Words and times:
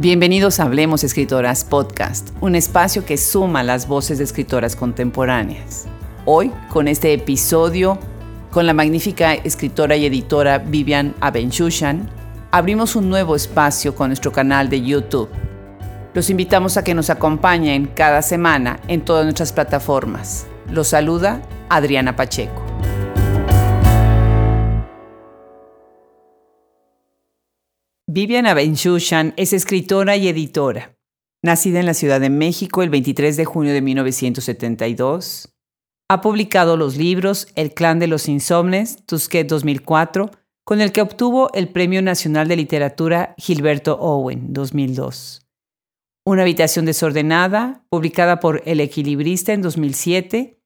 Bienvenidos 0.00 0.60
a 0.60 0.62
Hablemos 0.62 1.04
Escritoras 1.04 1.62
Podcast, 1.62 2.30
un 2.40 2.54
espacio 2.54 3.04
que 3.04 3.18
suma 3.18 3.62
las 3.62 3.86
voces 3.86 4.16
de 4.16 4.24
escritoras 4.24 4.74
contemporáneas. 4.74 5.88
Hoy, 6.24 6.50
con 6.70 6.88
este 6.88 7.12
episodio, 7.12 7.98
con 8.50 8.64
la 8.64 8.72
magnífica 8.72 9.34
escritora 9.34 9.96
y 9.96 10.06
editora 10.06 10.56
Vivian 10.56 11.14
Abenchushan, 11.20 12.08
abrimos 12.50 12.96
un 12.96 13.10
nuevo 13.10 13.36
espacio 13.36 13.94
con 13.94 14.08
nuestro 14.08 14.32
canal 14.32 14.70
de 14.70 14.80
YouTube. 14.80 15.28
Los 16.14 16.30
invitamos 16.30 16.78
a 16.78 16.82
que 16.82 16.94
nos 16.94 17.10
acompañen 17.10 17.84
cada 17.94 18.22
semana 18.22 18.80
en 18.88 19.02
todas 19.02 19.24
nuestras 19.24 19.52
plataformas. 19.52 20.46
Los 20.70 20.88
saluda 20.88 21.42
Adriana 21.68 22.16
Pacheco. 22.16 22.69
Vivian 28.12 28.48
Abenchushan 28.48 29.34
es 29.36 29.52
escritora 29.52 30.16
y 30.16 30.26
editora. 30.26 30.98
Nacida 31.44 31.78
en 31.78 31.86
la 31.86 31.94
Ciudad 31.94 32.20
de 32.20 32.28
México 32.28 32.82
el 32.82 32.90
23 32.90 33.36
de 33.36 33.44
junio 33.44 33.72
de 33.72 33.82
1972, 33.82 35.54
ha 36.08 36.20
publicado 36.20 36.76
los 36.76 36.96
libros 36.96 37.46
El 37.54 37.72
clan 37.72 38.00
de 38.00 38.08
los 38.08 38.28
insomnes, 38.28 39.06
Tusquet 39.06 39.46
2004, 39.46 40.32
con 40.64 40.80
el 40.80 40.90
que 40.90 41.02
obtuvo 41.02 41.52
el 41.54 41.68
Premio 41.68 42.02
Nacional 42.02 42.48
de 42.48 42.56
Literatura 42.56 43.36
Gilberto 43.38 43.96
Owen 44.00 44.52
2002. 44.52 45.46
Una 46.26 46.42
habitación 46.42 46.86
desordenada, 46.86 47.84
publicada 47.90 48.40
por 48.40 48.60
El 48.66 48.80
Equilibrista 48.80 49.52
en 49.52 49.62
2007, 49.62 50.60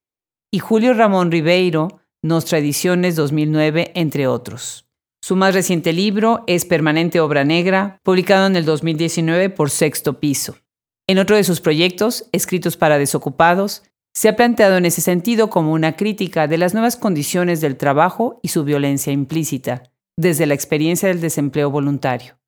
y 0.51 0.59
Julio 0.61 0.95
Ramón 0.95 1.30
Ribeiro, 1.30 2.01
Nostra 2.23 2.57
Ediciones 2.57 3.16
2009, 3.16 3.93
entre 3.95 4.29
otros. 4.29 4.84
Su 5.25 5.37
más 5.37 5.55
reciente 5.55 5.95
libro 5.95 6.45
es 6.47 6.67
Permanente 6.67 7.19
Obra 7.19 7.45
Negra, 7.45 7.99
publicado 8.03 8.47
en 8.47 8.57
el 8.57 8.67
2019 8.67 9.49
por 9.49 9.71
Sexto 9.71 10.21
Piso. 10.21 10.59
En 11.07 11.19
otro 11.19 11.35
de 11.37 11.45
sus 11.45 11.63
proyectos, 11.63 12.29
Escritos 12.33 12.77
para 12.77 12.99
Desocupados, 12.99 13.85
se 14.13 14.29
ha 14.29 14.37
planteado 14.37 14.77
en 14.77 14.85
ese 14.85 15.01
sentido 15.01 15.49
como 15.49 15.73
una 15.73 15.97
crítica 15.97 16.47
de 16.47 16.59
las 16.59 16.75
nuevas 16.75 16.99
condiciones 16.99 17.63
del 17.63 17.79
trabajo 17.79 18.39
y 18.43 18.49
su 18.49 18.65
violencia 18.65 19.15
implícita, 19.15 19.85
desde 20.15 20.45
la 20.45 20.52
experiencia 20.52 21.09
del 21.09 21.23
desempleo 21.23 21.71
voluntario. 21.71 22.39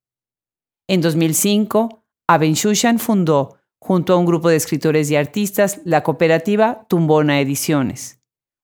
En 0.87 1.01
2005, 1.01 2.03
Abenshushan 2.27 2.99
fundó, 2.99 3.57
junto 3.81 4.13
a 4.13 4.17
un 4.17 4.27
grupo 4.27 4.49
de 4.49 4.55
escritores 4.55 5.09
y 5.09 5.15
artistas, 5.15 5.81
la 5.83 6.03
cooperativa 6.03 6.85
Tumbona 6.87 7.41
Ediciones 7.41 8.16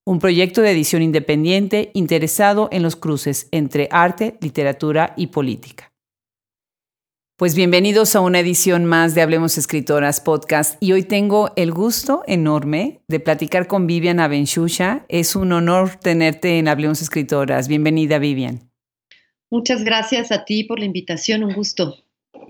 un 0.06 0.20
proyecto 0.20 0.62
de 0.62 0.72
edición 0.72 1.02
independiente 1.02 1.92
interesado 1.94 2.68
en 2.72 2.84
los 2.84 2.96
cruces 2.96 3.48
entre 3.52 3.88
arte, 3.92 4.38
literatura 4.42 5.14
y 5.16 5.28
política. 5.28 5.92
Pues 7.38 7.56
bienvenidos 7.56 8.16
a 8.16 8.22
una 8.22 8.40
edición 8.40 8.86
más 8.86 9.16
de 9.16 9.22
Hablemos 9.22 9.58
Escritoras 9.58 10.22
Podcast 10.22 10.82
y 10.82 10.92
hoy 10.92 11.04
tengo 11.04 11.52
el 11.56 11.72
gusto 11.72 12.24
enorme 12.28 13.02
de 13.08 13.20
platicar 13.20 13.68
con 13.68 13.88
Vivian 13.88 14.20
Abenchusha. 14.20 15.06
Es 15.08 15.36
un 15.36 15.52
honor 15.52 15.96
tenerte 15.96 16.60
en 16.60 16.68
Hablemos 16.68 17.02
Escritoras. 17.02 17.68
Bienvenida 17.68 18.20
Vivian. 18.20 18.70
Muchas 19.50 19.84
gracias 19.84 20.32
a 20.32 20.46
ti 20.46 20.64
por 20.64 20.80
la 20.80 20.86
invitación, 20.86 21.44
un 21.44 21.54
gusto. 21.54 21.96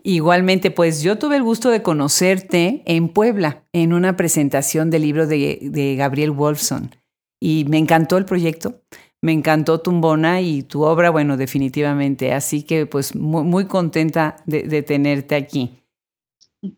Igualmente, 0.03 0.69
pues 0.69 1.01
yo 1.01 1.17
tuve 1.17 1.37
el 1.37 1.43
gusto 1.43 1.69
de 1.69 1.81
conocerte 1.81 2.81
en 2.85 3.09
Puebla, 3.09 3.63
en 3.73 3.93
una 3.93 4.17
presentación 4.17 4.89
del 4.89 5.03
libro 5.03 5.27
de, 5.27 5.59
de 5.61 5.95
Gabriel 5.95 6.31
Wolfson 6.31 6.91
y 7.43 7.65
me 7.65 7.77
encantó 7.77 8.17
el 8.17 8.23
proyecto, 8.23 8.79
me 9.21 9.33
encantó 9.33 9.81
Tumbona 9.81 10.39
y 10.39 10.63
tu 10.63 10.83
obra, 10.83 11.09
bueno, 11.09 11.35
definitivamente. 11.35 12.31
Así 12.31 12.63
que 12.63 12.85
pues 12.85 13.15
muy, 13.15 13.65
contenta 13.65 14.37
de, 14.45 14.81
tenerte 14.81 15.35
aquí. 15.35 15.83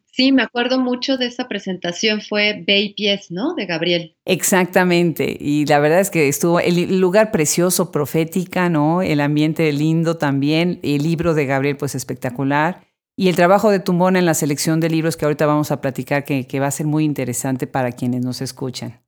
Sí, 0.06 0.32
me 0.32 0.42
acuerdo 0.42 0.80
mucho 0.80 1.18
de 1.18 1.28
esa 1.28 1.48
presentación, 1.48 2.20
fue 2.20 2.64
Bay 2.66 2.96
Pies, 2.96 3.30
¿no? 3.30 3.54
De 3.54 3.68
Gabriel. 3.68 4.16
Exactamente, 4.26 5.38
y 5.40 5.68
la 5.68 5.78
verdad 5.78 6.00
es 6.00 6.10
que 6.10 6.28
estuvo 6.28 6.60
el 6.60 7.00
lugar 7.00 7.32
precioso, 7.32 7.92
profética, 7.92 8.68
¿no? 8.68 9.04
El 9.04 9.20
ambiente 9.20 9.72
lindo 9.72 10.18
también, 10.18 10.80
el 10.82 11.04
libro 11.04 11.36
de 11.36 11.46
Gabriel 11.46 11.78
pues 11.78 11.94
espectacular, 11.94 12.88
y 13.16 13.28
el 13.28 13.36
trabajo 13.36 13.70
de 13.70 13.80
Tumbona 13.80 14.18
en 14.18 14.26
la 14.26 14.34
selección 14.34 14.80
de 14.80 14.90
libros 14.90 15.16
que 15.16 15.26
ahorita 15.26 15.46
vamos 15.46 15.70
a 15.72 15.80
platicar, 15.80 16.24
que, 16.24 16.48
que 16.48 16.60
va 16.60 16.68
a 16.68 16.72
ser 16.72 16.88
muy 16.88 17.04
interesante 17.04 17.68
para 17.68 17.92
quienes 17.92 18.26
nos 18.26 18.42
escuchan. 18.42 19.05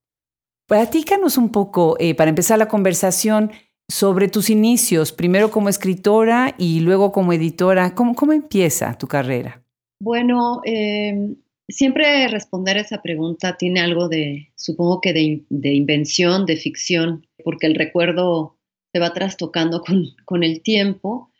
Platícanos 0.67 1.37
un 1.37 1.49
poco, 1.49 1.95
eh, 1.97 2.13
para 2.13 2.29
empezar 2.29 2.59
la 2.59 2.67
conversación, 2.67 3.51
sobre 3.89 4.27
tus 4.27 4.49
inicios, 4.49 5.13
primero 5.13 5.49
como 5.49 5.69
escritora 5.69 6.55
y 6.57 6.81
luego 6.81 7.11
como 7.11 7.31
editora. 7.33 7.95
¿Cómo, 7.95 8.15
cómo 8.15 8.33
empieza 8.33 8.97
tu 8.97 9.07
carrera? 9.07 9.63
Bueno, 10.01 10.61
em, 10.65 11.37
siempre 11.69 12.27
responder 12.27 12.77
esa 12.77 13.01
pregunta 13.01 13.55
tiene 13.57 13.79
algo 13.79 14.09
de, 14.09 14.51
supongo 14.55 14.99
que 14.99 15.13
de, 15.13 15.73
invención, 15.73 16.45
de 16.45 16.57
ficción, 16.57 17.25
porque 17.43 17.67
el 17.67 17.75
recuerdo 17.75 18.57
se 18.93 18.99
va 18.99 19.13
trastocando 19.13 19.81
con, 19.81 20.03
con 20.25 20.43
el 20.43 20.61
tiempo. 20.61 21.31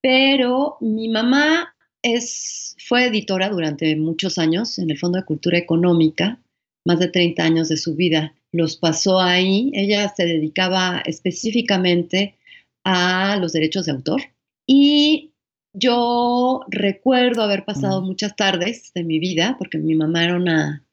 Pero 0.00 0.76
mi 0.80 1.08
mamá 1.08 1.74
es, 2.02 2.76
fue 2.86 3.06
editora 3.06 3.48
durante 3.48 3.96
muchos 3.96 4.38
años 4.38 4.78
en 4.78 4.90
el 4.90 4.98
Fondo 4.98 5.18
de 5.18 5.24
Cultura 5.24 5.58
Económica, 5.58 6.40
más 6.86 7.00
de 7.00 7.08
30 7.08 7.42
años 7.42 7.68
de 7.68 7.76
su 7.76 7.96
vida 7.96 8.32
los 8.52 8.76
pasó 8.76 9.20
ahí. 9.20 9.70
Ella 9.74 10.08
se 10.14 10.24
dedicaba 10.24 11.02
específicamente 11.04 12.36
a 12.84 13.36
los 13.36 13.52
derechos 13.52 13.86
de 13.86 13.92
autor 13.92 14.22
y 14.66 15.30
yo 15.72 16.62
recuerdo 16.68 17.42
haber 17.42 17.64
pasado 17.64 18.02
muchas 18.02 18.34
tardes 18.34 18.92
de 18.94 19.04
mi 19.04 19.18
vida, 19.18 19.56
porque 19.58 19.78
mi 19.78 19.94
mamá 19.94 20.24
era 20.24 20.36
una 20.36 20.84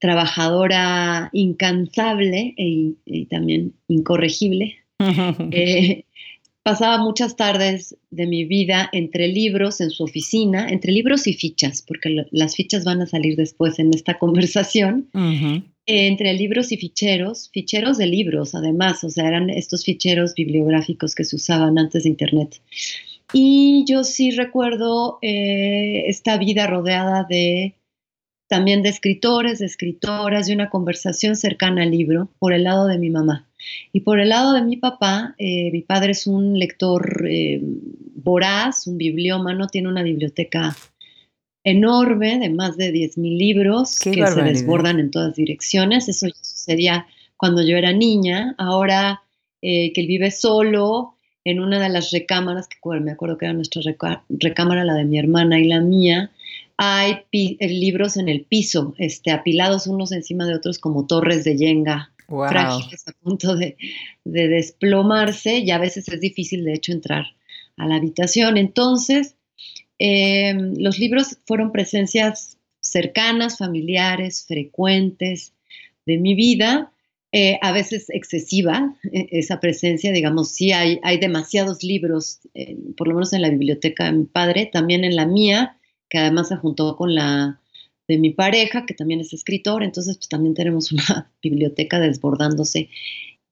trabajadora 0.00 1.30
incansable 1.32 2.54
e, 2.56 2.94
y 3.04 3.26
también 3.26 3.74
incorregible. 3.88 4.76
Eh, 5.50 6.04
pasaba 6.64 6.98
muchas 6.98 7.36
tardes 7.36 7.94
de 8.10 8.26
mi 8.26 8.44
vida 8.46 8.88
entre 8.92 9.28
libros 9.28 9.82
en 9.82 9.90
su 9.90 10.02
oficina, 10.02 10.66
entre 10.68 10.92
libros 10.92 11.26
y 11.26 11.34
fichas, 11.34 11.84
porque 11.86 12.24
las 12.30 12.56
fichas 12.56 12.84
van 12.84 13.02
a 13.02 13.06
salir 13.06 13.36
después 13.36 13.78
en 13.78 13.92
esta 13.94 14.18
conversación 14.18 15.08
entre 15.86 16.32
libros 16.32 16.72
y 16.72 16.78
ficheros, 16.78 17.50
ficheros 17.52 17.98
de 17.98 18.06
libros 18.06 18.54
además, 18.54 19.04
o 19.04 19.10
sea, 19.10 19.28
eran 19.28 19.50
estos 19.50 19.84
ficheros 19.84 20.34
bibliográficos 20.34 21.14
que 21.14 21.24
se 21.24 21.36
usaban 21.36 21.78
antes 21.78 22.04
de 22.04 22.08
Internet. 22.08 22.60
Y 23.34 23.84
yo 23.86 24.02
sí 24.02 24.30
recuerdo 24.30 25.18
eh, 25.20 26.04
esta 26.06 26.38
vida 26.38 26.66
rodeada 26.66 27.26
de 27.28 27.74
también 28.48 28.82
de 28.82 28.90
escritores, 28.90 29.58
de 29.58 29.66
escritoras, 29.66 30.46
de 30.46 30.54
una 30.54 30.70
conversación 30.70 31.36
cercana 31.36 31.82
al 31.82 31.90
libro 31.90 32.30
por 32.38 32.52
el 32.52 32.64
lado 32.64 32.86
de 32.86 32.98
mi 32.98 33.10
mamá. 33.10 33.48
Y 33.92 34.00
por 34.00 34.20
el 34.20 34.28
lado 34.28 34.52
de 34.52 34.62
mi 34.62 34.76
papá, 34.76 35.34
eh, 35.38 35.70
mi 35.72 35.82
padre 35.82 36.12
es 36.12 36.26
un 36.26 36.58
lector 36.58 37.26
eh, 37.28 37.60
voraz, 38.14 38.86
un 38.86 38.98
bibliómano, 38.98 39.68
tiene 39.68 39.88
una 39.88 40.02
biblioteca 40.02 40.76
enorme 41.64 42.38
de 42.38 42.50
más 42.50 42.76
de 42.76 42.92
10.000 42.92 43.38
libros 43.38 43.98
que 43.98 44.26
se 44.26 44.42
desbordan 44.42 45.00
en 45.00 45.10
todas 45.10 45.34
direcciones. 45.34 46.08
Eso 46.08 46.26
sucedía 46.28 47.06
cuando 47.36 47.62
yo 47.62 47.76
era 47.76 47.92
niña. 47.92 48.54
Ahora 48.58 49.22
eh, 49.62 49.92
que 49.94 50.02
él 50.02 50.06
vive 50.06 50.30
solo 50.30 51.14
en 51.44 51.60
una 51.60 51.80
de 51.80 51.88
las 51.88 52.10
recámaras, 52.10 52.68
que 52.68 52.78
me 53.00 53.12
acuerdo 53.12 53.38
que 53.38 53.46
era 53.46 53.54
nuestra 53.54 53.82
recámara, 54.28 54.84
la 54.84 54.94
de 54.94 55.04
mi 55.04 55.18
hermana 55.18 55.58
y 55.58 55.64
la 55.68 55.80
mía, 55.80 56.30
hay 56.76 57.18
eh, 57.32 57.68
libros 57.68 58.16
en 58.16 58.28
el 58.28 58.44
piso, 58.44 58.94
este, 58.98 59.30
apilados 59.30 59.86
unos 59.86 60.12
encima 60.12 60.46
de 60.46 60.54
otros 60.54 60.78
como 60.78 61.06
torres 61.06 61.44
de 61.44 61.56
yenga. 61.56 62.12
frágiles 62.26 63.06
a 63.06 63.12
punto 63.12 63.54
de, 63.54 63.76
de 64.24 64.48
desplomarse 64.48 65.58
y 65.58 65.70
a 65.70 65.78
veces 65.78 66.08
es 66.08 66.20
difícil 66.20 66.64
de 66.64 66.74
hecho 66.74 66.92
entrar 66.92 67.24
a 67.76 67.86
la 67.86 67.96
habitación. 67.96 68.56
Entonces, 68.56 69.36
Em, 69.98 70.74
los 70.78 70.98
libros 70.98 71.38
fueron 71.46 71.72
presencias 71.72 72.58
cercanas, 72.80 73.58
familiares, 73.58 74.44
frecuentes 74.46 75.52
de 76.04 76.18
mi 76.18 76.34
vida, 76.34 76.90
eh, 77.32 77.58
a 77.62 77.72
veces 77.72 78.10
excesiva 78.10 78.94
e, 79.12 79.28
esa 79.30 79.60
presencia, 79.60 80.12
digamos, 80.12 80.50
sí 80.50 80.72
hay, 80.72 81.00
hay 81.02 81.18
demasiados 81.18 81.82
libros, 81.82 82.40
por 82.96 83.08
lo 83.08 83.14
menos 83.14 83.32
en 83.32 83.42
la 83.42 83.50
biblioteca 83.50 84.04
de 84.04 84.12
mi 84.12 84.24
padre, 84.24 84.66
también 84.66 85.04
en 85.04 85.16
la 85.16 85.26
mía, 85.26 85.78
que 86.08 86.18
además 86.18 86.48
se 86.48 86.56
juntó 86.56 86.96
con 86.96 87.14
la 87.14 87.60
de 88.08 88.18
mi 88.18 88.30
pareja, 88.30 88.84
que 88.86 88.94
también 88.94 89.20
es 89.20 89.32
escritor, 89.32 89.82
entonces 89.82 90.16
pues 90.16 90.28
también 90.28 90.54
tenemos 90.54 90.92
una 90.92 91.30
biblioteca 91.42 92.00
desbordándose. 92.00 92.90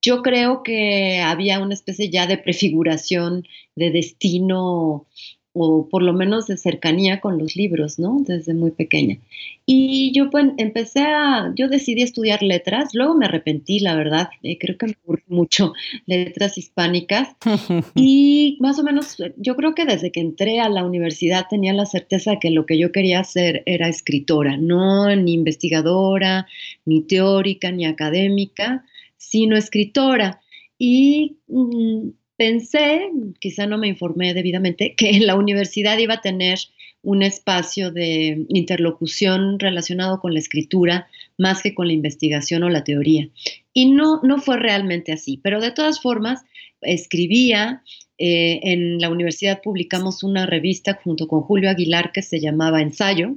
Yo 0.02 0.22
creo 0.22 0.62
que 0.62 1.20
había 1.20 1.60
una 1.60 1.74
especie 1.74 2.10
ya 2.10 2.26
de 2.26 2.36
prefiguración 2.36 3.46
de 3.76 3.90
destino 3.90 5.06
o 5.54 5.88
por 5.88 6.02
lo 6.02 6.12
menos 6.14 6.46
de 6.46 6.56
cercanía 6.56 7.20
con 7.20 7.38
los 7.38 7.56
libros, 7.56 7.98
¿no? 7.98 8.22
Desde 8.26 8.54
muy 8.54 8.70
pequeña. 8.70 9.18
Y 9.66 10.12
yo 10.12 10.30
pues, 10.30 10.46
empecé 10.56 11.00
a, 11.00 11.52
yo 11.54 11.68
decidí 11.68 12.02
estudiar 12.02 12.42
letras, 12.42 12.94
luego 12.94 13.14
me 13.14 13.26
arrepentí, 13.26 13.78
la 13.78 13.94
verdad, 13.94 14.30
eh, 14.42 14.58
creo 14.58 14.78
que 14.78 14.86
me 14.86 14.94
aburrí 15.04 15.22
mucho 15.28 15.74
letras 16.06 16.56
hispánicas 16.56 17.28
y 17.94 18.56
más 18.60 18.78
o 18.78 18.82
menos 18.82 19.16
yo 19.36 19.56
creo 19.56 19.74
que 19.74 19.84
desde 19.84 20.10
que 20.10 20.20
entré 20.20 20.60
a 20.60 20.68
la 20.68 20.84
universidad 20.84 21.46
tenía 21.48 21.72
la 21.72 21.86
certeza 21.86 22.32
de 22.32 22.38
que 22.38 22.50
lo 22.50 22.66
que 22.66 22.78
yo 22.78 22.90
quería 22.90 23.20
hacer 23.20 23.62
era 23.66 23.88
escritora, 23.88 24.56
no 24.56 25.14
ni 25.14 25.34
investigadora, 25.34 26.46
ni 26.86 27.02
teórica, 27.02 27.70
ni 27.70 27.84
académica, 27.84 28.84
sino 29.16 29.56
escritora. 29.56 30.40
Y 30.78 31.36
mm, 31.46 32.08
pensé, 32.36 33.10
quizá 33.40 33.66
no 33.66 33.78
me 33.78 33.88
informé 33.88 34.34
debidamente, 34.34 34.94
que 34.96 35.10
en 35.10 35.26
la 35.26 35.36
universidad 35.36 35.98
iba 35.98 36.14
a 36.14 36.20
tener 36.20 36.58
un 37.02 37.22
espacio 37.22 37.90
de 37.90 38.46
interlocución 38.48 39.58
relacionado 39.58 40.20
con 40.20 40.32
la 40.34 40.38
escritura 40.38 41.08
más 41.36 41.62
que 41.62 41.74
con 41.74 41.88
la 41.88 41.92
investigación 41.92 42.62
o 42.62 42.68
la 42.68 42.84
teoría. 42.84 43.28
Y 43.72 43.90
no, 43.90 44.20
no 44.22 44.40
fue 44.40 44.58
realmente 44.58 45.12
así, 45.12 45.40
pero 45.42 45.60
de 45.60 45.72
todas 45.72 46.00
formas 46.00 46.44
escribía. 46.80 47.82
Eh, 48.18 48.60
en 48.62 49.00
la 49.00 49.10
universidad 49.10 49.62
publicamos 49.62 50.22
una 50.22 50.46
revista 50.46 51.00
junto 51.02 51.26
con 51.26 51.40
Julio 51.40 51.70
Aguilar 51.70 52.12
que 52.12 52.22
se 52.22 52.40
llamaba 52.40 52.80
Ensayo. 52.80 53.36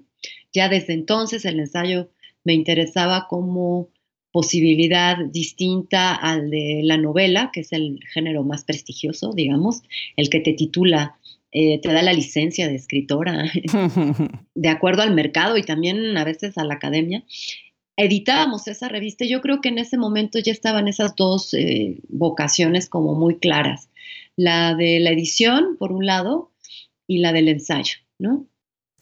Ya 0.53 0.69
desde 0.69 0.93
entonces 0.93 1.43
el 1.45 1.59
ensayo 1.59 2.11
me 2.43 2.53
interesaba 2.53 3.25
como 3.27 3.89
posibilidad 4.35 5.15
distinta 5.31 6.13
al 6.13 6.49
de 6.49 6.81
la 6.83 6.97
novela, 6.97 7.51
que 7.53 7.61
es 7.61 7.71
el 7.71 8.01
género 8.13 8.43
más 8.43 8.65
prestigioso, 8.65 9.31
digamos, 9.31 9.81
el 10.17 10.29
que 10.29 10.41
te 10.41 10.51
titula, 10.51 11.17
eh, 11.53 11.79
te 11.79 11.93
da 11.93 12.01
la 12.01 12.11
licencia 12.11 12.67
de 12.67 12.75
escritora, 12.75 13.49
de 14.55 14.67
acuerdo 14.67 15.03
al 15.03 15.13
mercado 15.13 15.55
y 15.55 15.63
también 15.63 16.17
a 16.17 16.25
veces 16.25 16.57
a 16.57 16.65
la 16.65 16.73
academia. 16.73 17.23
Editábamos 17.95 18.67
esa 18.67 18.89
revista 18.89 19.23
y 19.23 19.29
yo 19.29 19.39
creo 19.39 19.61
que 19.61 19.69
en 19.69 19.77
ese 19.77 19.97
momento 19.97 20.37
ya 20.39 20.51
estaban 20.51 20.89
esas 20.89 21.15
dos 21.15 21.53
eh, 21.53 22.01
vocaciones 22.09 22.89
como 22.89 23.15
muy 23.15 23.37
claras, 23.37 23.89
la 24.35 24.75
de 24.75 24.99
la 24.99 25.11
edición, 25.11 25.77
por 25.79 25.93
un 25.93 26.05
lado, 26.05 26.51
y 27.07 27.19
la 27.19 27.31
del 27.31 27.47
ensayo, 27.47 27.99
¿no? 28.19 28.47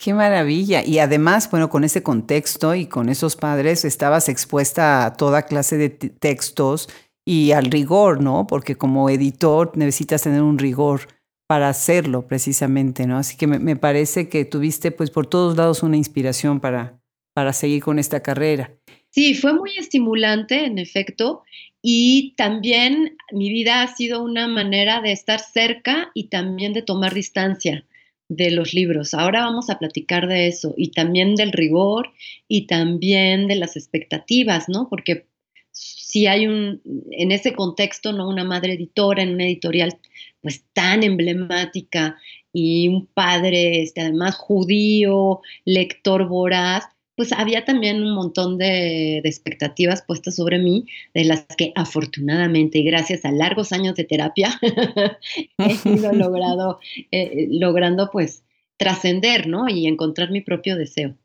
Qué 0.03 0.13
maravilla. 0.13 0.83
Y 0.85 0.99
además, 0.99 1.49
bueno, 1.49 1.69
con 1.69 1.85
ese 1.85 2.03
contexto 2.03 2.75
y 2.75 2.87
con 2.87 3.07
esos 3.07 3.37
padres 3.37 3.85
estabas 3.85 4.27
expuesta 4.27 5.05
a 5.05 5.13
toda 5.13 5.43
clase 5.43 5.77
de 5.77 5.87
textos 5.87 6.89
y 7.25 7.53
al 7.53 7.67
rigor, 7.67 8.21
¿no? 8.21 8.45
Porque 8.45 8.75
como 8.75 9.09
editor 9.09 9.71
necesitas 9.77 10.23
tener 10.23 10.41
un 10.41 10.59
rigor 10.59 11.07
para 11.47 11.69
hacerlo 11.69 12.27
precisamente, 12.27 13.07
¿no? 13.07 13.17
Así 13.17 13.37
que 13.37 13.47
me, 13.47 13.77
parece 13.77 14.27
que 14.27 14.43
tuviste 14.43 14.91
pues 14.91 15.09
por 15.09 15.25
todos 15.25 15.55
lados 15.55 15.83
una 15.83 15.95
inspiración 15.95 16.59
para, 16.59 16.99
para 17.33 17.53
seguir 17.53 17.81
con 17.81 17.97
esta 17.97 18.19
carrera. 18.21 18.73
Sí, 19.09 19.35
fue 19.35 19.53
muy 19.53 19.71
estimulante, 19.77 20.65
en 20.65 20.79
efecto, 20.79 21.43
y 21.81 22.33
también 22.35 23.15
mi 23.31 23.47
vida 23.47 23.83
ha 23.83 23.95
sido 23.95 24.21
una 24.21 24.49
manera 24.49 24.99
de 24.99 25.13
estar 25.13 25.39
cerca 25.39 26.11
y 26.13 26.25
también 26.25 26.73
de 26.73 26.81
tomar 26.81 27.13
distancia 27.13 27.85
de 28.29 28.51
los 28.51 28.73
libros. 28.73 29.13
Ahora 29.13 29.41
vamos 29.45 29.69
a 29.69 29.79
platicar 29.79 30.27
de 30.27 30.47
eso 30.47 30.73
y 30.77 30.91
también 30.91 31.35
del 31.35 31.51
rigor 31.51 32.11
y 32.47 32.67
también 32.67 33.47
de 33.47 33.55
las 33.55 33.75
expectativas, 33.75 34.69
¿no? 34.69 34.87
Porque 34.89 35.27
si 35.71 36.27
hay 36.27 36.47
un, 36.47 36.81
en 37.11 37.31
ese 37.31 37.53
contexto, 37.53 38.13
¿no? 38.13 38.29
Una 38.29 38.43
madre 38.43 38.73
editora 38.73 39.23
en 39.23 39.33
una 39.33 39.45
editorial 39.45 39.97
pues 40.41 40.65
tan 40.73 41.03
emblemática 41.03 42.17
y 42.51 42.87
un 42.87 43.07
padre, 43.07 43.81
este, 43.81 44.01
además 44.01 44.35
judío, 44.35 45.41
lector 45.65 46.27
voraz, 46.27 46.83
pues 47.15 47.31
había 47.31 47.65
también 47.65 48.01
un 48.01 48.15
montón 48.15 48.57
de, 48.57 49.19
expectativas 49.19 50.01
puestas 50.01 50.35
sobre 50.35 50.59
mí, 50.59 50.85
de 51.13 51.25
las 51.25 51.45
que 51.57 51.71
afortunadamente 51.75 52.79
y 52.79 52.83
gracias 52.83 53.25
a 53.25 53.31
largos 53.31 53.71
años 53.71 53.95
de 53.95 54.03
terapia 54.03 54.59
he 55.57 55.89
ido 55.89 56.11
logrado, 56.13 56.79
eh, 57.11 57.47
logrando 57.51 58.09
pues 58.11 58.43
trascender, 58.77 59.47
¿no? 59.47 59.69
Y 59.69 59.87
encontrar 59.87 60.31
mi 60.31 60.41
propio 60.41 60.75
deseo. 60.75 61.15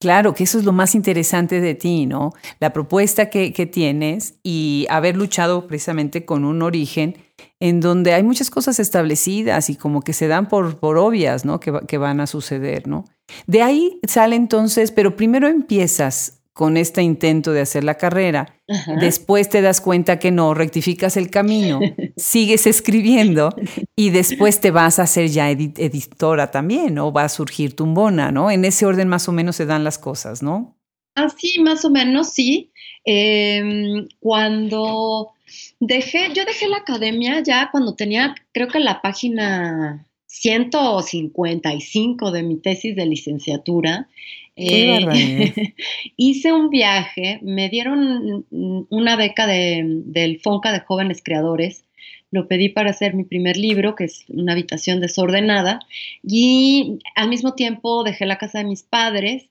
Claro, 0.00 0.32
que 0.32 0.44
eso 0.44 0.58
es 0.58 0.64
lo 0.64 0.72
más 0.72 0.94
interesante 0.94 1.60
de 1.60 1.74
ti, 1.74 2.06
¿no? 2.06 2.32
La 2.60 2.72
propuesta 2.72 3.30
que, 3.30 3.50
tienes 3.66 4.38
y 4.44 4.86
haber 4.90 5.16
luchado 5.16 5.66
precisamente 5.66 6.24
con 6.24 6.44
un 6.44 6.62
origen 6.62 7.16
en 7.58 7.80
donde 7.80 8.14
hay 8.14 8.22
muchas 8.22 8.48
cosas 8.48 8.78
establecidas 8.78 9.70
y 9.70 9.76
como 9.76 10.02
que 10.02 10.12
se 10.12 10.28
dan 10.28 10.48
por, 10.48 10.78
por 10.78 10.98
obvias, 10.98 11.44
¿no? 11.44 11.58
Que, 11.58 11.80
que 11.88 11.98
van 11.98 12.20
a 12.20 12.28
suceder, 12.28 12.86
¿no? 12.86 13.06
De 13.46 13.62
ahí 13.62 14.00
sale 14.06 14.36
entonces, 14.36 14.92
pero 14.92 15.16
primero 15.16 15.48
empiezas 15.48 16.38
con 16.58 16.76
este 16.76 17.02
intento 17.02 17.52
de 17.52 17.60
hacer 17.60 17.84
la 17.84 17.94
carrera, 17.94 18.56
después 19.00 19.48
te 19.48 19.62
das 19.62 19.80
cuenta 19.80 20.18
que 20.18 20.32
no, 20.32 20.54
rectificas 20.54 21.16
el 21.16 21.30
camino, 21.30 21.78
sigues 22.16 22.66
escribiendo 22.66 23.54
y 23.94 24.10
después 24.10 24.60
te 24.60 24.72
vas 24.72 24.98
a 24.98 25.04
hacer 25.04 25.28
ya 25.28 25.50
editora 25.50 26.50
también, 26.50 26.94
¿no? 26.94 27.12
Va 27.12 27.22
a 27.22 27.28
surgir 27.28 27.76
tumbona, 27.76 28.32
¿no? 28.32 28.50
En 28.50 28.64
ese 28.64 28.86
orden 28.86 29.06
más 29.06 29.28
o 29.28 29.32
menos 29.32 29.54
se 29.54 29.66
dan 29.66 29.84
las 29.84 29.98
cosas, 29.98 30.42
¿no? 30.42 30.76
Así, 31.14 31.60
más 31.60 31.84
o 31.84 31.90
menos, 31.90 32.30
sí. 32.30 32.72
Em, 33.04 34.08
cuando 34.18 35.34
dejé, 35.78 36.32
yo 36.34 36.44
dejé 36.44 36.66
la 36.66 36.78
academia 36.78 37.40
ya 37.40 37.68
cuando 37.70 37.94
tenía, 37.94 38.34
creo 38.52 38.66
que 38.66 38.80
la 38.80 39.00
página 39.00 40.07
155 40.40 42.30
de 42.30 42.42
mi 42.42 42.56
tesis 42.56 42.94
de 42.94 43.06
licenciatura. 43.06 44.08
Eh, 44.56 45.74
hice 46.16 46.52
un 46.52 46.70
viaje, 46.70 47.38
me 47.42 47.68
dieron 47.68 48.46
una 48.50 49.16
beca 49.16 49.46
del 49.46 50.40
FONCA 50.42 50.72
de 50.72 50.80
jóvenes 50.80 51.22
creadores. 51.22 51.84
Lo 52.30 52.46
pedí 52.46 52.68
para 52.68 52.90
hacer 52.90 53.14
mi 53.14 53.24
primer 53.24 53.56
libro, 53.56 53.94
que 53.94 54.04
es 54.04 54.24
Una 54.28 54.52
habitación 54.52 55.00
desordenada, 55.00 55.80
y 56.22 56.98
al 57.14 57.28
mismo 57.30 57.54
tiempo 57.54 58.04
dejé 58.04 58.26
la 58.26 58.36
casa 58.36 58.58
de 58.58 58.64
mis 58.64 58.82
padres 58.82 59.48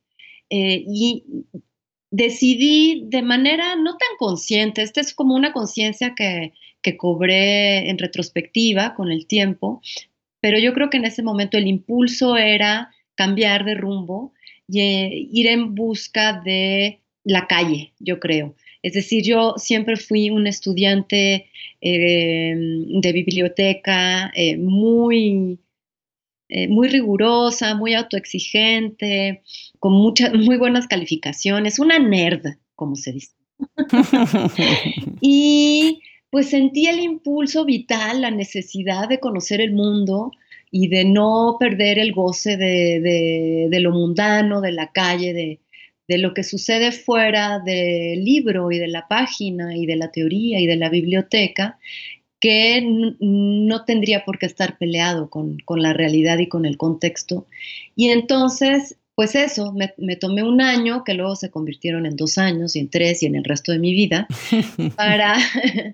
eh, 0.49 0.83
y 0.87 1.23
decidí 2.11 3.03
de 3.07 3.21
manera 3.23 3.75
no 3.75 3.97
tan 3.97 4.09
consciente, 4.17 4.81
esta 4.81 5.01
es 5.01 5.13
como 5.13 5.35
una 5.35 5.51
conciencia 5.53 6.13
que, 6.15 6.53
que 6.81 6.97
cobré 6.97 7.89
en 7.89 7.97
retrospectiva 7.97 8.93
con 8.95 9.11
el 9.11 9.25
tiempo, 9.27 9.81
pero 10.39 10.59
yo 10.59 10.73
creo 10.73 10.89
que 10.89 10.97
en 10.97 11.05
ese 11.05 11.23
momento 11.23 11.57
el 11.57 11.67
impulso 11.67 12.37
era 12.37 12.91
cambiar 13.15 13.65
de 13.65 13.75
rumbo 13.75 14.33
y 14.67 14.81
eh, 14.81 15.27
ir 15.31 15.47
en 15.47 15.75
busca 15.75 16.41
de 16.41 16.99
la 17.23 17.47
calle, 17.47 17.93
yo 17.99 18.19
creo. 18.19 18.55
Es 18.83 18.93
decir, 18.93 19.23
yo 19.23 19.55
siempre 19.57 19.97
fui 19.97 20.29
un 20.29 20.47
estudiante 20.47 21.49
em, 21.81 23.01
de 23.01 23.11
biblioteca 23.11 24.31
eh, 24.35 24.55
muy, 24.57 25.59
eh, 26.49 26.67
muy 26.67 26.87
rigurosa, 26.87 27.75
muy 27.75 27.95
autoexigente, 27.95 29.41
con 29.79 29.93
muchas, 29.93 30.33
muy 30.33 30.57
buenas 30.57 30.87
calificaciones, 30.87 31.79
una 31.79 31.99
nerd, 31.99 32.45
como 32.75 32.95
se 32.95 33.13
dice. 33.13 33.33
y 35.21 36.01
pues 36.37 36.51
sentí 36.51 36.85
el 36.85 36.99
impulso 36.99 37.65
vital, 37.65 38.21
la 38.21 38.29
necesidad 38.29 39.09
de 39.09 39.19
conocer 39.19 39.59
el 39.59 39.71
mundo 39.71 40.31
y 40.69 40.87
de 40.87 41.03
no 41.03 41.57
perder 41.59 41.97
el 41.97 42.11
goce 42.11 42.57
de, 42.57 43.79
lo 43.81 43.91
mundano, 43.91 44.61
de 44.61 44.71
la 44.71 44.91
calle, 44.91 45.33
de, 45.33 46.17
lo 46.19 46.35
que 46.35 46.43
sucede 46.43 46.91
fuera 46.91 47.57
del 47.57 48.23
libro 48.23 48.71
y 48.71 48.77
de 48.77 48.87
la 48.87 49.07
página 49.07 49.75
y 49.75 49.87
de 49.87 49.95
la 49.95 50.11
teoría 50.11 50.59
y 50.59 50.67
de 50.67 50.75
la 50.75 50.89
biblioteca, 50.89 51.79
que 52.39 52.83
no 53.19 53.83
tendría 53.85 54.23
por 54.23 54.37
qué 54.37 54.45
estar 54.45 54.77
peleado 54.77 55.31
con 55.31 55.57
la 55.81 55.93
realidad 55.93 56.37
y 56.37 56.47
con 56.47 56.67
el 56.67 56.77
contexto. 56.77 57.47
Y 57.95 58.09
entonces 58.09 58.95
pues 59.17 59.33
eso, 59.33 59.73
me, 59.73 60.15
tomé 60.15 60.43
un 60.43 60.61
año, 60.61 61.03
que 61.03 61.15
luego 61.15 61.35
se 61.35 61.49
convirtieron 61.49 62.05
en 62.05 62.15
dos 62.15 62.37
años 62.37 62.75
y 62.75 62.79
en 62.81 62.89
tres 62.91 63.23
y 63.23 63.25
en 63.25 63.33
el 63.33 63.45
resto 63.45 63.71
de 63.71 63.79
mi 63.79 63.91
vida, 63.91 64.27
para, 64.95 65.35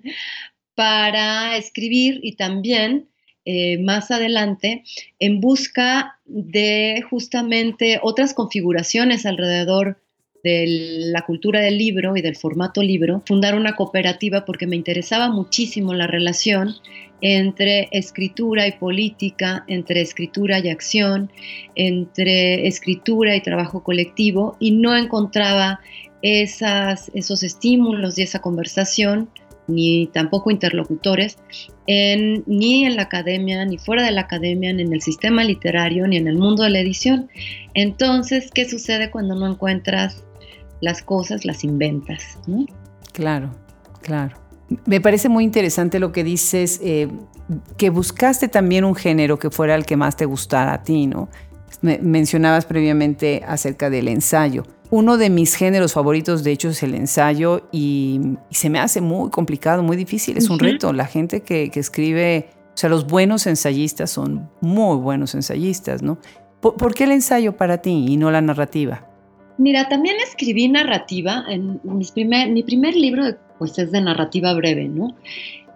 para 0.74 1.56
escribir 1.56 2.20
y 2.22 2.36
también 2.36 3.08
eh, 3.46 3.78
más 3.78 4.10
adelante 4.10 4.84
en 5.20 5.40
busca 5.40 6.20
de 6.26 7.02
justamente 7.08 7.98
otras 8.02 8.34
configuraciones 8.34 9.24
alrededor 9.24 10.03
de 10.44 10.66
la 11.10 11.22
cultura 11.22 11.60
del 11.60 11.78
libro 11.78 12.16
y 12.16 12.22
del 12.22 12.36
formato 12.36 12.82
libro, 12.82 13.22
fundar 13.26 13.54
una 13.56 13.74
cooperativa 13.74 14.44
porque 14.44 14.66
me 14.66 14.76
interesaba 14.76 15.30
muchísimo 15.30 15.94
la 15.94 16.06
relación 16.06 16.74
entre 17.22 17.88
escritura 17.90 18.66
y 18.66 18.72
política, 18.72 19.64
entre 19.66 20.02
escritura 20.02 20.58
y 20.58 20.68
acción, 20.68 21.30
entre 21.74 22.68
escritura 22.68 23.34
y 23.34 23.40
trabajo 23.40 23.82
colectivo 23.82 24.56
y 24.60 24.72
no 24.72 24.94
encontraba 24.94 25.80
esos 26.20 27.42
estímulos 27.42 28.18
y 28.18 28.22
esa 28.22 28.40
conversación 28.40 29.30
ni 29.66 30.08
tampoco 30.08 30.50
interlocutores, 30.50 31.38
ni 31.86 32.84
en 32.84 32.96
la 32.96 33.02
academia, 33.02 33.64
ni 33.64 33.78
fuera 33.78 34.04
de 34.04 34.10
la 34.10 34.20
academia, 34.22 34.74
ni 34.74 34.82
en 34.82 34.92
el 34.92 35.00
sistema 35.00 35.42
literario, 35.42 36.06
ni 36.06 36.18
en 36.18 36.28
el 36.28 36.36
mundo 36.36 36.64
de 36.64 36.70
la 36.70 36.80
edición. 36.80 37.30
Entonces, 37.72 38.50
¿qué 38.52 38.68
sucede 38.68 39.10
cuando 39.10 39.34
no 39.34 39.46
encuentras 39.46 40.22
las 40.84 41.02
cosas, 41.02 41.44
las 41.44 41.64
inventas? 41.64 42.38
Claro, 43.12 43.50
claro. 44.02 44.36
Me 44.86 45.00
parece 45.00 45.28
muy 45.28 45.44
interesante 45.44 45.98
lo 45.98 46.12
que 46.12 46.24
dices, 46.24 46.80
eh, 46.82 47.08
que 47.76 47.90
buscaste 47.90 48.48
también 48.48 48.84
un 48.84 48.94
género 48.94 49.38
que 49.38 49.50
fuera 49.50 49.74
el 49.74 49.84
que 49.84 49.96
más 49.96 50.16
te 50.16 50.24
gustara 50.24 50.74
a 50.74 50.82
ti, 50.82 51.06
¿no? 51.06 51.28
mencionabas 51.82 52.64
previamente 52.64 53.42
acerca 53.46 53.90
del 53.90 54.08
ensayo. 54.08 54.64
Uno 54.90 55.16
de 55.16 55.28
mis 55.28 55.54
géneros 55.54 55.92
favoritos, 55.92 56.44
de 56.44 56.52
hecho, 56.52 56.70
es 56.70 56.82
el 56.82 56.94
ensayo 56.94 57.68
y, 57.72 58.20
se 58.50 58.70
me 58.70 58.78
hace 58.78 59.00
muy 59.00 59.30
complicado, 59.30 59.82
muy 59.82 59.96
difícil. 59.96 60.36
Es 60.36 60.48
un 60.48 60.58
reto. 60.58 60.92
La 60.92 61.06
gente 61.06 61.42
que, 61.42 61.70
escribe, 61.74 62.48
o 62.74 62.76
sea, 62.76 62.88
los 62.88 63.06
buenos 63.06 63.46
ensayistas 63.46 64.10
son 64.10 64.48
muy 64.60 64.96
buenos 64.96 65.34
ensayistas, 65.34 66.02
¿no? 66.02 66.18
¿Por, 66.60 66.94
qué 66.94 67.04
el 67.04 67.12
ensayo 67.12 67.56
para 67.56 67.78
ti 67.78 68.06
y 68.08 68.16
no 68.16 68.30
la 68.30 68.40
narrativa? 68.40 69.06
Mira, 69.56 69.88
también 69.88 70.16
escribí 70.26 70.68
narrativa. 70.68 71.44
En 71.48 71.80
mis 71.84 72.10
primer, 72.10 72.50
mi 72.50 72.62
primer 72.62 72.94
libro 72.94 73.24
pues, 73.58 73.78
es 73.78 73.92
de 73.92 74.00
narrativa 74.00 74.52
breve, 74.54 74.88
¿no? 74.88 75.14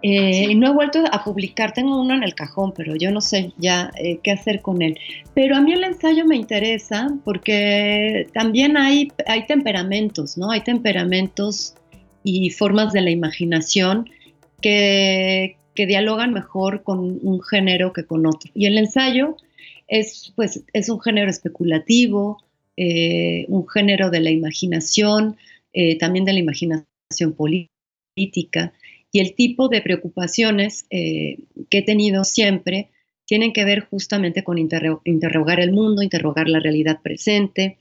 Eh, 0.01 0.55
no 0.55 0.69
he 0.69 0.73
vuelto 0.73 1.03
a 1.11 1.25
publicar, 1.25 1.73
tengo 1.73 2.01
uno 2.01 2.15
en 2.15 2.23
el 2.23 2.35
cajón, 2.35 2.73
pero 2.73 2.95
yo 2.95 3.11
no 3.11 3.21
sé 3.21 3.53
ya 3.57 3.91
eh, 3.99 4.21
qué 4.23 4.31
hacer 4.31 4.63
con 4.63 4.81
él. 4.81 4.97
Pero 5.35 5.57
a 5.57 5.61
mí 5.61 5.73
el 5.73 5.83
ensayo 5.83 6.25
me 6.25 6.37
interesa 6.37 7.09
porque 7.25 8.29
también 8.33 8.77
hay, 8.77 9.11
hay 9.27 9.47
temperamentos, 9.47 10.39
¿no? 10.39 10.51
Hay 10.51 10.61
temperamentos 10.61 11.75
y 12.23 12.51
formas 12.51 12.93
de 12.93 13.01
la 13.01 13.11
imaginación 13.11 14.09
que, 14.61 15.57
que 15.75 15.87
dialogan 15.87 16.33
mejor 16.33 16.83
con 16.85 17.19
un 17.23 17.43
género 17.43 17.93
que 17.93 18.05
con 18.05 18.27
otro. 18.27 18.51
Y 18.55 18.67
el 18.67 18.79
ensayo 18.79 19.37
es, 19.89 20.33
pues, 20.37 20.63
es 20.73 20.89
un 20.89 21.01
género 21.01 21.31
especulativo, 21.31 22.43
eh, 22.79 23.45
un 23.49 23.69
género 23.69 24.11
de 24.11 24.21
la 24.21 24.31
imaginación, 24.31 25.37
también 26.01 26.25
de 26.25 26.33
la 26.33 26.41
imaginación 26.41 27.35
política 27.37 28.73
y 29.13 29.21
el 29.21 29.35
tipo 29.35 29.69
de 29.69 29.81
preocupaciones 29.81 30.87
eh, 30.91 31.39
que 31.71 31.79
he 31.79 31.83
tenido 31.83 32.25
siempre 32.25 32.91
tienen 33.25 33.53
que 33.53 33.65
ver 33.65 33.81
justamente 33.81 34.43
con 34.43 34.59
interrogar 34.59 35.61
el 35.61 35.73
mundo, 35.73 36.03
interrogar 36.03 36.49
la 36.49 36.61
realidad 36.61 37.01
presente, 37.03 37.79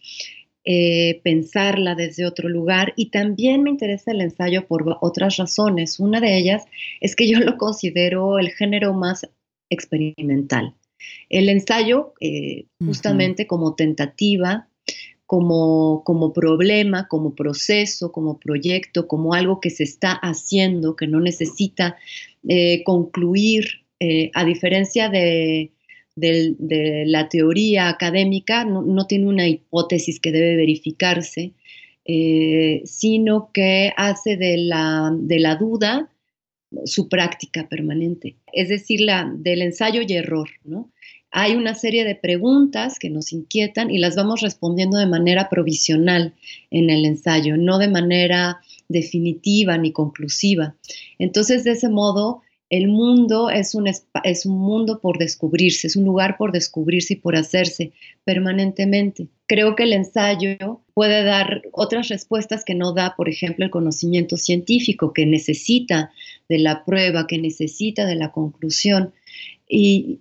eh, 0.66 1.22
pensarla 1.24 1.96
desde 1.96 2.26
otro 2.26 2.50
lugar 2.50 2.94
y 2.98 3.10
también 3.12 3.64
me 3.64 3.70
interesa 3.70 4.12
el 4.12 4.22
ensayo 4.22 4.68
por 4.68 4.98
otras 5.00 5.38
razones. 5.38 6.00
Una 6.00 6.20
de 6.20 6.38
ellas 6.38 6.66
es 7.00 7.16
que 7.16 7.30
yo 7.30 7.40
lo 7.40 7.58
considero 7.58 8.40
el 8.40 8.50
género 8.50 8.94
más 8.94 9.30
experimental. 9.70 10.74
El 11.30 11.48
ensayo, 11.48 12.14
eh, 12.20 12.66
justamente 12.86 13.48
como 13.48 13.76
tentativa, 13.76 14.68
como, 15.28 16.04
como 16.06 16.32
problema, 16.32 17.08
como 17.10 17.36
proceso, 17.36 18.14
como 18.14 18.40
proyecto, 18.40 19.08
como 19.08 19.34
algo 19.34 19.60
que 19.60 19.70
se 19.70 19.84
está 19.84 20.14
haciendo, 20.14 20.96
que 20.96 21.06
no 21.06 21.20
necesita 21.20 21.98
eh, 22.48 22.82
concluir, 22.86 23.84
eh, 24.00 24.32
a 24.34 24.46
diferencia 24.46 25.10
de, 25.10 25.72
la 26.16 27.30
teoría 27.30 27.90
académica, 27.90 28.66
no, 28.66 29.06
tiene 29.06 29.28
una 29.28 29.48
hipótesis 29.48 30.20
que 30.20 30.32
debe 30.32 30.56
verificarse, 30.56 31.52
eh, 32.06 32.82
sino 32.86 33.52
que 33.54 33.92
hace 33.98 34.36
de 34.38 34.58
la, 34.58 35.12
de 35.14 35.40
la 35.40 35.58
duda 35.58 36.10
su 36.86 37.08
práctica 37.08 37.68
permanente, 37.70 38.38
es 38.52 38.70
decir, 38.70 39.02
la, 39.02 39.32
del 39.38 39.62
ensayo 39.62 40.02
y 40.08 40.14
error, 40.14 40.50
¿no? 40.64 40.90
Hay 41.32 41.56
una 41.56 41.76
serie 41.76 42.06
de 42.06 42.16
preguntas 42.16 43.00
que 43.00 43.10
nos 43.10 43.34
inquietan 43.34 43.92
y 43.92 44.00
las 44.00 44.16
vamos 44.16 44.42
respondiendo 44.42 44.98
de 44.98 45.08
manera 45.08 45.50
provisional 45.50 46.34
en 46.72 46.90
el 46.90 47.06
ensayo, 47.06 47.58
no 47.58 47.78
de 47.78 47.90
manera 47.90 48.62
definitiva 48.88 49.78
ni 49.78 49.92
conclusiva. 49.92 50.76
Entonces, 51.20 51.64
de 51.64 51.72
ese 51.72 51.90
modo, 51.90 52.42
el 52.70 52.88
mundo 52.88 53.50
es 53.50 53.76
un, 53.76 53.88
es 53.88 54.46
un 54.46 54.58
mundo 54.58 55.00
por 55.00 55.18
descubrirse, 55.18 55.88
es 55.88 55.96
un 55.96 56.04
lugar 56.04 56.38
por 56.38 56.52
descubrirse 56.52 57.14
y 57.14 57.18
por 57.18 57.36
hacerse 57.38 57.94
permanentemente. 58.26 59.28
Creo 59.48 59.76
que 59.76 59.84
el 59.84 59.94
ensayo 59.94 60.82
puede 60.94 61.24
dar 61.24 61.62
otras 61.72 62.10
respuestas 62.10 62.66
que 62.66 62.76
no 62.76 62.94
da, 62.94 63.16
por 63.16 63.30
ejemplo, 63.30 63.64
el 63.64 63.72
conocimiento 63.72 64.36
científico, 64.36 65.14
que 65.14 65.26
necesita 65.26 66.12
de 66.50 66.60
la 66.60 66.84
prueba, 66.84 67.28
que 67.28 67.38
necesita 67.38 68.06
de 68.06 68.16
la 68.16 68.32
conclusión 68.32 69.14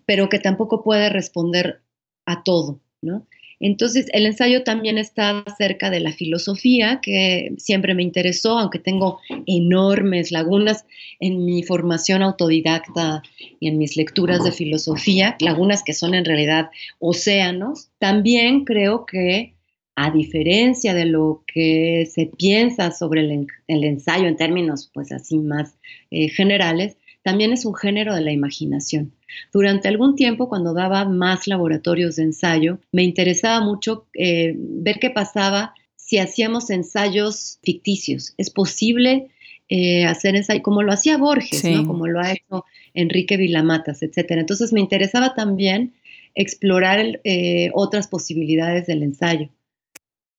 pero 0.07 0.29
que 0.29 0.39
tampoco 0.39 0.83
puede 0.83 1.09
responder 1.09 1.81
a 2.25 2.43
todo, 2.43 2.81
¿no? 3.03 3.27
Entonces, 3.59 4.07
el 4.13 4.27
ensayo 4.27 4.65
también 4.65 4.99
está 4.99 5.43
cerca 5.57 5.89
de 5.91 6.01
la 6.01 6.13
filosofía, 6.13 7.01
que 7.01 7.53
siempre 7.57 7.95
me 7.95 8.03
interesó, 8.03 8.59
aunque 8.59 8.79
tengo 8.79 9.19
enormes 9.47 10.31
lagunas 10.31 10.85
en 11.21 11.45
mi 11.45 11.63
formación 11.63 12.23
autodidacta 12.23 13.23
y 13.59 13.69
en 13.69 13.79
mis 13.79 13.97
lecturas 13.97 14.45
de 14.45 14.53
filosofía, 14.53 15.37
lagunas 15.41 15.83
que 15.83 15.95
son 15.95 16.15
en 16.15 16.27
realidad 16.27 16.71
océanos. 16.99 17.89
También 17.99 18.65
creo 18.65 19.07
que, 19.07 19.55
a 19.95 20.11
diferencia 20.11 20.93
de 20.93 21.07
lo 21.07 21.43
que 21.47 22.07
se 22.13 22.27
piensa 22.27 22.91
sobre 22.91 23.23
el, 23.23 23.85
ensayo 23.85 24.29
en 24.29 24.37
términos, 24.37 24.91
pues 24.93 25.11
así 25.11 25.39
más 25.39 25.79
eh, 26.11 26.29
generales, 26.29 26.99
también 27.27 27.53
es 27.53 27.65
un 27.65 27.75
género 27.75 28.15
de 28.15 28.21
la 28.21 28.31
imaginación. 28.31 29.11
Durante 29.53 29.89
algún 29.89 30.15
tiempo, 30.15 30.49
cuando 30.49 30.75
daba 30.75 31.05
más 31.07 31.49
laboratorios 31.49 32.15
de 32.15 32.23
ensayo, 32.23 32.79
me 32.93 33.03
interesaba 33.03 33.61
mucho 33.65 34.07
eh, 34.15 34.55
ver 34.57 35.01
qué 35.01 35.11
pasaba 35.11 35.75
si 35.97 36.19
hacíamos 36.19 36.71
ensayos 36.71 37.59
ficticios. 37.65 38.33
Es 38.39 38.51
posible 38.51 39.27
eh, 39.69 40.05
hacer 40.05 40.37
ensayos, 40.37 40.63
como 40.63 40.85
lo 40.85 40.93
hacía 40.93 41.17
Borges, 41.17 41.65
como 41.85 42.07
lo 42.07 42.21
ha 42.21 42.31
hecho 42.31 42.65
Enrique 42.95 43.37
Vilamatas, 43.37 44.05
etc. 44.05 44.19
Entonces 44.29 44.73
me 44.73 44.79
interesaba 44.79 45.35
también 45.35 45.95
explorar 46.37 47.21
eh, 47.25 47.71
otras 47.75 48.07
posibilidades 48.07 48.87
del 48.87 49.03
ensayo. 49.03 49.49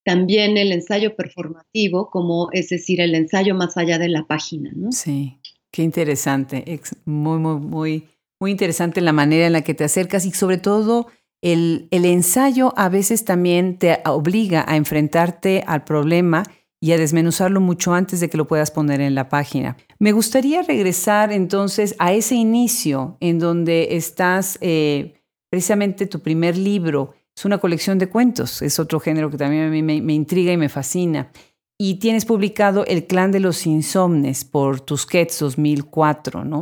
También 0.05 0.55
el 0.55 0.71
ensayo 0.71 1.17
performativo, 1.17 2.09
como 2.09 2.47
es 2.53 2.69
decir, 2.69 3.01
el 3.01 3.13
ensayo 3.13 3.55
más 3.55 3.75
allá 3.75 3.97
de 3.97 4.07
la 4.07 4.25
página. 4.25 4.71
¿no? 4.73 4.93
Sí. 4.93 5.37
Qué 5.77 5.83
interesante, 5.83 6.81
muy, 7.05 7.37
muy, 7.37 7.59
muy, 7.59 8.07
muy 8.41 8.49
interesante 8.49 8.99
la 8.99 9.13
manera 9.13 9.45
en 9.45 9.53
la 9.53 9.61
que 9.61 9.75
te 9.75 9.83
acercas 9.83 10.25
y 10.25 10.31
sobre 10.31 10.57
todo 10.57 11.05
el, 11.43 11.87
el 11.91 12.05
ensayo 12.05 12.73
a 12.77 12.89
veces 12.89 13.25
también 13.25 13.77
te 13.77 13.99
obliga 14.05 14.65
a 14.67 14.75
enfrentarte 14.75 15.63
al 15.67 15.83
problema 15.83 16.41
y 16.81 16.93
a 16.93 16.97
desmenuzarlo 16.97 17.61
mucho 17.61 17.93
antes 17.93 18.19
de 18.19 18.27
que 18.27 18.37
lo 18.37 18.47
puedas 18.47 18.71
poner 18.71 19.01
en 19.01 19.13
la 19.13 19.29
página. 19.29 19.77
Me 19.99 20.13
gustaría 20.13 20.63
regresar 20.63 21.31
entonces 21.31 21.93
a 21.99 22.11
ese 22.11 22.33
inicio 22.33 23.15
en 23.19 23.37
donde 23.37 23.97
estás, 23.97 24.57
eh, 24.61 25.21
precisamente 25.51 26.07
tu 26.07 26.21
primer 26.21 26.57
libro, 26.57 27.13
es 27.37 27.45
una 27.45 27.59
colección 27.59 27.99
de 27.99 28.09
cuentos, 28.09 28.63
es 28.63 28.79
otro 28.79 28.99
género 28.99 29.29
que 29.29 29.37
también 29.37 29.65
a 29.65 29.69
mí 29.69 29.83
me 29.83 30.13
intriga 30.15 30.51
y 30.51 30.57
me 30.57 30.69
fascina 30.69 31.29
y 31.77 31.95
tienes 31.95 32.25
publicado 32.25 32.85
El 32.85 33.05
Clan 33.05 33.31
de 33.31 33.39
los 33.39 33.65
Insomnes 33.67 34.45
por 34.45 34.81
Tusquets 34.81 35.39
2004, 35.39 36.43
¿no? 36.43 36.61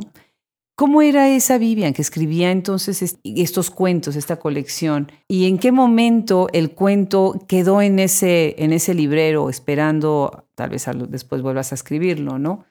¿Cómo 0.77 1.01
era 1.01 1.29
esa 1.29 1.57
Vivian 1.57 1.93
que 1.93 2.01
escribía 2.01 2.51
entonces 2.51 3.17
estos 3.23 3.71
cuentos, 3.71 4.17
esta 4.17 4.35
colección? 4.35 5.09
¿Y 5.29 5.47
en 5.47 5.57
qué 5.57 5.71
momento 5.71 6.49
el 6.51 6.71
cuento 6.71 7.45
quedó 7.47 7.81
en 7.81 7.97
ese, 7.97 8.55
en 8.61 8.73
ese 8.73 8.93
librero 8.93 9.49
esperando, 9.49 10.47
tal 10.53 10.71
vez 10.71 10.85
después 11.07 11.41
vuelvas 11.41 11.71
a 11.71 11.75
escribirlo, 11.75 12.39
¿no? 12.39 12.65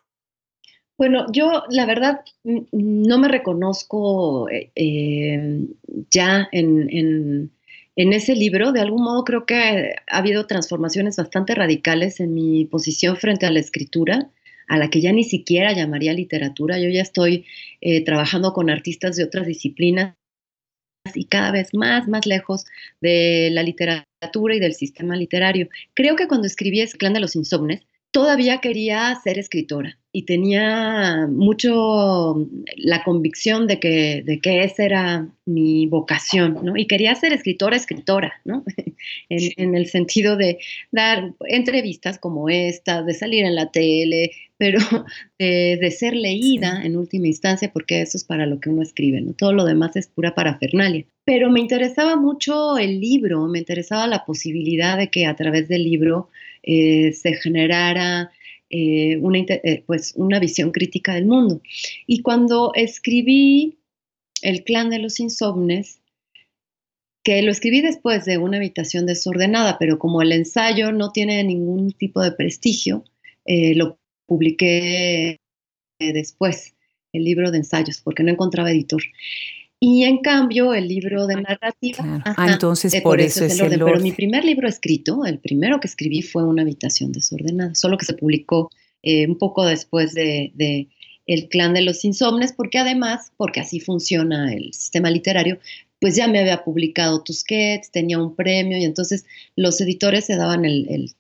Bueno, 0.99 1.25
yo 1.33 1.65
la 1.71 1.87
verdad 1.87 2.21
no 2.45 3.19
me 3.19 3.29
reconozco 3.29 4.51
eh, 4.51 4.71
eh, 4.77 5.67
ya 6.11 6.47
en, 6.53 6.91
en 6.91 7.51
ese 7.97 8.35
libro, 8.35 8.73
de 8.73 8.81
algún 8.81 9.05
modo 9.05 9.25
creo 9.25 9.47
que 9.47 9.95
ha 10.07 10.19
habido 10.19 10.47
transformaciones 10.47 11.17
bastante 11.17 11.55
radicales 11.55 12.21
en 12.21 12.35
mi 12.35 12.65
posición 12.65 13.17
frente 13.17 13.47
a 13.47 13.51
la 13.51 13.61
escritura, 13.61 14.31
a 14.69 14.79
la 14.79 14.91
que 14.91 15.01
ya 15.01 15.13
ni 15.13 15.25
siquiera 15.25 15.73
llamaría 15.73 16.13
literatura. 16.13 16.79
Yo 16.79 16.89
ya 16.89 17.03
estoy 17.03 17.47
eh, 17.81 18.05
trabajando 18.05 18.53
con 18.53 18.71
artistas 18.71 19.17
de 19.17 19.25
otras 19.25 19.47
disciplinas 19.47 20.15
y 21.15 21.27
cada 21.27 21.53
vez 21.53 21.75
más, 21.75 22.09
más 22.09 22.27
lejos 22.27 22.65
de 23.01 23.51
la 23.53 23.63
literatura 23.63 24.55
y 24.55 24.61
del 24.61 24.75
sistema 24.75 25.17
literario. 25.17 25.69
Creo 25.93 26.17
que 26.17 26.29
cuando 26.29 26.47
escribí 26.47 26.81
ese 26.81 26.97
Clan 26.97 27.13
de 27.13 27.21
los 27.21 27.37
Insomnes, 27.37 27.83
todavía 28.15 28.61
quería 28.61 29.13
ser 29.23 29.39
escritora. 29.39 29.99
y 30.17 30.23
tenía 30.23 31.27
mucho 31.29 32.49
la 32.77 33.03
convicción 33.03 33.67
de 33.67 33.81
que, 33.81 34.23
de 34.25 34.39
que 34.39 34.63
esa 34.63 34.85
era 34.85 35.29
mi 35.45 35.89
vocación, 35.89 36.61
¿no? 36.63 36.77
Y 36.77 36.87
quería 36.87 37.17
ser 37.17 37.33
escritora, 37.33 37.77
escritora, 37.77 38.33
¿no? 38.45 38.63
en, 39.29 39.75
el 39.75 39.87
sentido 39.87 40.37
de 40.37 40.59
dar 40.93 41.35
entrevistas 41.49 42.21
como 42.21 42.49
esta, 42.49 43.03
de 43.03 43.13
salir 43.13 43.45
en 43.45 43.57
la 43.57 43.73
tele, 43.73 44.31
pero 44.57 44.79
de, 45.41 45.91
ser 45.91 46.15
leída 46.15 46.81
en 46.85 46.97
última 46.97 47.27
instancia, 47.27 47.73
porque 47.73 48.01
eso 48.01 48.17
es 48.17 48.23
para 48.23 48.47
lo 48.47 48.61
que 48.61 48.71
uno 48.71 48.83
escribe, 48.83 49.21
¿no? 49.21 49.33
Todo 49.33 49.53
lo 49.53 49.65
demás 49.65 49.97
es 49.97 50.07
pura 50.07 50.37
parafernalia. 50.37 51.05
Pero 51.25 51.51
me 51.51 51.59
interesaba 51.59 52.15
mucho 52.15 52.79
el 52.79 53.01
libro, 53.01 53.49
me 53.49 53.59
interesaba 53.59 54.07
la 54.07 54.25
posibilidad 54.25 54.97
de 54.97 55.11
que 55.11 55.27
a 55.27 55.35
través 55.35 55.67
del 55.67 55.83
libro 55.83 56.31
eh, 56.67 57.13
se 57.13 57.35
generara 57.35 58.31
eh, 58.71 59.19
una, 59.19 59.39
eh, 59.39 59.85
pues 59.87 60.15
una 60.17 60.41
visión 60.41 60.73
crítica 60.73 61.15
del 61.15 61.27
mundo. 61.27 61.61
Y 62.07 62.23
cuando 62.23 62.73
escribí 62.75 63.79
El 64.43 64.65
clan 64.65 64.91
de 64.91 64.99
los 64.99 65.21
insomnes, 65.21 66.01
que 67.23 67.43
lo 67.43 67.51
escribí 67.51 67.81
después 67.81 68.25
de 68.25 68.39
una 68.39 68.57
habitación 68.57 69.07
desordenada, 69.07 69.77
pero 69.79 69.99
como 69.99 70.23
el 70.23 70.33
ensayo 70.33 70.93
no 70.93 71.13
tiene 71.13 71.43
ningún 71.45 71.93
tipo 71.93 72.21
de 72.21 72.33
prestigio, 72.33 73.05
lo 73.47 73.99
publiqué 74.27 75.39
después, 75.99 76.75
el 77.15 77.25
libro 77.25 77.51
de 77.51 77.59
ensayos, 77.59 78.03
porque 78.03 78.23
no 78.23 78.31
encontraba 78.31 78.71
editor. 78.71 79.03
Y 79.81 80.05
en 80.05 80.19
cambio, 80.19 80.73
el 80.73 80.89
libro 80.89 81.27
de 81.27 81.37
narrativa. 81.37 82.23
ah, 82.25 82.49
entonces 82.51 82.95
eh, 82.95 83.03
por, 83.03 83.21
eso, 83.21 83.45
es 83.45 83.61
el 83.61 83.83
orden. 83.83 83.85
Pero 83.85 84.01
mi 84.01 84.13
primer 84.13 84.45
libro 84.45 84.69
escrito, 84.69 85.25
el 85.27 85.39
primero 85.39 85.81
que 85.81 85.89
escribí 85.89 86.23
fue 86.23 86.45
Una 86.45 86.63
habitación 86.63 87.13
desordenada, 87.13 87.75
solo 87.75 87.99
que 87.99 88.07
se 88.07 88.15
publicó 88.15 88.71
eh, 89.03 89.27
un 89.27 89.37
poco 89.37 89.67
después 89.67 90.15
de, 90.15 90.89
El 91.27 91.49
clan 91.49 91.75
de 91.75 91.83
los 91.83 92.05
insomnes, 92.05 92.53
porque 92.53 92.79
además, 92.79 93.33
porque 93.37 93.61
así 93.61 93.81
funciona 93.81 94.53
el 94.53 94.73
sistema 94.73 95.11
literario, 95.11 95.59
pues 96.01 96.17
ya 96.17 96.29
me 96.29 96.39
había 96.39 96.65
publicado 96.65 97.23
Tusquets, 97.23 97.91
tenía 97.91 98.19
un 98.19 98.35
premio 98.35 98.79
y 98.79 98.85
entonces 98.85 99.27
los 99.57 99.81
editores 99.81 100.25
se 100.27 100.37
daban 100.37 100.65
el, 100.65 101.13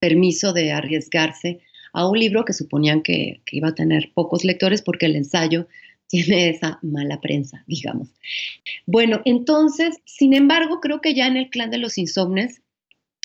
permiso 0.00 0.52
de 0.52 0.72
arriesgarse 0.72 1.60
a 1.92 2.08
un 2.08 2.18
libro 2.18 2.44
que 2.44 2.52
suponían 2.52 3.02
que, 3.02 3.40
que, 3.46 3.56
iba 3.56 3.68
a 3.68 3.74
tener 3.76 4.10
pocos 4.12 4.44
lectores 4.44 4.82
porque 4.82 5.06
el 5.06 5.14
ensayo 5.14 5.68
tiene 6.12 6.50
esa 6.50 6.78
mala 6.82 7.22
prensa, 7.22 7.64
digamos. 7.66 8.08
Bueno, 8.84 9.22
entonces, 9.24 9.96
sin 10.04 10.34
embargo, 10.34 10.78
creo 10.80 11.00
que 11.00 11.14
ya 11.14 11.26
en 11.26 11.38
el 11.38 11.48
clan 11.48 11.70
de 11.70 11.78
los 11.78 11.96
insomnes 11.96 12.60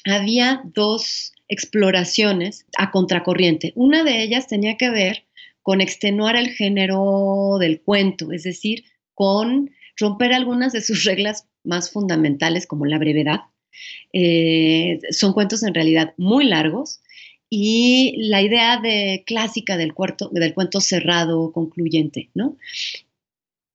había 0.06 0.62
dos 0.74 1.34
exploraciones 1.50 2.66
a 2.78 2.92
contracorriente. 2.92 3.74
Una 3.76 4.06
de 4.06 4.24
ellas 4.24 4.48
tenía 4.48 4.78
que 4.78 4.90
ver 4.90 5.26
con 5.64 5.82
extenuar 5.82 6.38
el 6.38 6.48
género 6.52 7.58
del 7.60 7.82
cuento, 7.82 8.32
es 8.32 8.44
decir, 8.44 8.86
con 9.14 9.70
romper 9.98 10.32
algunas 10.32 10.72
de 10.72 10.80
sus 10.80 11.04
reglas 11.04 11.46
más 11.66 11.92
fundamentales 11.92 12.66
como 12.66 12.86
la 12.86 13.00
brevedad. 13.00 13.42
Eh, 14.14 15.00
son 15.12 15.34
cuentos 15.34 15.62
en 15.64 15.74
realidad 15.74 16.14
muy 16.16 16.46
largos 16.46 17.02
y 17.50 18.16
la 18.30 18.42
idea 18.42 18.80
de 18.80 19.24
clásica 19.26 19.78
del, 19.78 19.94
del 20.32 20.54
cuento 20.54 20.82
cerrado, 20.82 21.52
concluyente, 21.52 22.30
¿no? 22.34 22.58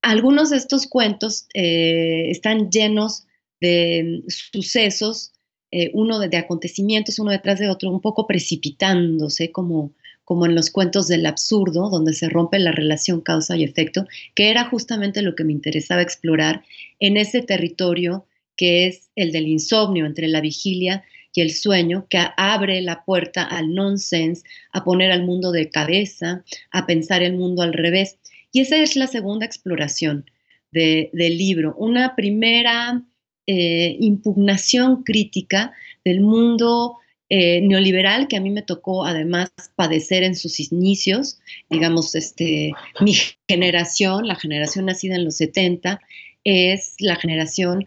Algunos 0.01 0.49
de 0.49 0.57
estos 0.57 0.87
cuentos 0.87 1.47
eh, 1.53 2.29
están 2.29 2.69
llenos 2.69 3.25
de 3.61 4.23
sucesos, 4.27 5.31
eh, 5.71 5.89
uno 5.93 6.19
de, 6.19 6.37
acontecimientos, 6.37 7.19
uno 7.19 7.31
detrás 7.31 7.57
de 7.57 7.69
otro, 7.69 7.89
un 7.89 8.01
poco 8.01 8.27
precipitándose, 8.27 9.51
como, 9.51 9.91
como 10.25 10.45
en 10.45 10.55
los 10.55 10.69
cuentos 10.69 11.07
del 11.07 11.25
absurdo, 11.25 11.89
donde 11.89 12.13
se 12.13 12.29
rompe 12.29 12.59
la 12.59 12.73
relación 12.73 13.21
causa 13.21 13.55
y 13.55 13.63
efecto, 13.63 14.05
que 14.35 14.49
era 14.51 14.65
justamente 14.65 15.21
lo 15.21 15.35
que 15.35 15.45
me 15.45 15.53
interesaba 15.53 16.01
explorar 16.01 16.63
en 16.99 17.17
ese 17.17 17.41
territorio 17.41 18.25
que 18.55 18.87
es 18.87 19.09
el 19.15 19.31
del 19.31 19.47
insomnio 19.47 20.05
entre 20.05 20.27
la 20.27 20.41
vigilia 20.41 21.03
y 21.33 21.41
el 21.41 21.51
sueño 21.51 22.07
que 22.09 22.19
abre 22.37 22.81
la 22.81 23.03
puerta 23.03 23.43
al 23.43 23.73
nonsense, 23.73 24.43
a 24.71 24.83
poner 24.83 25.11
al 25.11 25.23
mundo 25.23 25.51
de 25.51 25.69
cabeza, 25.69 26.43
a 26.71 26.85
pensar 26.85 27.23
el 27.23 27.33
mundo 27.33 27.63
al 27.63 27.73
revés. 27.73 28.17
Y 28.51 28.61
esa 28.61 28.77
es 28.77 28.95
la 28.95 29.07
segunda 29.07 29.45
exploración 29.45 30.29
del 30.71 31.37
libro, 31.37 31.75
una 31.77 32.15
primera 32.15 33.03
eh, 33.45 33.95
impugnación 33.99 35.03
crítica 35.03 35.71
del 36.03 36.21
mundo 36.21 36.97
eh, 37.29 37.61
neoliberal 37.61 38.27
que 38.27 38.37
a 38.37 38.41
mí 38.41 38.49
me 38.49 38.61
tocó 38.61 39.05
además 39.05 39.51
padecer 39.75 40.23
en 40.23 40.35
sus 40.35 40.59
inicios, 40.59 41.39
digamos, 41.69 42.15
este, 42.15 42.73
mi 43.01 43.15
generación, 43.47 44.27
la 44.27 44.35
generación 44.35 44.85
nacida 44.85 45.15
en 45.15 45.25
los 45.25 45.37
70, 45.37 45.99
es 46.43 46.95
la 46.99 47.15
generación 47.15 47.85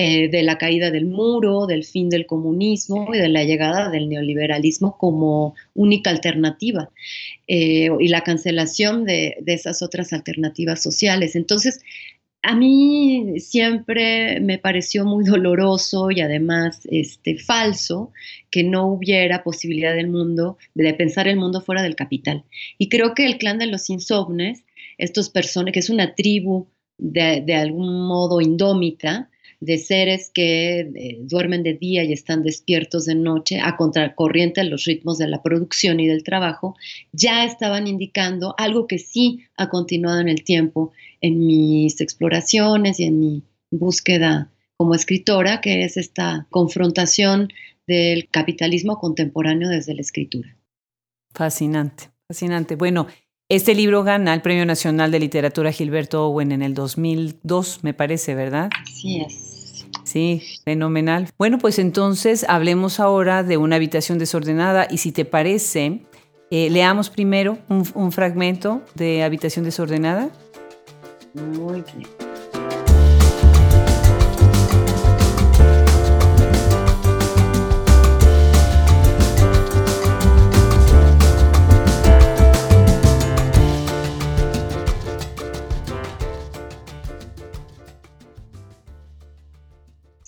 eh, 0.00 0.28
de 0.28 0.44
la 0.44 0.58
caída 0.58 0.92
del 0.92 1.06
muro, 1.06 1.66
del 1.66 1.82
fin 1.82 2.08
del 2.08 2.24
comunismo 2.24 3.12
y 3.12 3.18
de 3.18 3.28
la 3.28 3.42
llegada 3.42 3.90
del 3.90 4.08
neoliberalismo 4.08 4.96
como 4.96 5.56
única 5.74 6.10
alternativa 6.10 6.88
eh, 7.48 7.88
y 7.98 8.06
la 8.06 8.20
cancelación 8.20 9.04
de, 9.04 9.34
esas 9.44 9.82
otras 9.82 10.12
alternativas 10.12 10.80
sociales. 10.80 11.34
Entonces, 11.34 11.80
a 12.44 12.54
mí 12.54 13.40
siempre 13.40 14.38
me 14.38 14.58
pareció 14.58 15.04
muy 15.04 15.24
doloroso 15.24 16.12
y 16.12 16.20
además 16.20 16.78
este, 16.92 17.36
falso 17.36 18.12
que 18.52 18.62
no 18.62 18.86
hubiera 18.86 19.42
posibilidad 19.42 19.96
del 19.96 20.10
mundo, 20.10 20.58
de 20.76 20.94
pensar 20.94 21.26
el 21.26 21.38
mundo 21.38 21.60
fuera 21.60 21.82
del 21.82 21.96
capital. 21.96 22.44
Y 22.78 22.88
creo 22.88 23.14
que 23.16 23.26
el 23.26 23.36
clan 23.36 23.58
de 23.58 23.66
los 23.66 23.90
insomnes, 23.90 24.64
estos 24.96 25.28
personas, 25.28 25.72
que 25.72 25.80
es 25.80 25.90
una 25.90 26.14
tribu 26.14 26.68
de, 26.98 27.42
de 27.44 27.54
algún 27.56 28.06
modo 28.06 28.40
indómita, 28.40 29.28
de 29.60 29.78
seres 29.78 30.30
que 30.32 30.80
eh, 30.80 31.18
duermen 31.20 31.62
de 31.62 31.74
día 31.74 32.04
y 32.04 32.12
están 32.12 32.42
despiertos 32.42 33.06
de 33.06 33.14
noche 33.14 33.60
a 33.60 33.76
contracorriente 33.76 34.60
a 34.60 34.64
los 34.64 34.84
ritmos 34.84 35.18
de 35.18 35.28
la 35.28 35.42
producción 35.42 36.00
y 36.00 36.06
del 36.06 36.22
trabajo, 36.22 36.76
ya 37.12 37.44
estaban 37.44 37.86
indicando 37.86 38.54
algo 38.56 38.86
que 38.86 38.98
sí 38.98 39.40
ha 39.56 39.68
continuado 39.68 40.20
en 40.20 40.28
el 40.28 40.44
tiempo 40.44 40.92
en 41.20 41.44
mis 41.46 42.00
exploraciones 42.00 43.00
y 43.00 43.04
en 43.04 43.20
mi 43.20 43.42
búsqueda 43.70 44.50
como 44.76 44.94
escritora, 44.94 45.60
que 45.60 45.84
es 45.84 45.96
esta 45.96 46.46
confrontación 46.50 47.48
del 47.86 48.28
capitalismo 48.28 48.98
contemporáneo 48.98 49.68
desde 49.68 49.94
la 49.94 50.02
escritura. 50.02 50.56
Fascinante, 51.34 52.10
fascinante. 52.28 52.76
Bueno, 52.76 53.08
este 53.50 53.74
libro 53.74 54.04
gana 54.04 54.34
el 54.34 54.42
Premio 54.42 54.66
Nacional 54.66 55.10
de 55.10 55.20
Literatura 55.20 55.72
Gilberto 55.72 56.26
Owen 56.26 56.52
en 56.52 56.62
el 56.62 56.74
2002, 56.74 57.82
me 57.82 57.94
parece, 57.94 58.34
¿verdad? 58.34 58.68
Así 58.82 59.22
es. 59.22 59.47
Sí, 60.08 60.42
fenomenal. 60.64 61.28
Bueno, 61.36 61.58
pues 61.58 61.78
entonces 61.78 62.46
hablemos 62.48 62.98
ahora 62.98 63.42
de 63.42 63.58
una 63.58 63.76
habitación 63.76 64.18
desordenada 64.18 64.86
y 64.88 64.96
si 64.96 65.12
te 65.12 65.26
parece, 65.26 66.00
eh, 66.50 66.70
leamos 66.70 67.10
primero 67.10 67.58
un, 67.68 67.86
un 67.92 68.10
fragmento 68.10 68.80
de 68.94 69.22
Habitación 69.22 69.66
desordenada. 69.66 70.30
Muy 71.34 71.84
bien. 71.94 72.87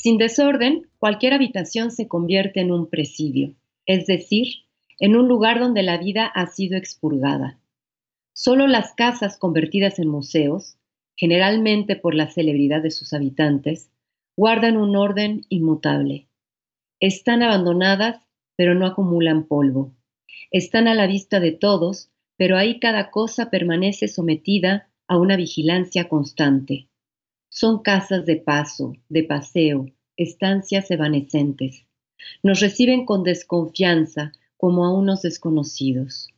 Sin 0.02 0.16
desorden, 0.16 0.88
cualquier 0.98 1.34
habitación 1.34 1.90
se 1.90 2.08
convierte 2.08 2.60
en 2.60 2.72
un 2.72 2.88
presidio, 2.88 3.54
es 3.84 4.06
decir, 4.06 4.46
en 4.98 5.14
un 5.14 5.28
lugar 5.28 5.60
donde 5.60 5.82
la 5.82 5.98
vida 5.98 6.24
ha 6.24 6.46
sido 6.46 6.78
expurgada. 6.78 7.60
Solo 8.32 8.66
las 8.66 8.94
casas 8.94 9.36
convertidas 9.36 9.98
en 9.98 10.08
museos, 10.08 10.78
generalmente 11.16 11.96
por 11.96 12.14
la 12.14 12.30
celebridad 12.30 12.82
de 12.82 12.90
sus 12.90 13.12
habitantes, 13.12 13.90
guardan 14.38 14.78
un 14.78 14.96
orden 14.96 15.44
inmutable. 15.50 16.28
Están 16.98 17.42
abandonadas, 17.42 18.26
pero 18.56 18.74
no 18.74 18.86
acumulan 18.86 19.46
polvo. 19.46 19.94
Están 20.50 20.88
a 20.88 20.94
la 20.94 21.06
vista 21.06 21.40
de 21.40 21.52
todos, 21.52 22.10
pero 22.38 22.56
ahí 22.56 22.80
cada 22.80 23.10
cosa 23.10 23.50
permanece 23.50 24.08
sometida 24.08 24.88
a 25.06 25.18
una 25.18 25.36
vigilancia 25.36 26.08
constante. 26.08 26.89
Son 27.52 27.82
casas 27.82 28.26
de 28.26 28.36
paso, 28.36 28.94
de 29.08 29.24
paseo, 29.24 29.86
estancias 30.16 30.88
evanescentes. 30.90 31.84
Nos 32.44 32.60
reciben 32.60 33.04
con 33.04 33.24
desconfianza, 33.24 34.32
como 34.56 34.84
a 34.84 34.94
unos 34.94 35.22
desconocidos. 35.22 36.28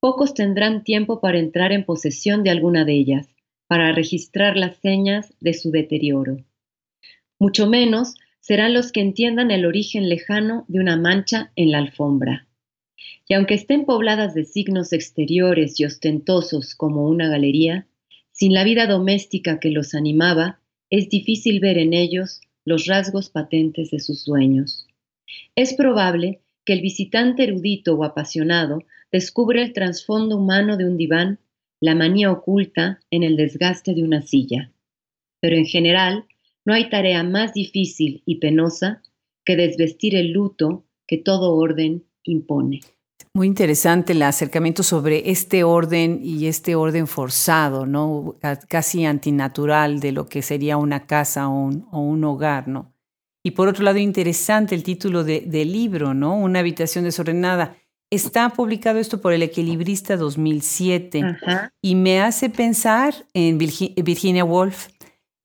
Pocos 0.00 0.32
tendrán 0.32 0.82
tiempo 0.82 1.20
para 1.20 1.38
entrar 1.38 1.72
en 1.72 1.84
posesión 1.84 2.42
de 2.42 2.48
alguna 2.48 2.86
de 2.86 2.94
ellas, 2.94 3.28
para 3.66 3.92
registrar 3.92 4.56
las 4.56 4.76
señas 4.78 5.34
de 5.40 5.52
su 5.52 5.70
deterioro. 5.70 6.38
Mucho 7.38 7.66
menos 7.68 8.14
serán 8.40 8.72
los 8.72 8.92
que 8.92 9.00
entiendan 9.00 9.50
el 9.50 9.66
origen 9.66 10.08
lejano 10.08 10.64
de 10.68 10.80
una 10.80 10.96
mancha 10.96 11.52
en 11.54 11.70
la 11.70 11.78
alfombra. 11.78 12.48
Y 13.28 13.34
aunque 13.34 13.54
estén 13.54 13.84
pobladas 13.84 14.32
de 14.32 14.44
signos 14.44 14.94
exteriores 14.94 15.78
y 15.78 15.84
ostentosos 15.84 16.74
como 16.74 17.04
una 17.06 17.28
galería, 17.28 17.86
sin 18.40 18.54
la 18.54 18.64
vida 18.64 18.86
doméstica 18.86 19.60
que 19.60 19.68
los 19.68 19.94
animaba, 19.94 20.62
es 20.88 21.10
difícil 21.10 21.60
ver 21.60 21.76
en 21.76 21.92
ellos 21.92 22.40
los 22.64 22.86
rasgos 22.86 23.28
patentes 23.28 23.90
de 23.90 24.00
sus 24.00 24.24
dueños. 24.24 24.86
Es 25.56 25.74
probable 25.74 26.40
que 26.64 26.72
el 26.72 26.80
visitante 26.80 27.44
erudito 27.44 27.96
o 27.96 28.02
apasionado 28.02 28.82
descubre 29.12 29.60
el 29.60 29.74
trasfondo 29.74 30.38
humano 30.38 30.78
de 30.78 30.86
un 30.86 30.96
diván, 30.96 31.38
la 31.80 31.94
manía 31.94 32.32
oculta 32.32 33.00
en 33.10 33.24
el 33.24 33.36
desgaste 33.36 33.92
de 33.92 34.04
una 34.04 34.22
silla. 34.22 34.72
Pero 35.40 35.56
en 35.56 35.66
general, 35.66 36.24
no 36.64 36.72
hay 36.72 36.88
tarea 36.88 37.22
más 37.22 37.52
difícil 37.52 38.22
y 38.24 38.36
penosa 38.36 39.02
que 39.44 39.56
desvestir 39.56 40.16
el 40.16 40.32
luto 40.32 40.86
que 41.06 41.18
todo 41.18 41.56
orden 41.56 42.04
impone. 42.24 42.80
Muy 43.34 43.46
interesante 43.46 44.12
el 44.12 44.22
acercamiento 44.22 44.82
sobre 44.82 45.30
este 45.30 45.64
orden 45.64 46.20
y 46.22 46.46
este 46.46 46.74
orden 46.74 47.06
forzado, 47.06 47.86
¿no? 47.86 48.36
Casi 48.68 49.04
antinatural 49.04 50.00
de 50.00 50.12
lo 50.12 50.28
que 50.28 50.42
sería 50.42 50.76
una 50.76 51.06
casa 51.06 51.48
o 51.48 51.70
un, 51.92 52.24
hogar, 52.24 52.68
¿no? 52.68 52.92
Y 53.44 53.52
por 53.52 53.68
otro 53.68 53.84
lado, 53.84 53.98
interesante 53.98 54.74
el 54.74 54.82
título 54.82 55.24
del 55.24 55.72
libro, 55.72 56.12
¿no? 56.12 56.36
Una 56.36 56.58
habitación 56.58 57.04
desordenada. 57.04 57.76
Está 58.10 58.50
publicado 58.50 58.98
esto 58.98 59.20
por 59.20 59.32
el 59.32 59.42
Equilibrista 59.42 60.16
2007 60.16 61.36
y 61.80 61.94
me 61.94 62.20
hace 62.20 62.50
pensar 62.50 63.14
en 63.32 63.56
Virginia 63.56 64.44
Woolf, 64.44 64.88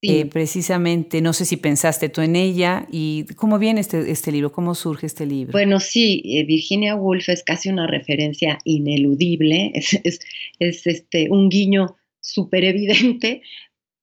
eh, 0.08 0.26
precisamente, 0.26 1.22
no 1.22 1.34
sé 1.34 1.46
si 1.46 1.58
pensaste 1.58 2.10
tú 2.10 2.22
en 2.22 2.36
ella 2.36 2.88
y 2.92 3.26
cómo 3.36 3.60
viene 3.60 3.82
este, 3.82 4.12
este 4.12 4.32
libro, 4.32 4.52
cómo 4.52 4.76
surge 4.76 5.06
este 5.06 5.26
libro. 5.26 5.52
Bueno, 5.52 5.80
sí, 5.80 6.24
eh, 6.26 6.44
Virginia 6.46 6.96
Woolf 6.96 7.30
es 7.30 7.44
casi 7.44 7.70
una 7.70 7.88
referencia 7.88 8.58
ineludible, 8.64 9.72
es, 10.04 10.20
este, 10.60 11.30
un 11.30 11.50
guiño 11.50 11.96
súper 12.20 12.66
evidente, 12.66 13.42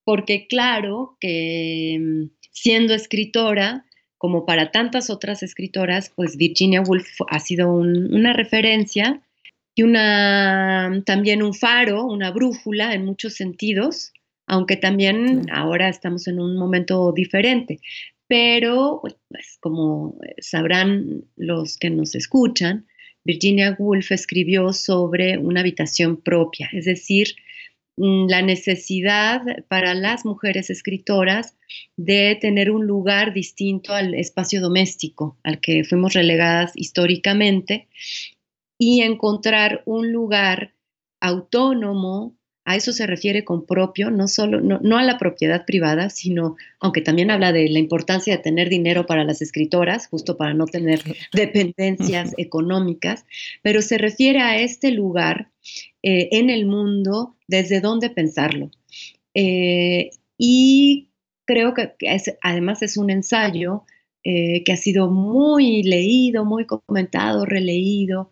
porque 0.03 0.47
claro 0.47 1.17
que 1.19 1.97
mm, 1.99 2.29
siendo 2.51 2.93
escritora, 2.93 3.85
como 4.17 4.45
para 4.45 4.71
tantas 4.71 5.09
otras 5.09 5.43
escritoras, 5.43 6.11
pues 6.15 6.37
Virginia 6.37 6.81
Woolf 6.81 7.07
ha 7.29 7.39
sido 7.41 7.73
una 7.73 8.31
referencia 8.31 9.21
y 9.75 9.83
una, 9.83 11.03
también 11.05 11.43
un 11.43 11.53
faro, 11.53 12.05
una 12.05 12.31
brújula 12.31 12.93
en 12.93 13.03
muchos 13.03 13.33
sentidos 13.33 14.12
aunque 14.53 14.77
también 14.77 15.47
ahora 15.51 15.89
estamos 15.89 16.27
en 16.27 16.39
un 16.39 16.57
momento 16.57 17.11
diferente. 17.11 17.79
Pero, 18.27 19.01
pues, 19.29 19.57
como 19.59 20.15
sabrán 20.37 21.23
los 21.35 21.77
que 21.77 21.89
nos 21.89 22.13
escuchan, 22.13 22.85
Virginia 23.25 23.75
Woolf 23.79 24.11
escribió 24.11 24.71
sobre 24.71 25.39
una 25.39 25.61
habitación 25.61 26.17
propia, 26.17 26.69
es 26.71 26.85
decir, 26.85 27.29
mm, 27.97 28.27
la 28.29 28.43
necesidad 28.43 29.41
para 29.69 29.95
las 29.95 30.23
mujeres 30.23 30.69
escritoras 30.69 31.57
de 31.97 32.37
tener 32.39 32.69
un 32.69 32.85
lugar 32.85 33.33
distinto 33.33 33.93
al 33.93 34.13
espacio 34.13 34.61
doméstico 34.61 35.39
al 35.43 35.59
que 35.61 35.83
fuimos 35.83 36.13
relegadas 36.13 36.73
históricamente 36.75 37.87
y 38.77 39.01
encontrar 39.01 39.81
un 39.85 40.11
lugar 40.11 40.75
autónomo, 41.19 42.35
a 42.65 42.75
eso 42.75 42.93
se 42.93 43.07
refiere 43.07 43.43
con 43.43 43.65
propio, 43.65 44.09
no 44.09 44.27
solo, 44.27 44.61
no, 44.61 44.97
a 44.97 45.03
la 45.03 45.17
propiedad 45.17 45.65
privada, 45.65 46.09
sino, 46.09 46.55
aunque 46.79 47.01
también 47.01 47.29
habla 47.29 47.51
de 47.51 47.67
la 47.69 47.79
importancia 47.79 48.35
de 48.35 48.43
tener 48.43 48.69
dinero 48.69 49.05
para 49.05 49.25
las 49.25 49.41
escritoras, 49.41 50.07
justo 50.07 50.37
para 50.37 50.53
no 50.53 50.65
tener 50.65 51.01
dependencias 51.33 52.33
económicas, 52.37 53.25
pero 53.61 53.81
se 53.81 53.97
refiere 53.97 54.39
a 54.39 54.59
este 54.59 54.91
lugar 54.91 55.49
eh, 56.01 56.29
en 56.31 56.49
el 56.49 56.65
mundo 56.65 57.35
desde 57.47 57.81
donde 57.81 58.09
pensarlo. 58.09 58.71
Eh, 59.33 60.11
y 60.37 61.09
creo 61.45 61.73
que 61.73 61.93
además 62.41 62.81
es 62.81 62.97
un 62.97 63.09
ensayo 63.09 63.83
eh, 64.25 64.63
que 64.63 64.71
ha 64.71 64.77
sido 64.77 65.11
muy 65.11 65.83
leído, 65.83 66.45
muy 66.45 66.65
comentado, 66.65 67.45
releído, 67.45 68.31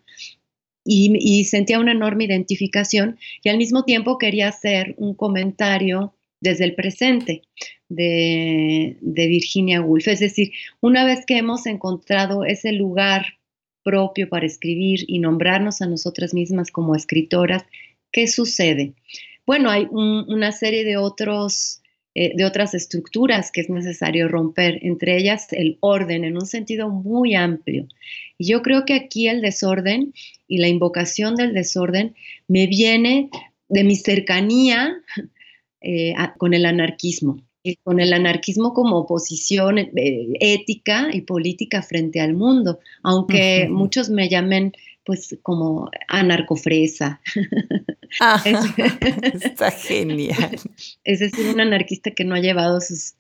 y, 0.84 1.44
sentía 1.46 1.80
una 1.80 1.92
enorme 1.92 2.26
identificación 2.26 3.18
y 3.44 3.50
al 3.50 3.58
mismo 3.58 3.84
tiempo 3.84 4.18
quería 4.18 4.48
hacer 4.48 4.96
un 4.98 5.14
comentario 5.14 6.14
desde 6.40 6.66
el 6.66 6.76
presente 6.76 7.44
de, 7.88 8.98
Virginia 9.02 9.82
Woolf. 9.82 10.08
Es 10.08 10.20
decir, 10.20 10.52
una 10.80 11.06
vez 11.06 11.26
que 11.26 11.38
hemos 11.38 11.66
encontrado 11.68 12.44
ese 12.44 12.72
lugar 12.72 13.38
propio 13.84 14.30
para 14.30 14.46
escribir 14.46 15.06
y 15.08 15.20
nombrarnos 15.20 15.82
a 15.82 15.88
nosotras 15.88 16.34
mismas 16.34 16.72
como 16.72 16.96
escritoras, 16.96 17.64
¿qué 18.12 18.28
sucede? 18.28 18.94
Bueno, 19.46 19.70
hay 19.70 19.88
una 19.92 20.52
serie 20.52 20.84
de 20.84 20.98
otros 20.98 21.82
eh, 22.14 22.34
de 22.36 22.44
otras 22.44 22.74
estructuras 22.74 23.52
que 23.54 23.62
es 23.62 23.70
necesario 23.70 24.28
romper, 24.28 24.80
entre 24.82 25.16
ellas 25.16 25.48
el 25.54 25.78
orden 25.80 26.26
en 26.26 26.36
un 26.36 26.46
sentido 26.46 26.90
muy 26.90 27.36
amplio. 27.36 27.88
Y 28.42 28.48
yo 28.48 28.64
creo 28.64 28.86
que 28.86 28.96
aquí 28.96 29.28
el 29.28 29.40
desorden 29.40 30.16
y 30.48 30.58
la 30.58 30.68
invocación 30.68 31.36
del 31.36 31.54
desorden 31.54 32.16
me 32.48 32.66
viene 32.66 33.30
de 33.70 33.84
mi 33.84 33.96
cercanía 33.96 34.96
eh, 35.82 36.16
con 36.40 36.56
el 36.56 36.66
anarquismo, 36.66 37.38
y 37.62 37.76
con 37.76 38.00
el 38.00 38.14
anarquismo 38.14 38.74
como 38.74 38.98
oposición 38.98 39.78
eh, 39.78 39.90
ética 40.40 41.10
y 41.14 41.22
política 41.22 41.84
frente 41.84 42.20
al 42.20 42.34
mundo, 42.34 42.80
aunque 43.04 43.68
muchos 43.70 44.10
me 44.10 44.28
llamen 44.28 44.74
pues 45.04 45.38
como 45.44 45.92
anarcofresa. 46.08 47.22
Ah, 48.20 48.42
está 49.24 49.70
genial. 49.70 50.60
Es 51.04 51.20
decir, 51.20 51.46
un 51.48 51.62
anarquista 51.62 52.10
que 52.10 52.24
no 52.24 52.34
ha 52.34 52.40
llevado 52.40 52.80
sus, 52.82 53.14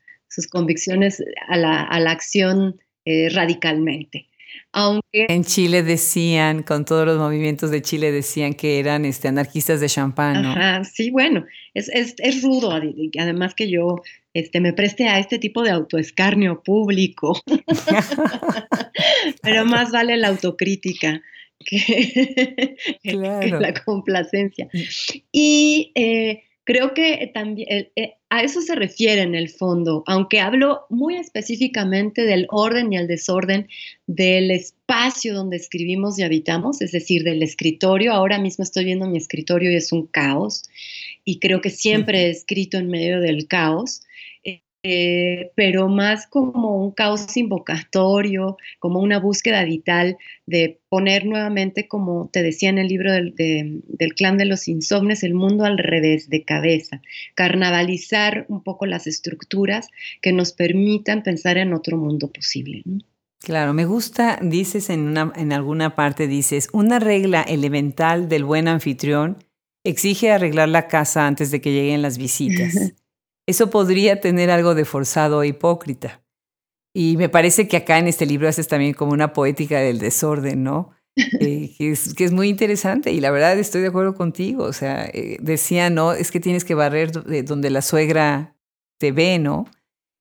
convicciones 0.50 1.24
a 1.48 1.58
la, 1.58 2.12
acción 2.12 2.80
eh, 3.06 3.30
radicalmente. 3.30 4.31
Aunque 4.74 5.26
en 5.28 5.44
Chile 5.44 5.84
decían, 5.84 6.64
con 6.64 6.86
todos 6.86 7.06
los 7.06 7.18
movimientos 7.18 7.72
de 7.72 7.82
Chile 7.82 8.12
decían 8.12 8.54
que 8.54 8.80
eran 8.80 9.06
este, 9.06 9.28
anarquistas 9.28 9.82
de 9.82 9.88
champán, 9.88 10.46
Ajá, 10.46 10.84
sí, 10.84 11.10
bueno, 11.10 11.46
es, 11.74 11.90
es, 11.90 12.16
es, 12.20 12.42
rudo, 12.42 12.72
además 12.72 13.54
que 13.54 13.70
yo 13.70 14.02
este, 14.34 14.62
me 14.62 14.72
preste 14.72 15.08
a 15.10 15.20
este 15.20 15.40
tipo 15.40 15.62
de 15.62 15.72
autoescarnio 15.72 16.64
público, 16.64 17.42
pero 19.42 19.66
más 19.66 19.92
vale 19.92 20.16
la 20.18 20.30
autocrítica 20.30 21.22
que, 21.66 22.76
la 23.04 23.74
complacencia. 23.86 24.70
Y 25.32 25.92
eh, 25.96 26.44
creo 26.72 26.94
que 26.94 27.30
también 27.34 27.68
eh, 27.70 27.92
eh, 27.98 28.14
a 28.30 28.44
eso 28.44 28.62
se 28.62 28.76
refiere 28.76 29.24
en 29.24 29.36
el 29.36 29.50
fondo, 29.50 30.06
aunque 30.08 30.40
hablo 30.40 30.86
muy 30.90 31.18
específicamente 31.18 32.22
del 32.22 32.48
orden 32.50 32.94
y 32.94 32.96
el 32.96 33.08
desorden 33.08 33.68
del 34.08 34.52
espacio 34.52 35.34
donde 35.34 35.58
escribimos 35.58 36.18
y 36.18 36.24
habitamos, 36.24 36.82
es 36.82 36.94
decir, 36.94 37.26
del 37.26 37.44
escritorio. 37.44 38.14
Ahora 38.14 38.40
mismo 38.40 38.64
estoy 38.64 38.86
viendo 38.86 39.06
mi 39.06 39.18
escritorio 39.18 39.70
y 39.70 39.76
es 39.76 39.92
un 39.92 40.08
caos, 40.08 40.64
y 41.26 41.40
creo 41.40 41.60
que 41.60 41.72
siempre 41.72 42.28
he 42.28 42.30
escrito 42.30 42.78
en 42.78 42.88
medio 42.88 43.20
del 43.20 43.50
caos. 43.50 44.04
Eh, 44.84 45.52
pero 45.56 45.90
más 45.90 46.26
como 46.26 46.84
un 46.84 46.92
caos 46.92 47.38
invocatorio, 47.38 48.58
como 48.80 49.00
una 49.00 49.20
búsqueda 49.20 49.64
vital 49.64 50.18
de 50.48 50.80
poner 50.90 51.26
nuevamente, 51.26 51.88
como 51.88 52.30
te 52.34 52.42
decía 52.42 52.70
en 52.70 52.80
el 52.80 52.88
libro 52.88 53.14
del, 53.14 53.34
clan 54.16 54.38
de 54.40 54.46
los 54.46 54.68
insomnes, 54.68 55.22
el 55.22 55.36
mundo 55.36 55.66
al 55.66 55.78
revés, 55.78 56.30
de 56.30 56.44
cabeza, 56.44 57.02
carnavalizar 57.36 58.46
un 58.50 58.64
poco 58.64 58.88
las 58.88 59.06
estructuras 59.06 59.88
que 60.20 60.34
nos 60.34 60.52
permitan 60.52 61.22
pensar 61.22 61.58
en 61.58 61.74
otro 61.74 61.98
mundo 61.98 62.32
posible. 62.32 62.84
Claro, 63.40 63.74
me 63.74 63.86
gusta, 63.86 64.40
dices 64.42 64.90
en, 64.90 65.02
una, 65.02 65.32
en 65.36 65.54
alguna 65.54 65.96
parte, 65.96 66.28
dices, 66.28 66.70
una 66.74 66.98
regla 66.98 67.44
elemental 67.44 68.30
del 68.30 68.46
buen 68.46 68.68
anfitrión 68.68 69.38
exige 69.84 70.32
arreglar 70.32 70.70
la 70.70 70.88
casa 70.88 71.28
antes 71.28 71.52
de 71.52 71.62
que 71.62 71.72
lleguen 71.72 72.02
las 72.02 72.18
visitas. 72.18 72.94
Eso 73.48 73.70
podría 73.70 74.20
tener 74.22 74.52
algo 74.52 74.76
de 74.76 74.86
forzado 74.86 75.44
e 75.44 75.48
hipócrita. 75.48 76.22
Y 76.94 77.18
me 77.18 77.30
parece 77.30 77.68
que 77.68 77.78
acá 77.78 77.98
en 77.98 78.08
este 78.08 78.26
libro 78.26 78.48
haces 78.48 78.68
también 78.68 78.94
como 78.94 79.14
una 79.14 79.34
poética 79.34 79.80
del 79.80 80.00
desorden, 80.00 80.64
¿no? 80.64 80.92
Eh, 81.42 81.76
que, 81.78 82.24
es, 82.24 82.32
muy 82.32 82.48
interesante 82.48 83.12
y 83.12 83.20
la 83.20 83.32
verdad 83.32 83.60
estoy 83.60 83.82
de 83.82 83.88
acuerdo 83.88 84.16
contigo. 84.16 84.64
O 84.64 84.72
sea, 84.72 85.06
eh, 85.14 85.38
decía, 85.42 85.90
no, 85.90 86.14
es 86.14 86.32
que 86.32 86.40
tienes 86.40 86.64
que 86.64 86.74
barrer 86.74 87.12
donde 87.44 87.70
la 87.70 87.82
suegra 87.82 88.56
te 88.98 89.12
ve, 89.12 89.38
¿no? 89.38 89.66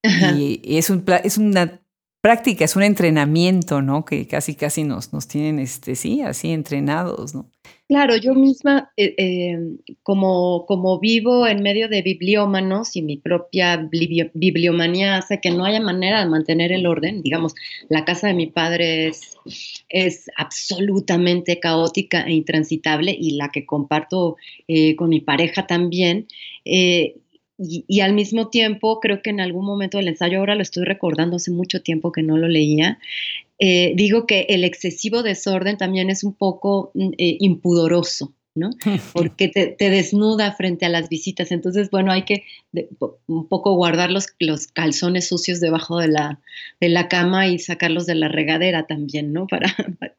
Y, 0.03 0.61
es, 0.79 0.91
un, 0.91 1.05
es 1.23 1.39
una 1.39 1.81
práctica, 2.21 2.65
es 2.65 2.77
un 2.77 2.83
entrenamiento, 2.83 3.83
¿no? 3.83 4.05
Que 4.05 4.27
casi, 4.27 4.55
casi 4.55 4.85
nos, 4.85 5.13
nos 5.13 5.27
tienen, 5.27 5.59
este, 5.59 5.95
sí, 5.95 6.21
así 6.23 6.51
entrenados, 6.51 7.35
¿no? 7.35 7.51
Claro, 7.89 8.15
yo 8.17 8.35
misma, 8.35 8.93
eh, 8.97 9.15
eh, 9.19 9.59
como, 10.05 10.65
como 10.67 11.01
vivo 11.01 11.49
en 11.49 11.61
medio 11.61 11.89
de 11.89 12.03
bibliómanos 12.03 12.95
y 12.95 13.03
mi 13.03 13.17
propia 13.17 13.89
bibliomanía 14.33 15.17
hace 15.17 15.41
que 15.41 15.51
no 15.51 15.65
haya 15.65 15.81
manera 15.81 16.21
de 16.21 16.31
mantener 16.31 16.71
el 16.71 16.87
orden, 16.87 17.21
digamos, 17.21 17.57
la 17.89 18.05
casa 18.05 18.29
de 18.29 18.35
mi 18.35 18.47
padre 18.47 19.09
es, 19.09 19.37
es 19.89 20.31
absolutamente 20.37 21.59
caótica 21.59 22.21
e 22.23 22.35
intransitable 22.35 23.17
y 23.19 23.33
la 23.33 23.49
que 23.49 23.67
comparto 23.67 24.37
eh, 24.69 24.95
con 24.95 25.09
mi 25.09 25.21
pareja 25.21 25.67
también. 25.67 26.29
Y, 27.61 27.85
y, 27.87 28.01
al 28.01 28.15
mismo 28.15 28.49
tiempo, 28.49 29.01
creo 29.01 29.23
que 29.23 29.31
en 29.31 29.41
algún 29.41 29.67
momento 29.67 29.99
del 29.99 30.09
ensayo, 30.09 30.39
ahora 30.39 30.55
lo 30.55 30.63
estoy 30.63 30.85
recordando, 30.85 31.37
hace 31.37 31.51
mucho 31.51 31.83
tiempo 31.83 32.11
que 32.11 32.23
no 32.23 32.39
lo 32.39 32.49
leía, 32.49 32.99
eh, 33.63 33.93
digo 33.95 34.27
que 34.27 34.47
el 34.49 34.65
excesivo 34.65 35.23
desorden 35.23 35.77
también 35.77 36.09
es 36.09 36.25
un 36.25 36.33
poco 36.33 36.91
mm, 36.95 37.11
eh, 37.19 37.37
impudoroso, 37.41 38.33
¿no? 38.55 38.71
Porque 39.13 39.49
te, 39.49 39.77
desnuda 39.79 40.53
frente 40.53 40.87
a 40.87 40.89
las 40.89 41.11
visitas. 41.11 41.53
Entonces, 41.53 41.91
bueno, 41.91 42.11
hay 42.11 42.25
que 42.25 42.45
un 43.27 43.49
poco 43.49 43.75
guardar 43.75 44.11
los, 44.11 44.29
los, 44.39 44.69
calzones 44.69 45.29
sucios 45.29 45.61
debajo 45.61 45.99
de 45.99 46.09
la, 46.09 46.41
de 46.81 46.89
la 46.89 47.09
cama 47.09 47.49
y 47.49 47.59
sacarlos 47.59 48.07
de 48.07 48.15
la 48.15 48.29
regadera 48.29 48.87
también, 48.87 49.35
¿no? 49.35 49.47
Para, 49.51 49.75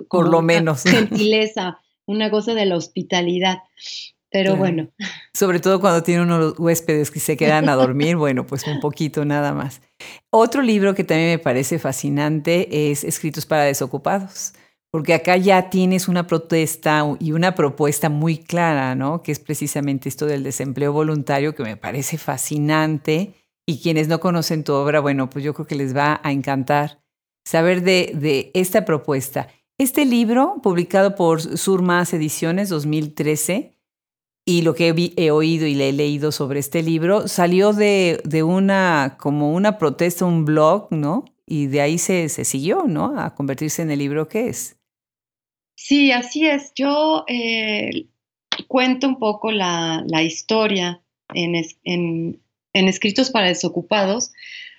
por 0.08 0.30
lo 0.30 0.44
menos. 0.44 0.84
Gentileza, 0.84 1.80
una 2.06 2.30
cosa 2.30 2.54
de 2.54 2.68
la 2.68 2.76
hospitalidad. 2.76 3.58
Pero 4.32 4.56
bueno. 4.56 4.88
Sobre 5.34 5.60
todo 5.60 5.82
cuando 5.82 6.04
tiene 6.04 6.24
unos 6.24 6.58
huéspedes 6.58 7.12
que 7.12 7.20
se 7.20 7.36
quedan 7.36 7.68
a 7.68 7.76
dormir, 7.76 8.16
bueno, 8.16 8.48
pues 8.48 8.66
un 8.66 8.80
poquito 8.80 9.26
nada 9.26 9.54
más. 9.54 9.82
Otro 10.30 10.62
libro 10.62 10.96
que 10.96 11.04
también 11.04 11.32
me 11.32 11.40
parece 11.40 11.80
fascinante 11.80 12.92
es 12.92 13.04
Escritos 13.04 13.46
para 13.46 13.64
Desocupados, 13.64 14.54
porque 14.90 15.14
acá 15.14 15.36
ya 15.36 15.70
tienes 15.70 16.08
una 16.08 16.28
protesta 16.28 17.06
y 17.20 17.34
una 17.34 17.56
propuesta 17.56 18.10
muy 18.10 18.38
clara, 18.38 18.96
¿no? 18.96 19.22
Que 19.22 19.34
es 19.34 19.40
precisamente 19.40 20.08
esto 20.08 20.26
del 20.26 20.44
desempleo 20.44 20.94
voluntario, 20.94 21.54
que 21.54 21.64
me 21.64 21.78
parece 21.78 22.18
fascinante. 22.18 23.36
Y 23.68 23.82
quienes 23.82 24.08
no 24.08 24.20
conocen 24.20 24.64
tu 24.64 24.74
obra, 24.74 25.02
bueno, 25.02 25.30
pues 25.30 25.46
yo 25.46 25.54
creo 25.54 25.68
que 25.68 25.76
les 25.76 25.96
va 25.96 26.20
a 26.24 26.32
encantar 26.32 27.00
saber 27.46 27.84
de, 27.84 28.12
de 28.16 28.52
esta 28.54 28.86
propuesta. 28.86 29.50
Este 29.78 30.06
libro, 30.06 30.60
publicado 30.64 31.16
por 31.16 31.42
Surmas 31.42 32.14
Ediciones 32.14 32.70
2013, 32.70 33.81
y 34.46 34.64
lo 34.64 34.74
que 34.74 35.14
he, 35.18 35.32
oído 35.32 35.68
y 35.68 35.76
le 35.76 35.90
he 35.90 35.94
leído 35.94 36.32
sobre 36.32 36.60
este 36.60 36.82
libro 36.82 37.28
salió 37.28 37.74
de, 37.74 38.44
una, 38.44 39.18
como 39.20 39.54
una 39.54 39.78
protesta, 39.78 40.26
un 40.26 40.46
blog, 40.46 40.88
¿no? 40.92 41.26
Y 41.46 41.68
de 41.68 41.82
ahí 41.82 41.98
se, 41.98 42.28
siguió, 42.30 42.86
¿no? 42.88 43.20
A 43.20 43.36
convertirse 43.36 43.82
en 43.82 43.92
el 43.92 44.00
libro 44.00 44.28
que 44.28 44.48
es. 44.48 44.78
Sí, 45.76 46.12
así 46.12 46.48
es. 46.48 46.72
Yo 46.76 47.24
eh, 47.28 48.08
cuento 48.68 49.08
un 49.08 49.20
poco 49.20 49.52
la, 49.52 50.04
historia 50.24 51.02
en, 51.34 51.56
en 52.74 52.88
Escritos 52.88 53.30
para 53.30 53.48
Desocupados 53.48 54.32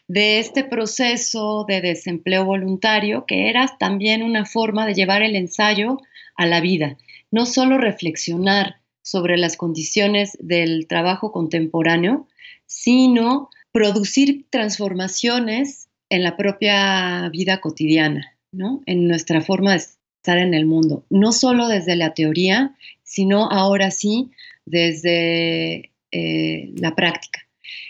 de 0.09 0.40
este 0.40 0.64
proceso 0.64 1.64
de 1.68 1.81
desempleo 1.81 2.44
voluntario, 2.44 3.27
que 3.27 3.48
era 3.48 3.77
también 3.79 4.22
una 4.22 4.44
forma 4.44 4.87
de 4.87 4.94
llevar 4.94 5.22
el 5.22 5.37
ensayo 5.37 5.98
a 6.37 6.46
la 6.46 6.61
vida, 6.61 6.98
no 7.31 7.46
solo 7.46 7.79
reflexionar 7.79 8.82
sobre 9.03 9.37
las 9.37 9.57
condiciones 9.57 10.37
del 10.41 10.87
trabajo 10.87 11.33
contemporáneo, 11.33 12.27
sino 12.67 13.51
producir 13.73 14.47
transformaciones 14.51 15.88
en 16.09 16.23
la 16.23 16.37
propia 16.37 17.29
vida 17.31 17.61
cotidiana, 17.61 18.37
¿no? 18.53 18.83
en 18.87 19.09
nuestra 19.09 19.41
forma 19.41 19.73
de 19.73 19.79
estar 19.79 20.38
en 20.38 20.55
el 20.55 20.67
mundo, 20.67 21.05
no 21.11 21.33
solo 21.33 21.69
desde 21.69 21.97
la 21.97 22.15
teoría, 22.15 22.77
sino 23.03 23.51
ahora 23.51 23.91
sí 23.91 24.31
desde 24.67 25.91
eh, 26.12 26.71
la 26.77 26.95
práctica. 26.95 27.41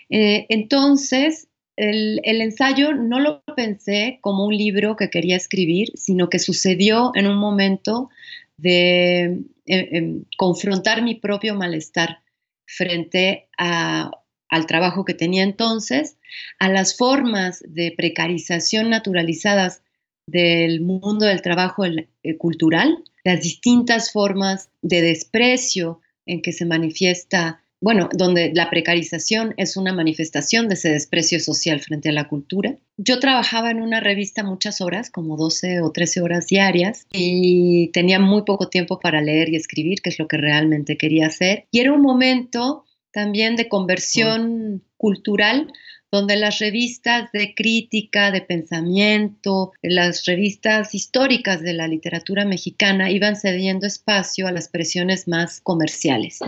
Eh, 0.08 0.46
entonces, 0.48 1.48
el, 1.76 2.20
el, 2.24 2.40
ensayo 2.40 2.92
no 2.94 3.18
lo 3.18 3.42
pensé 3.56 4.18
como 4.20 4.46
un 4.46 4.56
libro 4.56 4.96
que 4.96 5.10
quería 5.10 5.36
escribir, 5.36 5.90
sino 5.94 6.28
que 6.28 6.38
sucedió 6.38 7.12
en 7.14 7.26
un 7.26 7.36
momento 7.36 8.08
de 8.56 9.44
eh, 9.66 9.88
em, 9.92 10.24
confrontar 10.36 11.02
mi 11.02 11.14
propio 11.14 11.54
malestar 11.54 12.22
frente 12.66 13.48
al 13.56 14.66
trabajo 14.66 15.04
que 15.04 15.14
tenía 15.14 15.42
entonces, 15.42 16.16
a 16.58 16.68
las 16.68 16.96
formas 16.96 17.62
de 17.66 17.92
precarización 17.96 18.90
naturalizadas 18.90 19.82
del 20.26 20.80
mundo 20.80 21.26
del 21.26 21.42
trabajo 21.42 21.84
eh, 21.84 22.36
cultural, 22.38 23.02
las 23.24 23.42
distintas 23.42 24.12
formas 24.12 24.70
de 24.80 25.02
desprecio 25.02 26.00
en 26.26 26.42
que 26.42 26.52
se 26.52 26.64
manifiesta 26.64 27.61
bueno, 27.82 28.08
donde 28.12 28.52
la 28.54 28.70
precarización 28.70 29.54
es 29.56 29.76
una 29.76 29.92
manifestación 29.92 30.68
de 30.68 30.74
ese 30.74 30.90
desprecio 30.90 31.40
social 31.40 31.80
frente 31.80 32.10
a 32.10 32.12
la 32.12 32.28
cultura. 32.28 32.78
Yo 32.96 33.18
trabajaba 33.18 33.72
en 33.72 33.82
una 33.82 33.98
revista 33.98 34.44
muchas 34.44 34.80
horas, 34.80 35.10
como 35.10 35.36
12 35.36 35.80
o 35.80 35.90
13 35.90 36.20
horas 36.22 36.46
diarias, 36.46 37.06
y 37.12 37.88
tenía 37.88 38.20
muy 38.20 38.42
poco 38.42 38.68
tiempo 38.68 39.00
para 39.00 39.20
leer 39.20 39.48
y 39.48 39.56
escribir, 39.56 40.00
que 40.00 40.10
es 40.10 40.18
lo 40.20 40.28
que 40.28 40.36
realmente 40.36 40.96
quería 40.96 41.26
hacer. 41.26 41.66
Y 41.72 41.80
era 41.80 41.92
un 41.92 42.02
momento 42.02 42.84
también 43.10 43.56
de 43.56 43.68
conversión 43.68 44.84
cultural 44.96 45.72
donde 46.12 46.36
las 46.36 46.58
revistas 46.58 47.32
de 47.32 47.54
crítica, 47.54 48.30
de 48.30 48.42
pensamiento, 48.42 49.72
las 49.80 50.26
revistas 50.26 50.94
históricas 50.94 51.62
de 51.62 51.72
la 51.72 51.88
literatura 51.88 52.44
mexicana 52.44 53.10
iban 53.10 53.34
cediendo 53.34 53.86
espacio 53.86 54.46
a 54.46 54.52
las 54.52 54.68
presiones 54.68 55.26
más 55.26 55.62
comerciales. 55.62 56.40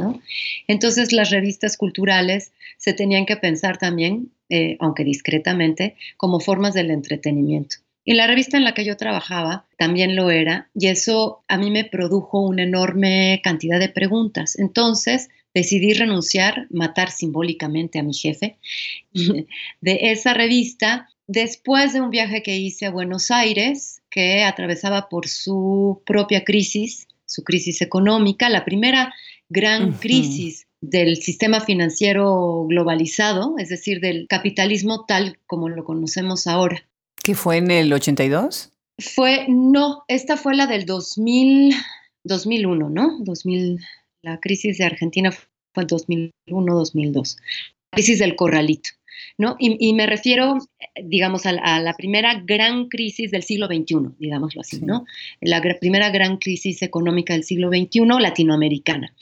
Entonces 0.68 1.12
las 1.12 1.30
revistas 1.30 1.78
culturales 1.78 2.52
se 2.76 2.92
tenían 2.92 3.24
que 3.24 3.38
pensar 3.38 3.78
también, 3.78 4.30
eh, 4.50 4.76
aunque 4.80 5.02
discretamente, 5.02 5.96
como 6.18 6.40
formas 6.40 6.74
del 6.74 6.90
entretenimiento. 6.90 7.76
Y 8.04 8.12
la 8.12 8.26
revista 8.26 8.58
en 8.58 8.64
la 8.64 8.74
que 8.74 8.84
yo 8.84 8.98
trabajaba 8.98 9.64
también 9.78 10.14
lo 10.14 10.30
era, 10.30 10.68
y 10.74 10.88
eso 10.88 11.42
a 11.48 11.56
mí 11.56 11.70
me 11.70 11.84
produjo 11.84 12.40
una 12.40 12.64
enorme 12.64 13.40
cantidad 13.42 13.80
de 13.80 13.88
preguntas. 13.88 14.58
Entonces 14.58 15.30
decidí 15.54 15.94
renunciar, 15.94 16.66
matar 16.70 17.10
simbólicamente 17.10 17.98
a 17.98 18.02
mi 18.02 18.12
jefe 18.12 18.58
de 19.12 19.98
esa 20.02 20.34
revista 20.34 21.08
después 21.26 21.92
de 21.92 22.00
un 22.00 22.10
viaje 22.10 22.42
que 22.42 22.56
hice 22.56 22.86
a 22.86 22.90
Buenos 22.90 23.30
Aires, 23.30 24.02
que 24.10 24.42
atravesaba 24.42 25.08
por 25.08 25.28
su 25.28 26.02
propia 26.04 26.44
crisis, 26.44 27.08
su 27.24 27.42
crisis 27.42 27.80
económica, 27.80 28.48
la 28.48 28.64
primera 28.64 29.14
gran 29.48 29.92
crisis 29.92 30.66
del 30.80 31.16
sistema 31.16 31.60
financiero 31.60 32.66
globalizado, 32.68 33.54
es 33.58 33.68
decir, 33.68 34.00
del 34.00 34.26
capitalismo 34.28 35.04
tal 35.06 35.38
como 35.46 35.68
lo 35.68 35.84
conocemos 35.84 36.46
ahora. 36.46 36.86
¿Qué 37.22 37.34
fue 37.34 37.56
en 37.56 37.70
el 37.70 37.92
82? 37.92 38.70
Fue, 38.98 39.46
no, 39.48 40.04
esta 40.08 40.36
fue 40.36 40.54
la 40.54 40.66
del 40.66 40.84
2000, 40.84 41.74
2001, 42.24 42.90
¿no? 42.90 43.16
2000, 43.20 43.80
la 44.24 44.40
crisis 44.40 44.78
de 44.78 44.84
Argentina 44.84 45.30
fue 45.30 45.82
el 45.82 45.88
2001-2002, 45.88 47.36
crisis 47.90 48.18
del 48.18 48.36
corralito. 48.36 48.90
¿No? 49.38 49.56
Y, 49.58 49.92
me 49.94 50.06
refiero, 50.06 50.58
digamos, 51.02 51.46
a, 51.46 51.80
la 51.80 51.94
primera 51.94 52.42
gran 52.44 52.88
crisis 52.88 53.30
del 53.30 53.44
siglo 53.44 53.66
XXI, 53.66 54.16
digámoslo 54.18 54.60
así, 54.60 54.80
¿no? 54.80 55.06
La 55.40 55.62
primera 55.80 56.10
gran 56.10 56.36
crisis 56.36 56.82
económica 56.82 57.32
del 57.32 57.44
siglo 57.44 57.68
XXI 57.68 58.06
latinoamericana. 58.20 59.14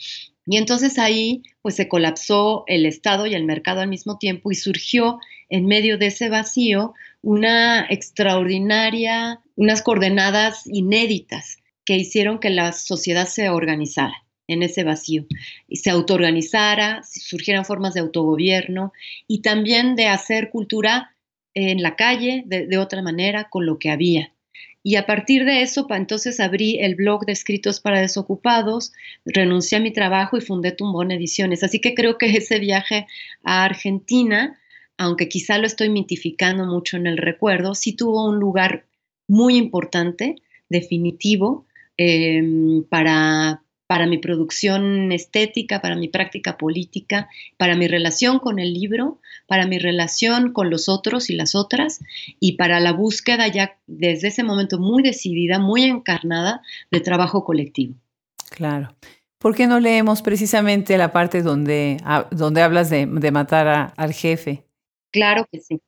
Y 0.45 0.57
entonces 0.57 0.97
ahí, 0.97 1.43
pues 1.61 1.75
se 1.75 1.87
colapsó 1.87 2.63
el 2.67 2.85
Estado 2.85 3.27
y 3.27 3.35
el 3.35 3.45
mercado 3.45 3.81
al 3.81 3.87
mismo 3.87 4.17
tiempo 4.17 4.51
y 4.51 4.55
surgió 4.55 5.19
en 5.49 5.67
medio 5.67 5.97
de 5.97 6.07
ese 6.07 6.29
vacío 6.29 6.93
una 7.21 7.85
extraordinaria, 7.89 9.41
unas 9.55 9.83
coordenadas 9.83 10.65
inéditas 10.65 11.57
que 11.85 11.97
hicieron 11.97 12.39
que 12.39 12.49
la 12.49 12.71
sociedad 12.71 13.27
se 13.27 13.49
organizara 13.49 14.22
en 14.47 14.63
ese 14.63 14.83
vacío 14.83 15.25
y 15.67 15.77
se 15.77 15.89
autoorganizara, 15.89 17.01
surgieran 17.03 17.65
formas 17.65 17.93
de 17.93 18.01
autogobierno 18.01 18.93
y 19.27 19.41
también 19.41 19.95
de 19.95 20.07
hacer 20.07 20.49
cultura 20.49 21.15
en 21.53 21.81
la 21.81 21.95
calle 21.95 22.43
de, 22.45 22.77
otra 22.77 23.01
manera 23.01 23.49
con 23.49 23.65
lo 23.65 23.77
que 23.77 23.91
había. 23.91 24.33
Y 24.85 24.95
a 24.97 25.05
partir 25.05 25.45
de 25.45 25.61
eso, 25.61 25.87
entonces 25.91 26.41
abrí 26.41 26.79
el 26.79 26.95
blog 26.95 27.25
de 27.25 27.31
escritos 27.31 27.79
para 27.79 28.01
desocupados, 28.01 28.91
renuncié 29.23 29.77
a 29.77 29.81
mi 29.81 29.91
trabajo 29.91 30.35
y 30.35 30.41
fundé 30.41 30.73
Tumbón 30.73 31.11
Ediciones. 31.11 31.63
Así 31.63 31.79
que 31.79 31.93
creo 31.93 32.17
que 32.17 32.25
ese 32.37 32.59
viaje 32.59 33.07
a 33.43 33.63
Argentina, 33.63 34.59
aunque 34.97 35.29
quizá 35.29 35.57
lo 35.57 35.67
estoy 35.67 35.89
mitificando 35.89 36.65
mucho 36.65 36.97
en 36.97 37.07
el 37.07 37.17
recuerdo, 37.17 37.75
sí 37.75 37.93
tuvo 37.95 38.27
un 38.27 38.39
lugar 38.39 38.85
muy 39.27 39.55
importante, 39.55 40.35
definitivo, 40.67 41.65
em, 41.95 42.83
para, 42.83 43.63
para 43.93 44.07
mi 44.07 44.17
producción 44.17 45.11
estética, 45.11 45.79
para 45.79 45.95
mi 45.95 46.07
práctica 46.07 46.57
política, 46.57 47.29
para 47.57 47.75
mi 47.75 47.87
relación 47.87 48.39
con 48.39 48.57
el 48.57 48.73
libro, 48.73 49.19
para 49.45 49.67
mi 49.67 49.77
relación 49.77 50.51
con 50.51 50.71
los 50.71 50.89
otros 50.89 51.29
y 51.29 51.35
las 51.35 51.53
otras 51.53 51.99
y 52.39 52.53
para 52.53 52.79
la 52.79 52.91
búsqueda 52.91 53.47
ya 53.49 53.77
desde 53.85 54.29
ese 54.29 54.41
momento 54.41 54.79
muy 54.79 55.03
decidida, 55.03 55.59
muy 55.59 55.83
encarnada 55.83 56.63
de 56.89 57.01
trabajo 57.01 57.45
colectivo. 57.45 57.93
Claro. 58.49 58.95
¿Por 59.37 59.53
qué 59.53 59.67
no 59.67 59.79
leemos 59.79 60.23
precisamente 60.23 60.97
la 60.97 61.11
parte 61.11 61.43
donde, 61.43 61.97
donde 62.31 62.63
hablas 62.63 62.89
de, 62.89 63.05
matar 63.05 63.93
al 63.95 64.13
jefe? 64.13 64.65
Claro 65.11 65.45
que 65.51 65.59
sí. 65.59 65.79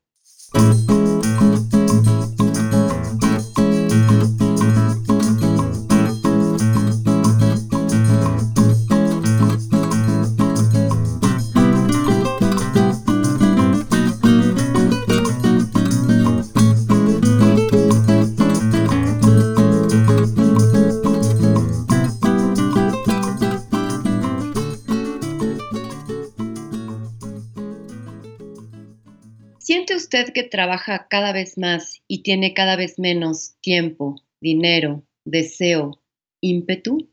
Usted 30.06 30.34
que 30.34 30.44
trabaja 30.44 31.08
cada 31.10 31.34
vez 31.34 31.58
más 31.58 32.04
y 32.08 32.22
tiene 32.22 32.54
cada 32.54 32.76
vez 32.76 33.00
menos 33.00 33.56
tiempo, 33.60 34.16
dinero, 34.40 35.04
deseo, 35.26 36.00
ímpetu? 36.42 37.10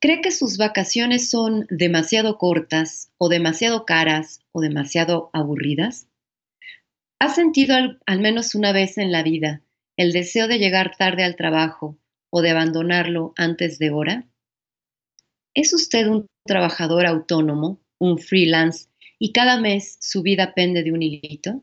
¿Cree 0.00 0.20
que 0.20 0.32
sus 0.32 0.58
vacaciones 0.58 1.30
son 1.30 1.66
demasiado 1.70 2.36
cortas 2.36 3.12
o 3.16 3.28
demasiado 3.28 3.84
caras 3.84 4.40
o 4.50 4.60
demasiado 4.60 5.30
aburridas? 5.32 6.08
¿Ha 7.20 7.28
sentido 7.28 7.76
al, 7.76 8.20
menos 8.20 8.56
una 8.56 8.72
vez 8.72 8.98
en 8.98 9.12
la 9.12 9.22
vida 9.22 9.62
el 9.96 10.12
deseo 10.12 10.48
de 10.48 10.58
llegar 10.58 10.96
tarde 10.96 11.22
al 11.22 11.36
trabajo 11.36 11.96
o 12.28 12.42
de 12.42 12.50
abandonarlo 12.50 13.34
antes 13.36 13.78
de 13.78 13.90
hora? 13.90 14.26
¿Es 15.54 15.72
usted 15.72 16.08
un 16.08 16.26
trabajador 16.44 17.06
autónomo, 17.06 17.80
un 18.00 18.18
freelance 18.18 18.88
y 19.20 19.30
cada 19.30 19.60
mes 19.60 19.96
su 20.00 20.22
vida 20.22 20.54
pende 20.54 20.82
de 20.82 20.90
un 20.90 21.00
hilito? 21.00 21.62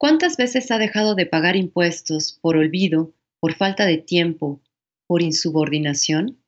¿Cuántas 0.00 0.38
veces 0.38 0.70
ha 0.70 0.78
dejado 0.78 1.14
de 1.14 1.26
pagar 1.26 1.56
impuestos 1.56 2.38
por 2.40 2.56
olvido, 2.56 3.12
por 3.38 3.52
falta 3.52 3.84
de 3.84 3.98
tiempo, 3.98 4.62
por 5.06 5.20
insubordinación? 5.20 6.42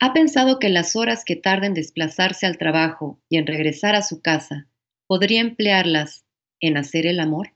¿Ha 0.00 0.14
pensado 0.14 0.58
que 0.58 0.70
las 0.70 0.96
horas 0.96 1.26
que 1.26 1.36
tarda 1.36 1.66
en 1.66 1.74
desplazarse 1.74 2.46
al 2.46 2.56
trabajo 2.56 3.20
y 3.28 3.36
en 3.36 3.46
regresar 3.46 3.94
a 3.94 4.00
su 4.00 4.22
casa 4.22 4.66
podría 5.06 5.42
emplearlas 5.42 6.24
en 6.58 6.78
hacer 6.78 7.04
el 7.04 7.20
amor? 7.20 7.54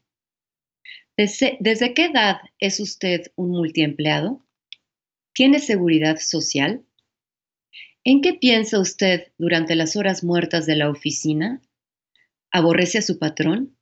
¿Desde, 1.17 1.57
¿Desde, 1.61 1.95
qué 1.95 2.05
edad 2.05 2.43
es 2.59 2.79
usted 2.79 3.33
un 3.35 3.49
multiempleado? 3.49 4.45
¿Tiene 5.33 5.61
seguridad 5.61 6.19
social? 6.19 6.85
¿En 8.05 8.21
qué 8.21 8.35
piensa 8.35 8.79
usted 8.79 9.33
durante 9.39 9.75
las 9.75 9.97
horas 9.97 10.23
muertas 10.23 10.67
de 10.67 10.77
la 10.77 10.91
oficina? 10.91 11.63
¿Aborrece 12.51 12.99
a 12.99 13.03
su 13.03 13.19
patrón? 13.19 13.79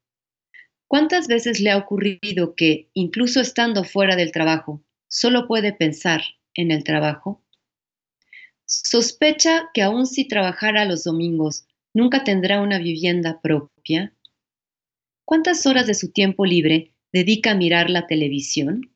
¿Cuántas 0.91 1.29
veces 1.29 1.61
le 1.61 1.71
ha 1.71 1.77
ocurrido 1.77 2.57
que, 2.57 2.91
incluso 2.95 3.41
estando 3.41 3.85
fuera 3.85 4.17
del 4.17 4.33
trabajo, 4.33 4.83
solo 5.07 5.47
puede 5.47 5.73
pensar 5.73 6.21
en 6.53 6.73
el 6.73 6.83
trabajo? 6.83 7.41
¿Sospecha 8.65 9.71
que 9.73 9.83
aun 9.83 10.09
si 10.09 10.27
trabajara 10.27 10.85
los 10.87 11.05
domingos, 11.05 11.65
nunca 11.95 12.25
tendrá 12.25 12.61
una 12.61 12.81
vivienda 12.81 13.41
propia? 13.41 14.13
¿Cuántas 15.25 15.65
horas 15.65 15.87
de 15.87 15.95
su 15.95 16.11
tiempo 16.11 16.45
libre 16.45 16.91
dedica 17.13 17.53
a 17.53 17.55
mirar 17.55 17.89
la 17.89 18.09
televisión? 18.09 18.93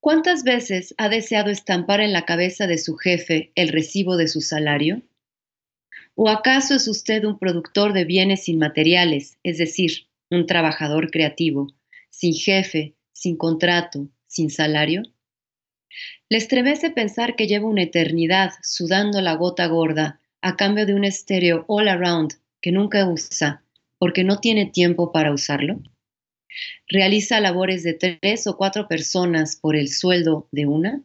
¿Cuántas 0.00 0.42
veces 0.42 0.96
ha 0.98 1.08
deseado 1.08 1.52
estampar 1.52 2.00
en 2.00 2.12
la 2.12 2.24
cabeza 2.24 2.66
de 2.66 2.78
su 2.78 2.96
jefe 2.96 3.52
el 3.54 3.68
recibo 3.68 4.16
de 4.16 4.26
su 4.26 4.40
salario? 4.40 5.02
¿O 6.16 6.28
acaso 6.28 6.74
es 6.74 6.88
usted 6.88 7.22
un 7.22 7.38
productor 7.38 7.92
de 7.92 8.04
bienes 8.04 8.48
inmateriales, 8.48 9.38
es 9.44 9.58
decir, 9.58 10.08
un 10.30 10.46
trabajador 10.46 11.10
creativo, 11.10 11.72
sin 12.10 12.34
jefe, 12.34 12.94
sin 13.12 13.36
contrato, 13.36 14.08
sin 14.26 14.50
salario? 14.50 15.02
¿Le 16.28 16.38
estremece 16.38 16.90
pensar 16.90 17.36
que 17.36 17.46
lleva 17.46 17.68
una 17.68 17.82
eternidad 17.82 18.52
sudando 18.62 19.20
la 19.20 19.34
gota 19.34 19.66
gorda 19.66 20.20
a 20.40 20.56
cambio 20.56 20.86
de 20.86 20.94
un 20.94 21.04
estéreo 21.04 21.64
all 21.68 21.88
around 21.88 22.34
que 22.60 22.72
nunca 22.72 23.06
usa 23.08 23.62
porque 23.98 24.24
no 24.24 24.40
tiene 24.40 24.66
tiempo 24.66 25.12
para 25.12 25.32
usarlo? 25.32 25.80
¿Realiza 26.88 27.40
labores 27.40 27.82
de 27.82 27.94
tres 27.94 28.46
o 28.46 28.56
cuatro 28.56 28.88
personas 28.88 29.56
por 29.56 29.76
el 29.76 29.88
sueldo 29.88 30.48
de 30.52 30.66
una? 30.66 31.02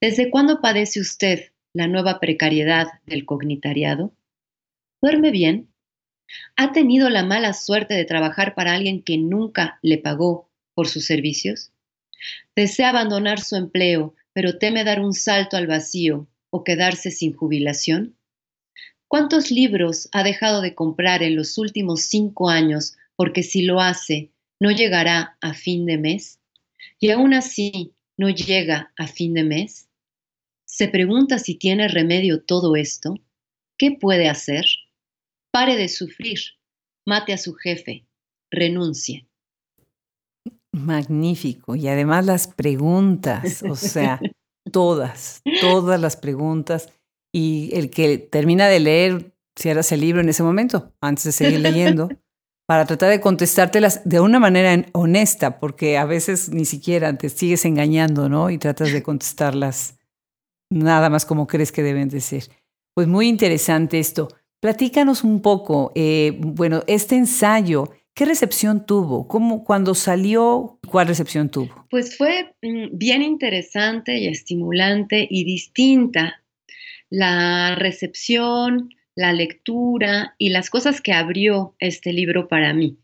¿Desde 0.00 0.30
cuándo 0.30 0.60
padece 0.60 1.00
usted 1.00 1.52
la 1.72 1.86
nueva 1.86 2.20
precariedad 2.20 2.86
del 3.06 3.24
cognitariado? 3.24 4.12
¿Duerme 5.00 5.30
bien? 5.30 5.68
¿Ha 6.56 6.72
tenido 6.72 7.08
la 7.08 7.24
mala 7.24 7.52
suerte 7.52 7.94
de 7.94 8.04
trabajar 8.04 8.54
para 8.54 8.74
alguien 8.74 9.02
que 9.02 9.16
nunca 9.18 9.78
le 9.82 9.98
pagó 9.98 10.50
por 10.74 10.88
sus 10.88 11.06
servicios? 11.06 11.72
¿Desea 12.54 12.90
abandonar 12.90 13.40
su 13.40 13.56
empleo, 13.56 14.14
pero 14.32 14.58
teme 14.58 14.84
dar 14.84 15.00
un 15.00 15.14
salto 15.14 15.56
al 15.56 15.66
vacío 15.66 16.28
o 16.50 16.64
quedarse 16.64 17.10
sin 17.10 17.32
jubilación? 17.32 18.16
¿Cuántos 19.06 19.50
libros 19.50 20.08
ha 20.12 20.22
dejado 20.22 20.60
de 20.60 20.74
comprar 20.74 21.22
en 21.22 21.34
los 21.34 21.56
últimos 21.56 22.02
cinco 22.02 22.50
años 22.50 22.96
porque 23.16 23.42
si 23.42 23.62
lo 23.62 23.80
hace 23.80 24.32
no 24.60 24.70
llegará 24.70 25.38
a 25.40 25.54
fin 25.54 25.86
de 25.86 25.96
mes? 25.96 26.40
Y 27.00 27.10
aún 27.10 27.32
así 27.32 27.94
no 28.16 28.28
llega 28.28 28.92
a 28.98 29.06
fin 29.06 29.32
de 29.32 29.44
mes. 29.44 29.88
Se 30.66 30.88
pregunta 30.88 31.38
si 31.38 31.54
tiene 31.54 31.88
remedio 31.88 32.42
todo 32.42 32.76
esto. 32.76 33.14
¿Qué 33.78 33.92
puede 33.92 34.28
hacer? 34.28 34.66
Pare 35.58 35.74
de 35.74 35.88
sufrir, 35.88 36.38
mate 37.04 37.32
a 37.32 37.36
su 37.36 37.52
jefe, 37.52 38.06
renuncie. 38.48 39.26
Magnífico. 40.72 41.74
Y 41.74 41.88
además 41.88 42.24
las 42.26 42.46
preguntas, 42.46 43.64
o 43.64 43.74
sea, 43.74 44.20
todas, 44.72 45.42
todas 45.60 46.00
las 46.00 46.16
preguntas. 46.16 46.92
Y 47.34 47.70
el 47.72 47.90
que 47.90 48.18
termina 48.18 48.68
de 48.68 48.78
leer, 48.78 49.32
cierras 49.58 49.90
el 49.90 50.02
libro 50.02 50.20
en 50.20 50.28
ese 50.28 50.44
momento, 50.44 50.94
antes 51.00 51.24
de 51.24 51.32
seguir 51.32 51.58
leyendo, 51.58 52.08
para 52.68 52.86
tratar 52.86 53.10
de 53.10 53.20
contestártelas 53.20 54.02
de 54.04 54.20
una 54.20 54.38
manera 54.38 54.86
honesta, 54.92 55.58
porque 55.58 55.98
a 55.98 56.04
veces 56.04 56.50
ni 56.50 56.66
siquiera 56.66 57.18
te 57.18 57.30
sigues 57.30 57.64
engañando, 57.64 58.28
¿no? 58.28 58.48
Y 58.50 58.58
tratas 58.58 58.92
de 58.92 59.02
contestarlas 59.02 59.98
nada 60.70 61.10
más 61.10 61.26
como 61.26 61.48
crees 61.48 61.72
que 61.72 61.82
deben 61.82 62.08
de 62.10 62.20
ser. 62.20 62.44
Pues 62.94 63.08
muy 63.08 63.26
interesante 63.26 63.98
esto. 63.98 64.28
Platícanos 64.60 65.22
un 65.22 65.40
poco, 65.40 65.92
eh, 65.94 66.32
bueno, 66.36 66.82
este 66.88 67.14
ensayo, 67.14 67.92
¿qué 68.12 68.24
recepción 68.24 68.86
tuvo? 68.86 69.28
¿Cómo, 69.28 69.62
cuando 69.62 69.94
salió, 69.94 70.80
cuál 70.88 71.06
recepción 71.06 71.48
tuvo? 71.48 71.86
Pues 71.90 72.16
fue 72.16 72.56
mm, 72.62 72.98
bien 72.98 73.22
interesante 73.22 74.18
y 74.18 74.26
estimulante 74.26 75.28
y 75.30 75.44
distinta 75.44 76.42
la 77.08 77.76
recepción, 77.76 78.90
la 79.14 79.32
lectura 79.32 80.34
y 80.38 80.48
las 80.48 80.70
cosas 80.70 81.00
que 81.00 81.12
abrió 81.12 81.76
este 81.78 82.12
libro 82.12 82.48
para 82.48 82.74
mí. 82.74 82.98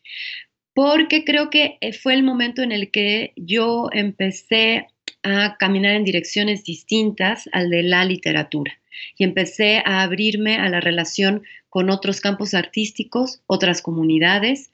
Porque 0.74 1.24
creo 1.24 1.50
que 1.50 1.78
eh, 1.80 1.92
fue 1.92 2.14
el 2.14 2.24
momento 2.24 2.62
en 2.62 2.72
el 2.72 2.90
que 2.90 3.32
yo 3.36 3.90
empecé 3.92 4.88
a 5.22 5.56
caminar 5.56 5.94
en 5.94 6.02
direcciones 6.02 6.64
distintas 6.64 7.48
al 7.52 7.70
de 7.70 7.84
la 7.84 8.04
literatura 8.04 8.76
y 9.16 9.24
empecé 9.24 9.82
a 9.84 10.02
abrirme 10.02 10.56
a 10.56 10.68
la 10.68 10.80
relación 10.80 11.42
con 11.68 11.90
otros 11.90 12.20
campos 12.20 12.54
artísticos, 12.54 13.40
otras 13.46 13.82
comunidades 13.82 14.70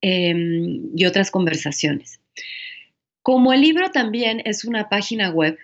em, 0.00 0.88
y 0.96 1.04
otras 1.04 1.30
conversaciones. 1.30 2.20
Como 3.22 3.52
el 3.52 3.60
libro 3.60 3.90
también 3.90 4.40
es 4.46 4.64
una 4.64 4.88
página 4.88 5.30
web, 5.30 5.58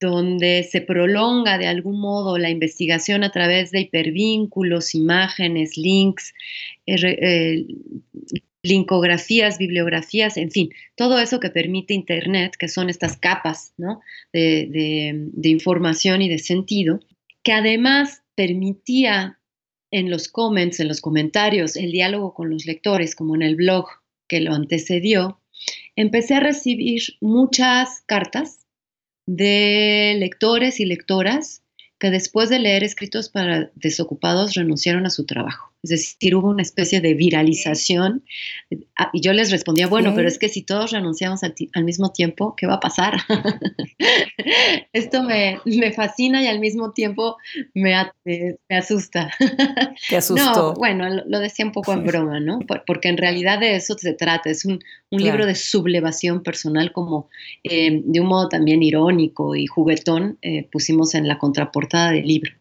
donde 0.00 0.62
se 0.62 0.80
prolonga 0.80 1.58
de 1.58 1.66
algún 1.66 2.00
modo 2.00 2.38
la 2.38 2.50
investigación 2.50 3.24
a 3.24 3.32
través 3.32 3.70
de 3.70 3.80
hipervínculos, 3.80 4.94
imágenes, 4.94 5.76
links, 5.76 6.34
eh, 6.86 6.94
eh, 7.04 7.66
bibliografías, 8.62 10.36
en 10.36 10.50
fin, 10.50 10.70
todo 10.96 11.18
eso 11.18 11.40
que 11.40 11.50
permite 11.50 11.94
Internet, 11.94 12.56
que 12.58 12.68
son 12.68 12.90
estas 12.90 13.16
capas 13.16 13.72
de, 14.32 15.30
de 15.32 15.48
información 15.48 16.20
y 16.20 16.28
de 16.28 16.38
sentido, 16.38 17.00
que 17.46 17.52
además 17.52 18.24
permitía 18.34 19.38
en 19.92 20.10
los 20.10 20.26
comments, 20.26 20.80
en 20.80 20.88
los 20.88 21.00
comentarios, 21.00 21.76
el 21.76 21.92
diálogo 21.92 22.34
con 22.34 22.50
los 22.50 22.66
lectores, 22.66 23.14
como 23.14 23.36
en 23.36 23.42
el 23.42 23.54
blog 23.54 23.86
que 24.26 24.40
lo 24.40 24.52
antecedió, 24.52 25.40
empecé 25.94 26.34
a 26.34 26.40
recibir 26.40 27.02
muchas 27.20 28.02
cartas 28.04 28.66
de 29.26 30.16
lectores 30.18 30.80
y 30.80 30.86
lectoras 30.86 31.62
que 32.00 32.10
después 32.10 32.48
de 32.48 32.58
leer 32.58 32.82
escritos 32.82 33.28
para 33.28 33.70
desocupados 33.76 34.54
renunciaron 34.54 35.06
a 35.06 35.10
su 35.10 35.24
trabajo. 35.24 35.72
Es 35.82 35.90
decir, 35.90 36.34
hubo 36.34 36.48
una 36.48 36.62
especie 36.62 37.00
de 37.00 37.14
viralización. 37.14 38.24
Ah, 38.98 39.10
y 39.12 39.20
yo 39.20 39.32
les 39.32 39.50
respondía, 39.50 39.86
bueno, 39.86 40.14
pero 40.14 40.26
es 40.26 40.38
que 40.38 40.48
si 40.48 40.62
todos 40.62 40.90
renunciamos 40.90 41.42
al, 41.42 41.84
mismo 41.84 42.12
tiempo, 42.12 42.54
¿qué 42.56 42.66
va 42.66 42.74
a 42.74 42.80
pasar? 42.80 43.14
Esto 44.92 45.22
me, 45.22 45.60
fascina 45.94 46.42
y 46.42 46.48
al 46.48 46.58
mismo 46.58 46.92
tiempo 46.92 47.36
me, 47.74 47.94
asusta. 48.68 49.30
¿Te 50.08 50.16
asustó? 50.16 50.44
No, 50.44 50.74
bueno, 50.74 51.08
lo, 51.26 51.38
decía 51.38 51.64
un 51.64 51.72
poco 51.72 51.92
en 51.92 52.04
broma, 52.04 52.40
¿no? 52.40 52.58
Porque 52.86 53.08
en 53.08 53.16
realidad 53.16 53.60
de 53.60 53.76
eso 53.76 53.94
se 53.96 54.14
trata. 54.14 54.50
Es 54.50 54.64
un, 54.64 54.80
libro 55.10 55.46
de 55.46 55.54
sublevación 55.54 56.42
personal, 56.42 56.92
como 56.92 57.28
eh, 57.62 58.02
de 58.04 58.20
un 58.20 58.26
modo 58.26 58.48
también 58.48 58.82
irónico 58.82 59.54
y 59.54 59.66
juguetón, 59.66 60.36
eh, 60.42 60.68
pusimos 60.70 61.14
en 61.14 61.28
la 61.28 61.38
contraportada 61.38 62.10
del 62.10 62.26
libro. 62.26 62.52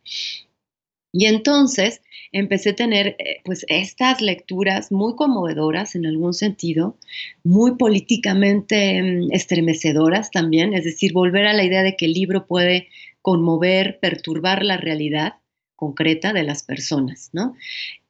Y 1.11 1.25
entonces 1.27 2.01
empecé 2.35 2.71
a 2.71 2.75
tener 2.75 3.15
eh, 3.17 3.41
pues 3.45 3.65
estas 3.69 4.21
lecturas 4.21 4.91
muy 4.91 5.15
conmovedoras 5.15 5.95
en 5.95 6.05
algún 6.05 6.33
sentido, 6.33 6.97
muy 7.45 7.77
políticamente 7.77 9.01
mm, 9.01 9.31
estremecedoras 9.31 10.31
también, 10.31 10.73
es 10.73 10.83
decir, 10.83 11.13
volver 11.13 11.47
a 11.47 11.53
la 11.53 11.63
idea 11.63 11.81
de 11.81 11.95
que 11.95 12.05
el 12.05 12.11
libro 12.11 12.45
puede 12.45 12.89
conmover, 13.21 13.99
perturbar 14.01 14.65
la 14.65 14.75
realidad 14.75 15.35
concreta 15.77 16.33
de 16.33 16.43
las 16.43 16.63
personas, 16.63 17.29
¿no? 17.31 17.55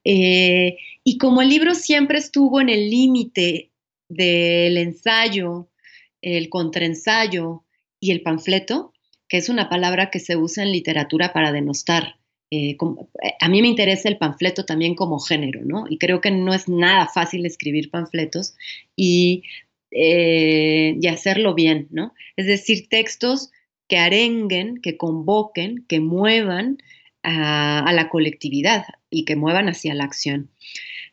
Eh, 0.04 0.78
y 1.04 1.20
como 1.20 1.44
el 1.44 1.50
libro 1.50 1.76
siempre 1.76 2.18
estuvo 2.18 2.60
en 2.60 2.70
el 2.70 2.90
límite 2.90 3.70
del 4.10 4.78
ensayo, 4.78 5.70
el 6.22 6.50
contraensayo 6.50 7.64
y 8.00 8.10
el 8.10 8.22
panfleto, 8.24 8.92
que 9.28 9.38
es 9.38 9.50
una 9.50 9.70
palabra 9.70 10.10
que 10.10 10.20
se 10.20 10.36
usa 10.36 10.64
en 10.64 10.72
literatura 10.72 11.32
para 11.32 11.52
denostar 11.52 12.18
eh, 12.56 12.78
eh, 13.24 13.34
a 13.40 13.50
mí 13.50 13.62
me 13.62 13.68
interesa 13.68 14.08
el 14.08 14.18
panfleto 14.18 14.66
también 14.66 14.96
como 14.96 15.20
género, 15.20 15.62
¿no? 15.64 15.86
Y 15.90 15.98
creo 15.98 16.22
que 16.22 16.32
no 16.32 16.54
es 16.54 16.70
nada 16.70 17.08
fácil 17.08 17.46
escribir 17.46 17.90
panfletos 17.90 18.56
y, 18.96 19.44
eh, 19.92 20.96
y 21.02 21.08
hacerlo 21.08 21.54
bien, 21.54 21.88
¿no? 21.92 22.14
Es 22.36 22.46
decir, 22.46 22.88
textos 22.90 23.52
que 23.88 23.98
arenguen, 23.98 24.82
que 24.82 24.98
convoquen, 24.98 25.86
que 25.88 26.00
muevan 26.00 26.78
a, 27.24 27.92
la 27.94 28.10
colectividad 28.10 28.86
y 29.10 29.26
que 29.26 29.36
muevan 29.36 29.68
hacia 29.70 29.94
la 29.94 30.04
acción. 30.04 30.50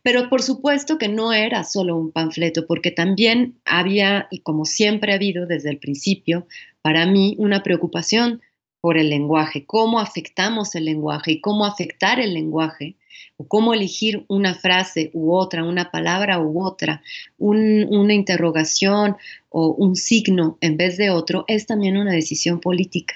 Pero 0.03 0.29
por 0.29 0.43
supuesto 0.43 0.99
que 0.99 1.09
no 1.09 1.33
era 1.33 1.65
solo 1.65 1.97
un 1.97 2.13
panfleto, 2.13 2.67
porque 2.67 2.91
también 2.91 3.55
había, 3.65 4.27
y 4.31 4.41
como 4.41 4.65
siempre 4.65 5.13
ha 5.13 5.17
habido 5.17 5.47
desde 5.47 5.71
el 5.71 5.79
principio, 5.79 6.47
para 6.83 7.07
mí 7.07 7.37
una 7.39 7.63
preocupación 7.63 8.43
por 8.83 8.99
el 8.99 9.11
lenguaje, 9.11 9.65
cómo 9.65 10.01
afectamos 10.01 10.75
el 10.75 10.87
lenguaje 10.87 11.33
y 11.33 11.41
cómo 11.41 11.65
afectar 11.65 12.19
el 12.19 12.35
lenguaje, 12.35 12.97
o 13.37 13.47
cómo 13.47 13.73
elegir 13.73 14.25
una 14.27 14.55
frase 14.55 15.11
u 15.15 15.35
otra, 15.35 15.63
una 15.63 15.93
palabra 15.93 16.41
u 16.41 16.67
otra, 16.67 17.01
una 17.39 18.13
interrogación 18.13 19.17
o 19.51 19.69
un 19.69 19.95
signo 19.95 20.59
en 20.61 20.77
vez 20.77 20.97
de 20.97 21.11
otro, 21.11 21.45
es 21.47 21.67
también 21.67 21.97
una 21.97 22.13
decisión 22.13 22.59
política. 22.61 23.15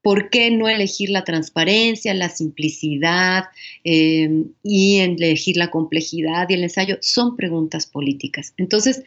¿Por 0.00 0.30
qué 0.30 0.50
no 0.50 0.70
elegir 0.70 1.10
la 1.10 1.22
transparencia, 1.22 2.14
la 2.14 2.30
simplicidad 2.30 3.44
eh, 3.84 4.30
y 4.62 5.00
elegir 5.00 5.58
la 5.58 5.70
complejidad 5.70 6.48
y 6.48 6.54
el 6.54 6.62
ensayo? 6.62 6.96
Son 7.02 7.36
preguntas 7.36 7.84
políticas. 7.84 8.54
Entonces, 8.56 9.04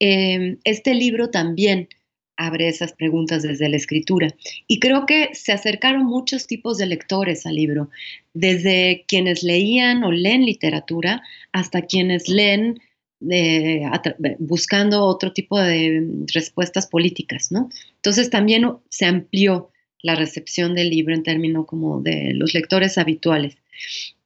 eh, 0.00 0.56
este 0.64 0.94
libro 0.94 1.28
también 1.28 1.90
abre 2.36 2.68
esas 2.68 2.92
preguntas 2.92 3.42
desde 3.42 3.68
la 3.68 3.76
escritura. 3.76 4.34
Y 4.66 4.80
creo 4.80 5.06
que 5.06 5.30
se 5.34 5.52
acercaron 5.52 6.04
muchos 6.04 6.46
tipos 6.46 6.78
de 6.78 6.86
lectores 6.86 7.46
al 7.46 7.54
libro, 7.54 7.90
desde 8.34 9.04
quienes 9.06 9.42
leían 9.42 10.04
o 10.04 10.10
leen 10.10 10.44
literatura 10.44 11.22
hasta 11.52 11.82
quienes 11.82 12.28
leen 12.28 12.80
eh, 13.30 13.82
buscando 14.38 15.04
otro 15.04 15.32
tipo 15.32 15.58
de 15.58 16.24
respuestas 16.32 16.86
políticas, 16.86 17.52
¿no? 17.52 17.68
Entonces 17.96 18.30
también 18.30 18.66
se 18.88 19.06
amplió 19.06 19.70
la 20.02 20.16
recepción 20.16 20.74
del 20.74 20.90
libro 20.90 21.14
en 21.14 21.22
términos 21.22 21.66
como 21.66 22.00
de 22.00 22.32
los 22.34 22.54
lectores 22.54 22.98
habituales. 22.98 23.56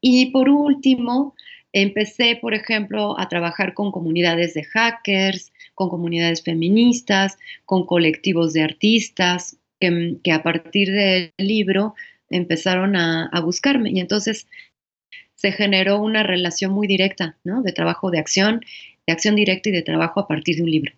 Y 0.00 0.26
por 0.30 0.48
último, 0.48 1.34
empecé, 1.72 2.38
por 2.40 2.54
ejemplo, 2.54 3.18
a 3.20 3.28
trabajar 3.28 3.74
con 3.74 3.92
comunidades 3.92 4.54
de 4.54 4.64
hackers, 4.64 5.52
con 5.76 5.90
comunidades 5.90 6.42
feministas, 6.42 7.38
con 7.66 7.86
colectivos 7.86 8.52
de 8.54 8.62
artistas, 8.62 9.58
que, 9.78 10.32
a 10.32 10.42
partir 10.42 10.90
del 10.90 11.32
libro 11.36 11.94
empezaron 12.30 12.96
a, 12.96 13.40
buscarme. 13.42 13.90
Y 13.90 14.00
entonces 14.00 14.48
se 15.34 15.52
generó 15.52 16.00
una 16.00 16.22
relación 16.22 16.72
muy 16.72 16.88
directa, 16.88 17.36
¿no? 17.44 17.62
De 17.62 17.72
trabajo 17.72 18.10
de 18.10 18.18
acción, 18.18 18.62
de 19.06 19.12
acción 19.12 19.36
directa 19.36 19.68
y 19.68 19.72
de 19.72 19.82
trabajo 19.82 20.18
a 20.18 20.26
partir 20.26 20.56
de 20.56 20.62
un 20.62 20.70
libro. 20.70 20.92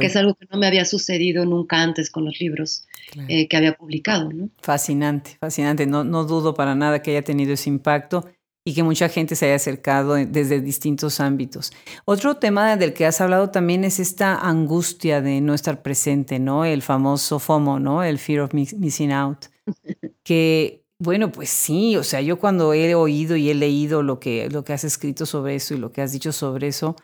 que 0.00 0.06
es 0.06 0.16
algo 0.16 0.34
que 0.34 0.46
no 0.50 0.58
me 0.58 0.66
había 0.66 0.84
sucedido 0.84 1.44
nunca 1.44 1.80
antes 1.80 2.10
con 2.10 2.24
los 2.24 2.40
libros 2.40 2.84
eh, 3.28 3.46
que 3.46 3.56
había 3.56 3.74
publicado. 3.74 4.32
¿no? 4.32 4.50
Fascinante, 4.60 5.36
fascinante. 5.38 5.86
No, 5.86 6.02
no 6.02 6.24
dudo 6.24 6.52
para 6.54 6.74
nada 6.74 7.00
que 7.00 7.12
haya 7.12 7.22
tenido 7.22 7.54
ese 7.54 7.70
impacto 7.70 8.28
y 8.66 8.74
que 8.74 8.82
mucha 8.82 9.08
gente 9.08 9.36
se 9.36 9.46
haya 9.46 9.54
acercado 9.54 10.14
desde 10.14 10.60
distintos 10.60 11.20
ámbitos. 11.20 11.70
Otro 12.04 12.38
tema 12.38 12.76
del 12.76 12.94
que 12.94 13.06
has 13.06 13.20
hablado 13.20 13.50
también 13.50 13.84
es 13.84 14.00
esta 14.00 14.34
angustia 14.34 15.20
de 15.20 15.40
no 15.40 15.54
estar 15.54 15.82
presente, 15.82 16.40
¿no? 16.40 16.64
El 16.64 16.82
famoso 16.82 17.38
FOMO, 17.38 17.78
¿no? 17.78 18.02
El 18.02 18.18
fear 18.18 18.40
of 18.40 18.52
missing 18.52 19.12
out. 19.12 19.46
Que, 20.24 20.84
bueno, 20.98 21.30
pues 21.30 21.50
sí, 21.50 21.96
o 21.96 22.02
sea, 22.02 22.20
yo 22.20 22.40
cuando 22.40 22.72
he 22.72 22.96
oído 22.96 23.36
y 23.36 23.50
he 23.50 23.54
leído 23.54 24.02
lo 24.02 24.18
que, 24.18 24.48
lo 24.50 24.64
que 24.64 24.72
has 24.72 24.82
escrito 24.82 25.24
sobre 25.24 25.54
eso 25.54 25.74
y 25.74 25.78
lo 25.78 25.92
que 25.92 26.02
has 26.02 26.10
dicho 26.10 26.32
sobre 26.32 26.66
eso, 26.66 26.96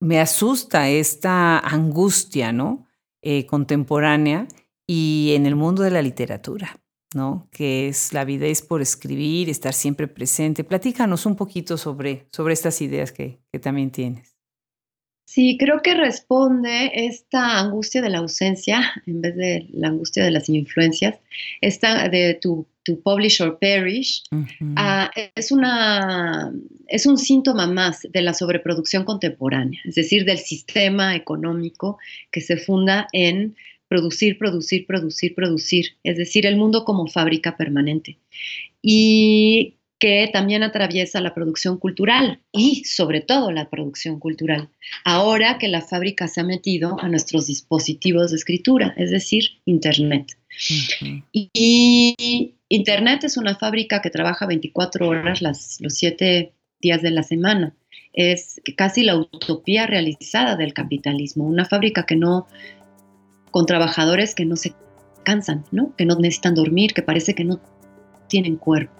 me 0.00 0.18
asusta 0.18 0.88
esta 0.88 1.60
angustia, 1.60 2.52
¿no? 2.52 2.88
Eh, 3.22 3.46
contemporánea 3.46 4.48
y 4.88 5.34
en 5.36 5.46
el 5.46 5.54
mundo 5.54 5.84
de 5.84 5.92
la 5.92 6.02
literatura. 6.02 6.80
¿No? 7.16 7.48
Que 7.50 7.88
es 7.88 8.12
la 8.12 8.24
vida 8.24 8.46
es 8.46 8.62
por 8.62 8.82
escribir, 8.82 9.48
estar 9.48 9.72
siempre 9.72 10.06
presente. 10.06 10.62
Platícanos 10.62 11.26
un 11.26 11.34
poquito 11.34 11.76
sobre, 11.76 12.26
sobre 12.30 12.54
estas 12.54 12.80
ideas 12.82 13.10
que, 13.10 13.40
también 13.60 13.90
tienes. 13.90 14.36
Sí, 15.24 15.56
creo 15.58 15.80
que 15.82 15.94
responde 15.94 16.92
esta 16.94 17.58
angustia 17.58 18.02
de 18.02 18.10
la 18.10 18.18
ausencia 18.18 18.92
en 19.06 19.22
vez 19.22 19.34
de 19.34 19.66
la 19.72 19.88
angustia 19.88 20.22
de 20.22 20.30
las 20.30 20.48
influencias, 20.50 21.18
esta 21.62 22.08
de 22.08 22.34
tu, 22.34 22.66
tu 22.84 23.00
publish 23.00 23.40
or 23.40 23.58
perish, 23.58 24.22
ah, 24.76 25.10
es, 25.34 25.50
una, 25.50 26.52
es 26.86 27.06
un 27.06 27.16
síntoma 27.16 27.66
más 27.66 28.06
de 28.08 28.22
la 28.22 28.34
sobreproducción 28.34 29.04
contemporánea, 29.04 29.80
es 29.86 29.94
decir, 29.94 30.26
del 30.26 30.38
sistema 30.38 31.16
económico 31.16 31.98
que 32.30 32.42
se 32.42 32.58
funda 32.58 33.08
en 33.12 33.56
producir, 33.88 34.38
producir, 34.38 34.86
producir, 34.86 35.34
producir, 35.34 35.96
es 36.02 36.16
decir, 36.16 36.46
el 36.46 36.56
mundo 36.56 36.84
como 36.84 37.06
fábrica 37.06 37.56
permanente. 37.56 38.18
Y 38.82 39.76
que 39.98 40.28
también 40.32 40.62
atraviesa 40.62 41.20
la 41.20 41.34
producción 41.34 41.78
cultural 41.78 42.40
y 42.52 42.84
sobre 42.84 43.20
todo 43.20 43.50
la 43.50 43.70
producción 43.70 44.18
cultural, 44.20 44.68
ahora 45.04 45.58
que 45.58 45.68
la 45.68 45.80
fábrica 45.80 46.28
se 46.28 46.40
ha 46.40 46.44
metido 46.44 47.00
a 47.00 47.08
nuestros 47.08 47.46
dispositivos 47.46 48.30
de 48.30 48.36
escritura, 48.36 48.94
es 48.96 49.10
decir, 49.10 49.44
Internet. 49.64 50.36
y, 51.32 52.52
Internet 52.68 53.22
es 53.22 53.36
una 53.36 53.54
fábrica 53.54 54.02
que 54.02 54.10
trabaja 54.10 54.44
24 54.44 55.08
horas 55.08 55.40
las, 55.40 55.80
los 55.80 55.94
7 55.94 56.52
días 56.80 57.00
de 57.00 57.12
la 57.12 57.22
semana. 57.22 57.76
Es 58.12 58.60
casi 58.76 59.04
la 59.04 59.16
utopía 59.16 59.86
realizada 59.86 60.56
del 60.56 60.74
capitalismo, 60.74 61.46
una 61.46 61.64
fábrica 61.64 62.06
que 62.06 62.16
no 62.16 62.48
con 63.56 63.64
trabajadores 63.64 64.34
que 64.34 64.44
no 64.44 64.54
se 64.54 64.74
cansan, 65.22 65.64
¿no? 65.72 65.96
que 65.96 66.04
no 66.04 66.14
necesitan 66.16 66.54
dormir, 66.54 66.92
que 66.92 67.00
parece 67.00 67.34
que 67.34 67.42
no 67.42 67.58
tienen 68.28 68.56
cuerpo. 68.56 68.92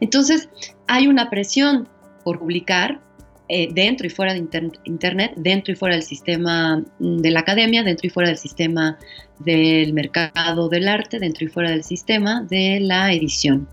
Entonces, 0.00 0.48
hay 0.88 1.06
una 1.06 1.30
presión 1.30 1.86
por 2.24 2.40
publicar 2.40 3.00
eh, 3.48 3.68
dentro 3.72 4.08
y 4.08 4.10
fuera 4.10 4.32
de 4.32 4.44
Internet, 4.82 5.34
dentro 5.36 5.72
y 5.72 5.76
fuera 5.76 5.94
del 5.94 6.02
sistema 6.02 6.82
mm, 6.98 7.18
de 7.18 7.30
la 7.30 7.38
academia, 7.38 7.84
dentro 7.84 8.08
y 8.08 8.10
fuera 8.10 8.30
del 8.30 8.38
sistema 8.38 8.98
del 9.38 9.92
mercado 9.92 10.68
del 10.68 10.88
arte, 10.88 11.20
dentro 11.20 11.44
y 11.44 11.48
fuera 11.48 11.70
del 11.70 11.84
sistema 11.84 12.42
de 12.50 12.80
la 12.80 13.12
edición, 13.12 13.68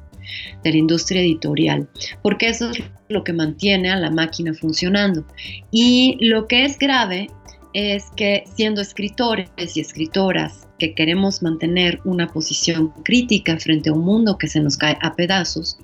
de 0.64 0.70
la 0.70 0.78
industria 0.78 1.22
editorial, 1.22 1.90
porque 2.22 2.50
eso 2.50 2.70
es 2.70 2.84
lo 3.10 3.24
que 3.24 3.34
mantiene 3.34 3.90
a 3.90 3.96
la 3.96 4.12
máquina 4.12 4.54
funcionando. 4.54 5.26
Y 5.72 6.16
lo 6.20 6.48
que 6.48 6.64
es 6.64 6.78
grave 6.78 7.32
es 7.74 8.06
que 8.16 8.44
siendo 8.56 8.82
escritores 8.82 9.50
y 9.76 9.80
escritoras 9.80 10.68
que 10.78 10.94
queremos 10.96 11.44
mantener 11.44 12.00
una 12.06 12.28
posición 12.28 12.90
crítica 13.04 13.58
frente 13.58 13.90
a 13.90 13.94
un 13.94 14.04
mundo 14.04 14.38
que 14.38 14.48
se 14.48 14.60
nos 14.60 14.78
cae 14.78 14.98
a 15.02 15.16
pedazos, 15.16 15.78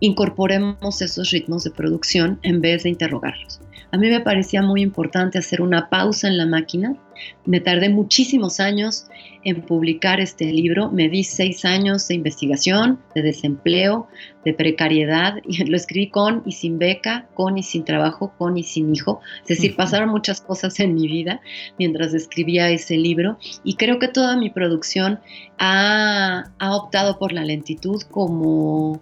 incorporemos 0.00 1.02
esos 1.02 1.30
ritmos 1.30 1.64
de 1.64 1.70
producción 1.70 2.38
en 2.42 2.60
vez 2.60 2.84
de 2.84 2.90
interrogarlos. 2.90 3.60
A 3.92 3.98
mí 3.98 4.08
me 4.08 4.20
parecía 4.20 4.62
muy 4.62 4.82
importante 4.82 5.38
hacer 5.38 5.62
una 5.62 5.88
pausa 5.88 6.28
en 6.28 6.36
la 6.36 6.46
máquina 6.46 6.96
Me 7.44 7.60
tardé 7.60 7.88
muchísimos 7.88 8.60
años 8.60 9.06
en 9.44 9.62
publicar 9.62 10.20
este 10.20 10.52
libro. 10.52 10.90
Me 10.90 11.08
di 11.08 11.22
seis 11.22 11.64
años 11.64 12.08
de 12.08 12.14
investigación, 12.14 12.98
de 13.14 13.22
desempleo, 13.22 14.08
de 14.44 14.52
precariedad. 14.52 15.36
Y 15.48 15.64
lo 15.64 15.76
escribí 15.76 16.10
con 16.10 16.42
y 16.44 16.52
sin 16.52 16.78
beca, 16.78 17.28
con 17.34 17.56
y 17.56 17.62
sin 17.62 17.84
trabajo, 17.84 18.32
con 18.36 18.58
y 18.58 18.64
sin 18.64 18.94
hijo. 18.94 19.20
Es 19.42 19.48
decir, 19.48 19.76
pasaron 19.76 20.10
muchas 20.10 20.40
cosas 20.40 20.78
en 20.80 20.94
mi 20.94 21.06
vida 21.06 21.40
mientras 21.78 22.12
escribía 22.12 22.70
ese 22.70 22.96
libro. 22.96 23.38
Y 23.64 23.76
creo 23.76 23.98
que 23.98 24.08
toda 24.08 24.36
mi 24.36 24.50
producción 24.50 25.20
ha, 25.58 26.50
ha 26.58 26.76
optado 26.76 27.18
por 27.18 27.32
la 27.32 27.44
lentitud 27.44 28.02
como, 28.10 29.00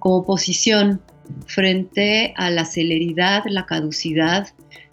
como 0.00 0.26
posición 0.26 1.00
frente 1.46 2.34
a 2.36 2.50
la 2.50 2.64
celeridad, 2.64 3.44
la 3.46 3.66
caducidad 3.66 4.48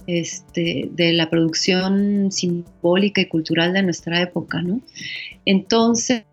este, 0.07 0.89
de 0.91 1.13
la 1.13 1.29
producción 1.29 2.31
simbólica 2.31 3.21
y 3.21 3.27
cultural 3.27 3.73
de 3.73 3.83
nuestra 3.83 4.21
época, 4.21 4.61
¿no? 4.61 4.81
Entonces, 5.45 6.23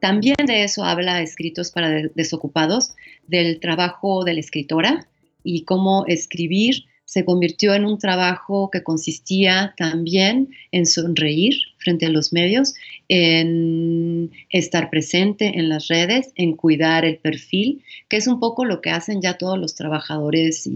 también 0.00 0.36
de 0.46 0.64
eso 0.64 0.84
habla 0.84 1.22
Escritos 1.22 1.70
para 1.70 1.90
Desocupados, 2.14 2.94
del 3.26 3.60
trabajo 3.60 4.24
de 4.24 4.34
la 4.34 4.40
escritora 4.40 5.08
y 5.42 5.64
cómo 5.64 6.04
escribir 6.06 6.84
se 7.04 7.24
convirtió 7.24 7.74
en 7.74 7.84
un 7.84 7.98
trabajo 7.98 8.70
que 8.70 8.82
consistía 8.82 9.74
también 9.76 10.48
en 10.70 10.86
sonreír 10.86 11.54
frente 11.82 12.06
a 12.06 12.10
los 12.10 12.32
medios, 12.32 12.74
en 13.08 14.30
estar 14.50 14.90
presente 14.90 15.58
en 15.58 15.68
las 15.68 15.88
redes, 15.88 16.32
en 16.36 16.54
cuidar 16.54 17.04
el 17.04 17.18
perfil, 17.18 17.82
que 18.08 18.16
es 18.16 18.26
un 18.26 18.40
poco 18.40 18.64
lo 18.64 18.80
que 18.80 18.90
hacen 18.90 19.20
ya 19.20 19.38
todos 19.38 19.58
los 19.58 19.74
trabajadores 19.74 20.70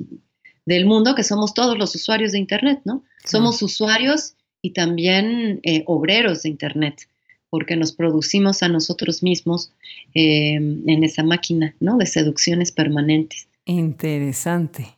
del 0.66 0.86
mundo, 0.86 1.14
que 1.14 1.22
somos 1.22 1.54
todos 1.54 1.78
los 1.78 1.94
usuarios 1.94 2.32
de 2.32 2.38
Internet, 2.38 2.80
¿no? 2.84 3.04
Somos 3.24 3.62
usuarios 3.62 4.34
y 4.61 4.70
también 4.70 5.61
eh, 5.62 5.84
obreros 5.86 6.42
de 6.42 6.48
Internet, 6.48 7.09
porque 7.50 7.76
nos 7.76 7.92
producimos 7.92 8.62
a 8.62 8.68
nosotros 8.68 9.22
mismos 9.22 9.72
eh, 10.14 10.54
en 10.54 11.04
esa 11.04 11.22
máquina, 11.22 11.74
¿no? 11.80 11.96
De 11.96 12.07
seducciones 12.07 12.72
permanentes. 12.72 13.48
Interesante. 13.64 14.96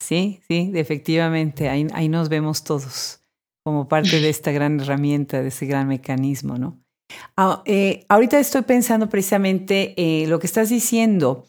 Sí, 0.00 0.40
sí, 0.46 0.72
efectivamente, 0.74 1.68
ahí, 1.68 1.86
ahí 1.94 2.08
nos 2.08 2.28
vemos 2.28 2.64
todos 2.64 3.20
como 3.66 3.88
parte 3.88 4.20
de 4.20 4.28
esta 4.28 4.52
gran 4.52 4.78
herramienta, 4.78 5.42
de 5.42 5.48
ese 5.48 5.66
gran 5.66 5.88
mecanismo, 5.88 6.56
¿no? 6.56 6.78
Ah, 7.36 7.64
eh, 7.64 8.04
ahorita 8.08 8.38
estoy 8.38 8.62
pensando 8.62 9.08
precisamente 9.08 9.92
eh, 9.96 10.28
lo 10.28 10.38
que 10.38 10.46
estás 10.46 10.68
diciendo. 10.68 11.44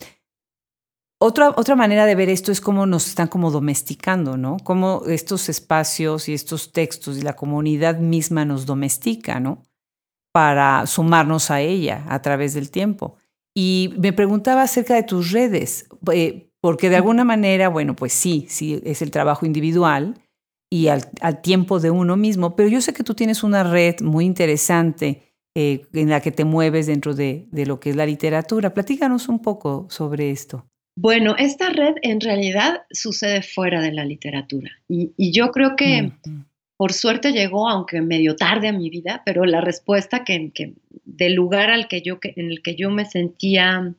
Otra, 1.21 1.49
otra 1.49 1.75
manera 1.75 2.07
de 2.07 2.15
ver 2.15 2.29
esto 2.29 2.51
es 2.51 2.59
cómo 2.59 2.87
nos 2.87 3.07
están 3.07 3.27
como 3.27 3.51
domesticando, 3.51 4.35
¿no? 4.35 4.57
Cómo 4.63 5.03
estos 5.05 5.47
espacios 5.47 6.27
y 6.27 6.33
estos 6.33 6.71
textos 6.71 7.19
y 7.19 7.21
la 7.21 7.35
comunidad 7.35 7.99
misma 7.99 8.45
nos 8.45 8.65
domestica, 8.65 9.39
¿no? 9.39 9.61
Para 10.33 10.87
sumarnos 10.87 11.51
a 11.51 11.61
ella 11.61 12.03
a 12.09 12.23
través 12.23 12.55
del 12.55 12.71
tiempo. 12.71 13.17
Y 13.55 13.93
me 13.99 14.11
preguntaba 14.11 14.63
acerca 14.63 14.95
de 14.95 15.03
tus 15.03 15.31
redes. 15.31 15.87
Eh, 16.11 16.49
porque 16.61 16.89
de 16.89 16.95
alguna 16.95 17.25
manera, 17.25 17.69
bueno, 17.69 17.95
pues 17.95 18.11
sí, 18.11 18.47
sí, 18.49 18.81
es 18.85 19.03
el 19.03 19.11
trabajo 19.11 19.45
individual 19.45 20.15
y 20.69 20.87
al, 20.87 21.01
tiempo 21.41 21.79
de 21.79 21.91
uno 21.91 22.17
mismo, 22.17 22.55
pero 22.55 22.69
yo 22.69 22.81
sé 22.81 22.93
que 22.93 23.03
tú 23.03 23.13
tienes 23.13 23.43
una 23.43 23.63
red 23.63 24.01
muy 24.01 24.25
interesante 24.25 25.33
eh, 25.55 25.81
en 25.93 26.09
la 26.09 26.21
que 26.21 26.31
te 26.31 26.45
mueves 26.45 26.87
dentro 26.87 27.13
de, 27.13 27.47
lo 27.51 27.79
que 27.79 27.91
es 27.91 27.95
la 27.95 28.05
literatura. 28.05 28.73
Platícanos 28.73 29.29
un 29.29 29.41
poco 29.41 29.87
sobre 29.89 30.31
esto. 30.31 30.65
Bueno, 30.99 31.35
esta 31.37 31.69
red 31.69 31.95
en 32.01 32.19
realidad 32.19 32.81
sucede 32.89 33.43
fuera 33.43 33.81
de 33.81 33.91
la 33.91 34.03
literatura 34.03 34.71
y, 34.89 35.31
yo 35.31 35.51
creo 35.51 35.75
que 35.75 36.11
por 36.75 36.93
suerte 36.93 37.31
llegó, 37.31 37.69
aunque 37.69 38.01
medio 38.01 38.35
tarde 38.35 38.67
a 38.67 38.73
mi 38.73 38.89
vida, 38.89 39.21
pero 39.25 39.45
la 39.45 39.61
respuesta 39.61 40.23
que, 40.23 40.51
que 40.51 40.73
del 41.05 41.33
lugar 41.33 41.69
al 41.69 41.87
que 41.87 42.01
yo, 42.01 42.19
en 42.21 42.51
el 42.51 42.61
que 42.61 42.75
yo 42.75 42.89
me 42.89 43.05
sentía 43.05 43.95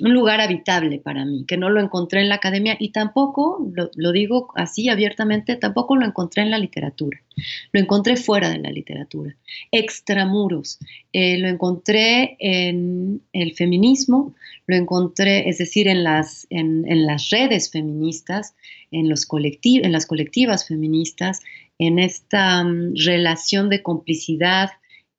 un 0.00 0.14
lugar 0.14 0.40
habitable 0.40 0.98
para 0.98 1.24
mí, 1.24 1.44
que 1.46 1.56
no 1.56 1.70
lo 1.70 1.80
encontré 1.80 2.20
en 2.20 2.28
la 2.28 2.36
academia 2.36 2.76
y 2.78 2.90
tampoco, 2.90 3.58
lo, 3.94 4.12
digo 4.12 4.48
así 4.54 4.88
abiertamente, 4.88 5.56
tampoco 5.56 5.96
lo 5.96 6.06
encontré 6.06 6.42
en 6.42 6.50
la 6.50 6.58
literatura. 6.58 7.20
Lo 7.72 7.80
encontré 7.80 8.16
fuera 8.16 8.50
de 8.50 8.58
la 8.58 8.70
literatura, 8.70 9.34
extramuros. 9.70 10.78
Eh, 11.12 11.38
lo 11.38 11.48
encontré 11.48 12.36
en 12.40 13.22
el 13.32 13.54
feminismo, 13.54 14.34
lo 14.66 14.76
encontré, 14.76 15.48
es 15.48 15.58
decir, 15.58 15.88
en 15.88 16.04
las, 16.04 16.46
en, 16.50 17.06
las 17.06 17.30
redes 17.30 17.70
feministas, 17.70 18.54
en, 18.90 19.08
los 19.08 19.26
en 19.30 19.92
las 19.92 20.06
colectivas 20.06 20.66
feministas, 20.66 21.40
en 21.78 21.98
esta 21.98 22.64
mm, 22.64 22.94
relación 23.04 23.68
de 23.68 23.82
complicidad 23.82 24.70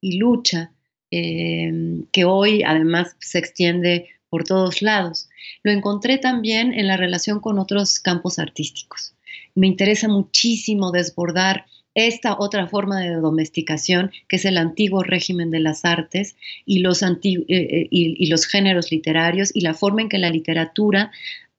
y 0.01 0.17
lucha 0.17 0.71
eh, 1.11 1.71
que 2.11 2.25
hoy 2.25 2.61
además 2.63 3.15
se 3.19 3.39
extiende 3.39 4.09
por 4.29 4.43
todos 4.43 4.81
lados. 4.81 5.29
Lo 5.63 5.71
encontré 5.71 6.17
también 6.17 6.73
en 6.73 6.87
la 6.87 6.97
relación 6.97 7.39
con 7.39 7.59
otros 7.59 7.99
campos 7.99 8.39
artísticos. 8.39 9.13
Me 9.55 9.67
interesa 9.67 10.07
muchísimo 10.07 10.91
desbordar 10.91 11.65
esta 11.95 12.37
otra 12.39 12.67
forma 12.67 12.99
de 12.99 13.15
domesticación, 13.15 14.11
que 14.27 14.37
es 14.37 14.45
el 14.45 14.57
antiguo 14.57 15.03
régimen 15.03 15.51
de 15.51 15.59
las 15.59 15.85
artes 15.85 16.35
y 16.65 16.79
los, 16.79 17.01
eh, 17.01 17.17
eh, 17.23 17.87
y, 17.89 18.27
los 18.27 18.45
géneros 18.45 18.91
literarios 18.91 19.51
y 19.53 19.61
la 19.61 19.73
forma 19.73 20.01
en 20.01 20.09
que 20.09 20.17
la 20.17 20.29
literatura, 20.29 21.11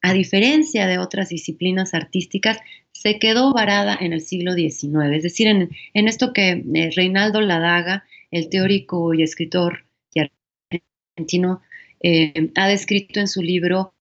a 0.02 0.12
diferencia 0.12 0.86
de 0.86 0.98
otras 0.98 1.28
disciplinas 1.28 1.94
artísticas, 1.94 2.58
se 2.92 3.18
quedó 3.18 3.52
varada 3.52 3.96
en 4.00 4.12
el 4.12 4.20
siglo 4.20 4.54
XIX. 4.54 5.16
Es 5.16 5.22
decir, 5.22 5.46
en, 5.46 5.68
esto 6.08 6.32
que 6.32 6.64
eh, 6.74 6.90
Reinaldo 6.94 7.40
Ladaga, 7.40 8.04
el 8.30 8.48
teórico 8.48 9.12
y 9.14 9.22
escritor 9.22 9.84
argentino, 11.16 11.60
eh, 12.00 12.50
ha 12.56 12.68
descrito 12.68 13.20
en 13.20 13.28
su 13.28 13.42
libro 13.42 13.94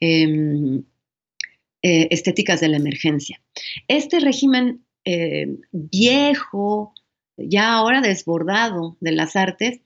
em, 0.00 0.84
eh, 1.82 2.08
Estéticas 2.10 2.60
de 2.60 2.68
la 2.68 2.76
Emergencia. 2.76 3.40
Este 3.88 4.20
régimen 4.20 4.84
eh, 5.04 5.48
viejo, 5.72 6.94
ya 7.36 7.74
ahora 7.74 8.00
desbordado 8.00 8.96
de 9.00 9.12
las 9.12 9.36
artes, 9.36 9.80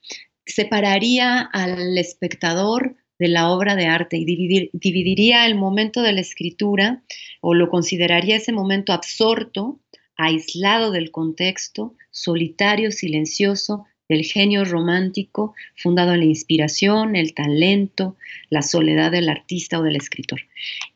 separaría 0.44 1.40
al 1.40 1.96
espectador 1.96 2.96
de 3.18 3.28
la 3.28 3.50
obra 3.50 3.76
de 3.76 3.86
arte 3.86 4.16
y 4.18 4.24
dividiría 4.24 5.46
el 5.46 5.54
momento 5.54 6.02
de 6.02 6.12
la 6.12 6.20
escritura 6.20 7.02
o 7.40 7.54
lo 7.54 7.68
consideraría 7.70 8.36
ese 8.36 8.52
momento 8.52 8.92
absorto, 8.92 9.80
aislado 10.16 10.90
del 10.90 11.10
contexto, 11.10 11.94
solitario, 12.10 12.90
silencioso, 12.90 13.86
del 14.09 14.24
genio 14.24 14.64
romántico 14.64 15.55
fundado 15.76 16.12
en 16.12 16.20
la 16.20 16.26
inspiración, 16.26 17.16
el 17.16 17.34
talento, 17.34 18.16
la 18.50 18.62
soledad 18.62 19.11
del 19.11 19.28
artista 19.28 19.78
o 19.78 19.82
del 19.82 19.96
escritor. 19.96 20.40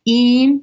Y 0.04 0.62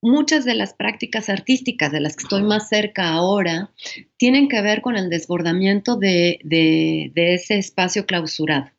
muchas 0.00 0.44
de 0.44 0.54
las 0.54 0.74
prácticas 0.74 1.28
artísticas 1.28 1.92
de 1.92 2.00
las 2.00 2.16
que 2.16 2.22
estoy 2.24 2.42
más 2.42 2.68
cerca 2.68 3.10
ahora 3.10 3.70
tienen 4.16 4.48
que 4.48 4.62
ver 4.62 4.80
con 4.82 4.96
el 4.96 5.10
desbordamiento 5.10 5.96
de, 5.96 6.40
ese 7.14 7.58
espacio 7.58 8.06
clausurado. 8.06 8.70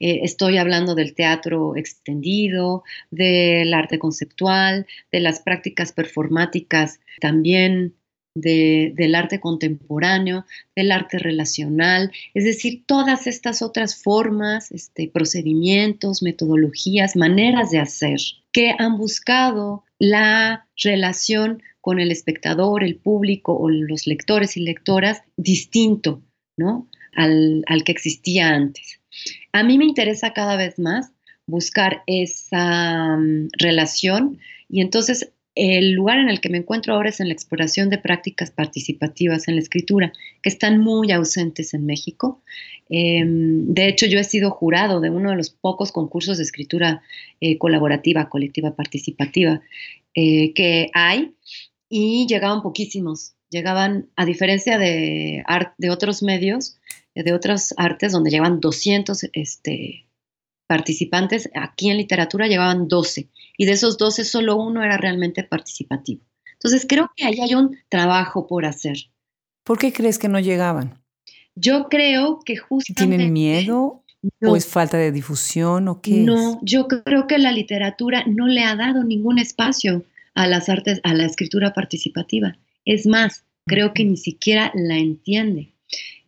Eh, 0.00 0.20
estoy 0.22 0.56
hablando 0.56 0.94
del 0.94 1.14
teatro 1.14 1.76
extendido, 1.76 2.84
del 3.10 3.74
arte 3.74 3.98
conceptual, 3.98 4.86
de 5.12 5.20
las 5.20 5.40
prácticas 5.40 5.92
performáticas 5.92 7.00
también 7.20 7.94
del 8.40 9.14
arte 9.14 9.40
contemporáneo, 9.40 10.44
del 10.76 10.92
arte 10.92 11.18
relacional, 11.18 12.12
es 12.34 12.44
decir, 12.44 12.84
todas 12.86 13.26
estas 13.26 13.62
otras 13.62 14.02
formas, 14.02 14.72
este, 14.72 15.08
procedimientos, 15.08 16.22
metodologías, 16.22 17.16
maneras 17.16 17.70
de 17.70 17.78
hacer 17.80 18.18
que 18.52 18.74
han 18.78 18.98
buscado 18.98 19.84
la 19.98 20.66
relación 20.82 21.62
con 21.80 22.00
el 22.00 22.10
espectador, 22.10 22.84
el 22.84 22.96
público 22.96 23.56
o 23.56 23.68
los 23.68 24.06
lectores 24.06 24.56
y 24.56 24.60
lectoras 24.60 25.22
distinto 25.36 26.22
¿no? 26.56 26.88
al, 27.14 27.64
que 27.84 27.92
existía 27.92 28.48
antes. 28.48 29.00
A 29.52 29.62
mí 29.62 29.78
me 29.78 29.84
interesa 29.84 30.32
cada 30.32 30.56
vez 30.56 30.78
más 30.78 31.12
buscar 31.46 32.02
esa 32.06 33.16
mm, 33.16 33.48
relación 33.58 34.38
y 34.68 34.82
entonces 34.82 35.32
el 35.58 35.92
lugar 35.92 36.18
en 36.18 36.28
el 36.28 36.40
que 36.40 36.48
me 36.48 36.58
encuentro 36.58 36.94
ahora 36.94 37.08
es 37.08 37.18
en 37.18 37.26
la 37.26 37.34
exploración 37.34 37.90
de 37.90 37.98
prácticas 37.98 38.52
participativas 38.52 39.48
en 39.48 39.56
la 39.56 39.60
escritura, 39.60 40.12
que 40.40 40.48
están 40.48 40.78
muy 40.78 41.10
ausentes 41.10 41.74
en 41.74 41.84
México. 41.84 42.42
Em, 42.88 43.66
de 43.74 43.88
hecho, 43.88 44.06
yo 44.06 44.20
he 44.20 44.24
sido 44.24 44.52
jurado 44.52 45.00
de 45.00 45.10
uno 45.10 45.30
de 45.30 45.36
los 45.36 45.50
pocos 45.50 45.90
concursos 45.90 46.38
de 46.38 46.44
escritura 46.44 47.02
eh, 47.40 47.58
colaborativa, 47.58 48.28
colectiva, 48.28 48.76
participativa 48.76 49.60
eh, 50.14 50.52
que 50.54 50.90
hay 50.94 51.34
y 51.88 52.26
llegaban 52.28 52.62
poquísimos. 52.62 53.34
Llegaban, 53.50 54.10
a 54.14 54.24
diferencia 54.26 54.78
de, 54.78 55.42
otros 55.90 56.22
medios, 56.22 56.78
de 57.16 57.32
otras 57.32 57.74
artes, 57.76 58.12
donde 58.12 58.30
llevan 58.30 58.60
200 58.60 59.24
este, 59.32 60.07
participantes, 60.68 61.50
aquí 61.54 61.90
en 61.90 61.96
literatura 61.96 62.46
llevaban 62.46 62.86
12 62.86 63.28
y 63.56 63.64
de 63.64 63.72
esos 63.72 63.98
12 63.98 64.24
solo 64.24 64.56
uno 64.56 64.84
era 64.84 64.96
realmente 64.96 65.42
participativo. 65.42 66.22
Entonces 66.52 66.86
creo 66.88 67.10
que 67.16 67.24
ahí 67.24 67.40
hay 67.40 67.54
un 67.54 67.76
trabajo 67.88 68.46
por 68.46 68.64
hacer. 68.64 68.96
¿Por 69.64 69.78
qué 69.78 69.92
crees 69.92 70.18
que 70.18 70.28
no 70.28 70.38
llegaban? 70.38 71.02
Yo 71.54 71.88
creo 71.88 72.40
que 72.44 72.56
justamente... 72.56 73.16
¿Tienen 73.16 73.32
miedo? 73.32 74.04
¿O 74.42 74.56
es 74.56 74.66
falta 74.66 74.96
de 74.96 75.12
difusión 75.12 75.88
o 75.88 76.00
qué? 76.00 76.18
No, 76.18 76.60
yo 76.62 76.86
creo 76.86 77.26
que 77.26 77.38
la 77.38 77.52
literatura 77.52 78.24
no 78.26 78.46
le 78.46 78.64
ha 78.64 78.76
dado 78.76 79.04
ningún 79.04 79.38
espacio 79.38 80.04
a 80.34 80.46
las 80.46 80.68
artes, 80.68 81.00
a 81.04 81.14
la 81.14 81.24
escritura 81.24 81.72
participativa. 81.72 82.56
Es 82.84 83.06
más, 83.06 83.44
creo 83.66 83.94
que 83.94 84.04
ni 84.04 84.16
siquiera 84.16 84.72
la 84.74 84.96
entiende. 84.96 85.72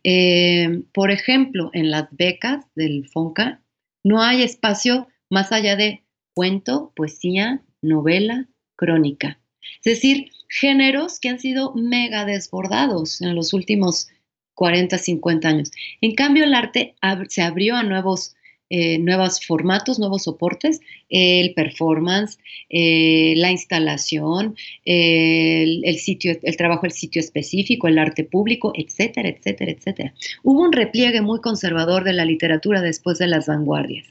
Eh, 0.03 0.83
por 0.93 1.11
ejemplo, 1.11 1.69
en 1.73 1.91
las 1.91 2.07
becas 2.11 2.65
del 2.75 3.07
FONCA 3.07 3.60
no 4.03 4.21
hay 4.21 4.43
espacio 4.43 5.07
más 5.29 5.51
allá 5.51 5.75
de 5.75 6.03
cuento, 6.33 6.91
poesía, 6.95 7.63
novela, 7.81 8.47
crónica. 8.75 9.39
Es 9.83 9.95
decir, 9.95 10.31
géneros 10.49 11.19
que 11.19 11.29
han 11.29 11.39
sido 11.39 11.73
mega 11.73 12.25
desbordados 12.25 13.21
en 13.21 13.35
los 13.35 13.53
últimos 13.53 14.09
40, 14.55 14.97
50 14.97 15.47
años. 15.47 15.71
En 16.01 16.13
cambio, 16.13 16.43
el 16.43 16.53
arte 16.53 16.95
se 17.29 17.41
abrió 17.41 17.75
a 17.75 17.83
nuevos 17.83 18.35
eh, 18.73 18.99
nuevos 18.99 19.45
formatos, 19.45 19.99
nuevos 19.99 20.23
soportes, 20.23 20.79
el 21.09 21.53
performance, 21.53 22.39
eh, 22.69 23.33
la 23.35 23.51
instalación, 23.51 24.55
el, 24.85 25.97
sitio, 25.97 26.37
el 26.41 26.55
trabajo 26.55 26.83
del 26.83 26.93
sitio 26.93 27.19
específico, 27.19 27.89
el 27.89 27.99
arte 27.99 28.23
público, 28.23 28.71
etcétera, 28.73 29.27
etcétera, 29.27 29.71
etcétera. 29.71 30.13
Hubo 30.43 30.61
un 30.61 30.71
repliegue 30.71 31.21
muy 31.21 31.41
conservador 31.41 32.05
de 32.05 32.13
la 32.13 32.23
literatura 32.23 32.81
después 32.81 33.19
de 33.19 33.27
las 33.27 33.47
vanguardias. 33.47 34.07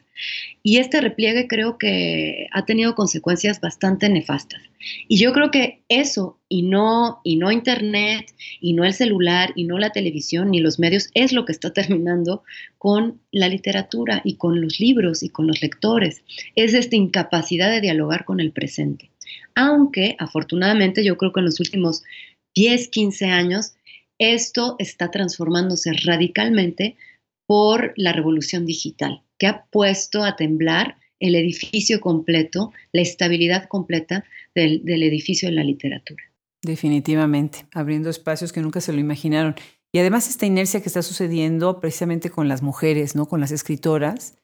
Y 0.62 0.78
este 0.78 1.00
repliegue 1.00 1.46
creo 1.48 1.78
que 1.78 2.48
ha 2.52 2.64
tenido 2.64 2.94
consecuencias 2.94 3.60
bastante 3.60 4.08
nefastas. 4.08 4.60
Y 5.08 5.18
yo 5.18 5.32
creo 5.32 5.50
que 5.50 5.82
eso, 5.88 6.38
y 6.48 6.62
no, 6.62 7.20
y 7.24 7.36
no 7.36 7.50
Internet, 7.50 8.32
y 8.60 8.72
no 8.72 8.84
el 8.84 8.94
celular, 8.94 9.52
y 9.54 9.64
no 9.64 9.78
la 9.78 9.90
televisión, 9.90 10.50
ni 10.50 10.60
los 10.60 10.78
medios, 10.78 11.10
es 11.14 11.32
lo 11.32 11.44
que 11.44 11.52
está 11.52 11.72
terminando 11.74 12.42
con 12.78 13.20
la 13.30 13.48
literatura 13.48 14.20
y 14.24 14.36
con 14.36 14.60
los 14.60 14.80
libros 14.80 15.22
y 15.22 15.28
con 15.28 15.46
los 15.46 15.62
lectores. 15.62 16.22
Es 16.56 16.74
esta 16.74 16.96
incapacidad 16.96 17.70
de 17.70 17.80
dialogar 17.80 18.24
con 18.24 18.40
el 18.40 18.52
presente. 18.52 19.10
Aunque, 19.54 20.16
afortunadamente, 20.18 21.04
yo 21.04 21.16
creo 21.16 21.32
que 21.32 21.40
en 21.40 21.46
los 21.46 21.60
últimos 21.60 22.02
10, 22.54 22.88
15 22.88 23.26
años, 23.26 23.74
esto 24.18 24.76
está 24.78 25.10
transformándose 25.10 25.92
radicalmente 26.04 26.96
por 27.50 27.94
la 27.96 28.12
revolución 28.12 28.64
digital 28.64 29.24
que 29.36 29.48
ha 29.48 29.64
puesto 29.72 30.22
a 30.22 30.36
temblar 30.36 30.98
el 31.18 31.34
edificio 31.34 32.00
completo, 32.00 32.72
la 32.92 33.02
estabilidad 33.02 33.66
completa 33.66 34.24
del, 34.54 35.02
edificio 35.02 35.48
de 35.48 35.56
la 35.56 35.64
literatura. 35.64 36.22
Definitivamente, 36.62 37.66
abriendo 37.74 38.08
espacios 38.08 38.52
que 38.52 38.60
nunca 38.60 38.80
se 38.80 38.92
lo 38.92 39.00
imaginaron. 39.00 39.56
Y 39.90 39.98
además 39.98 40.28
esta 40.28 40.46
inercia 40.46 40.80
que 40.80 40.88
está 40.88 41.02
sucediendo 41.02 41.80
precisamente 41.80 42.30
con 42.30 42.46
las 42.46 42.62
mujeres, 42.62 43.16
¿no? 43.16 43.26
Con 43.26 43.40
las 43.40 43.50
escritoras, 43.50 44.36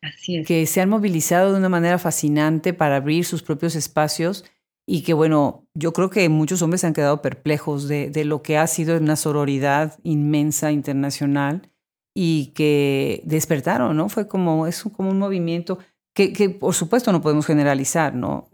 que 0.45 0.67
se 0.67 0.81
han 0.81 0.89
movilizado 0.89 1.53
de 1.53 1.59
una 1.61 1.69
manera 1.69 2.01
fascinante 2.01 2.73
para 2.73 2.97
abrir 2.97 3.25
sus 3.25 3.45
propios 3.45 3.77
espacios 3.77 4.45
y 4.85 5.03
que 5.03 5.15
bueno, 5.15 5.65
yo 5.75 5.93
creo 5.93 6.11
que 6.11 6.29
muchos 6.29 6.61
hombres 6.61 6.83
han 6.83 6.93
quedado 6.93 7.23
perplejos 7.23 7.87
de, 7.87 8.11
de 8.11 8.25
lo 8.25 8.43
que 8.43 8.59
ha 8.59 8.67
sido 8.67 8.97
una 8.97 9.15
sororidad 9.15 9.97
inmensa 10.03 10.73
internacional 10.73 11.71
y 12.19 12.47
que 12.55 13.21
despertaron, 13.25 13.95
¿no? 13.95 14.09
Fue 14.09 14.27
como, 14.27 14.67
es 14.67 14.83
como 14.97 15.11
un 15.11 15.19
movimiento 15.19 15.79
que, 16.15 16.33
que 16.33 16.49
por 16.49 16.75
supuesto 16.75 17.13
no 17.13 17.21
podemos 17.21 17.45
generalizar, 17.45 18.15
¿no? 18.15 18.49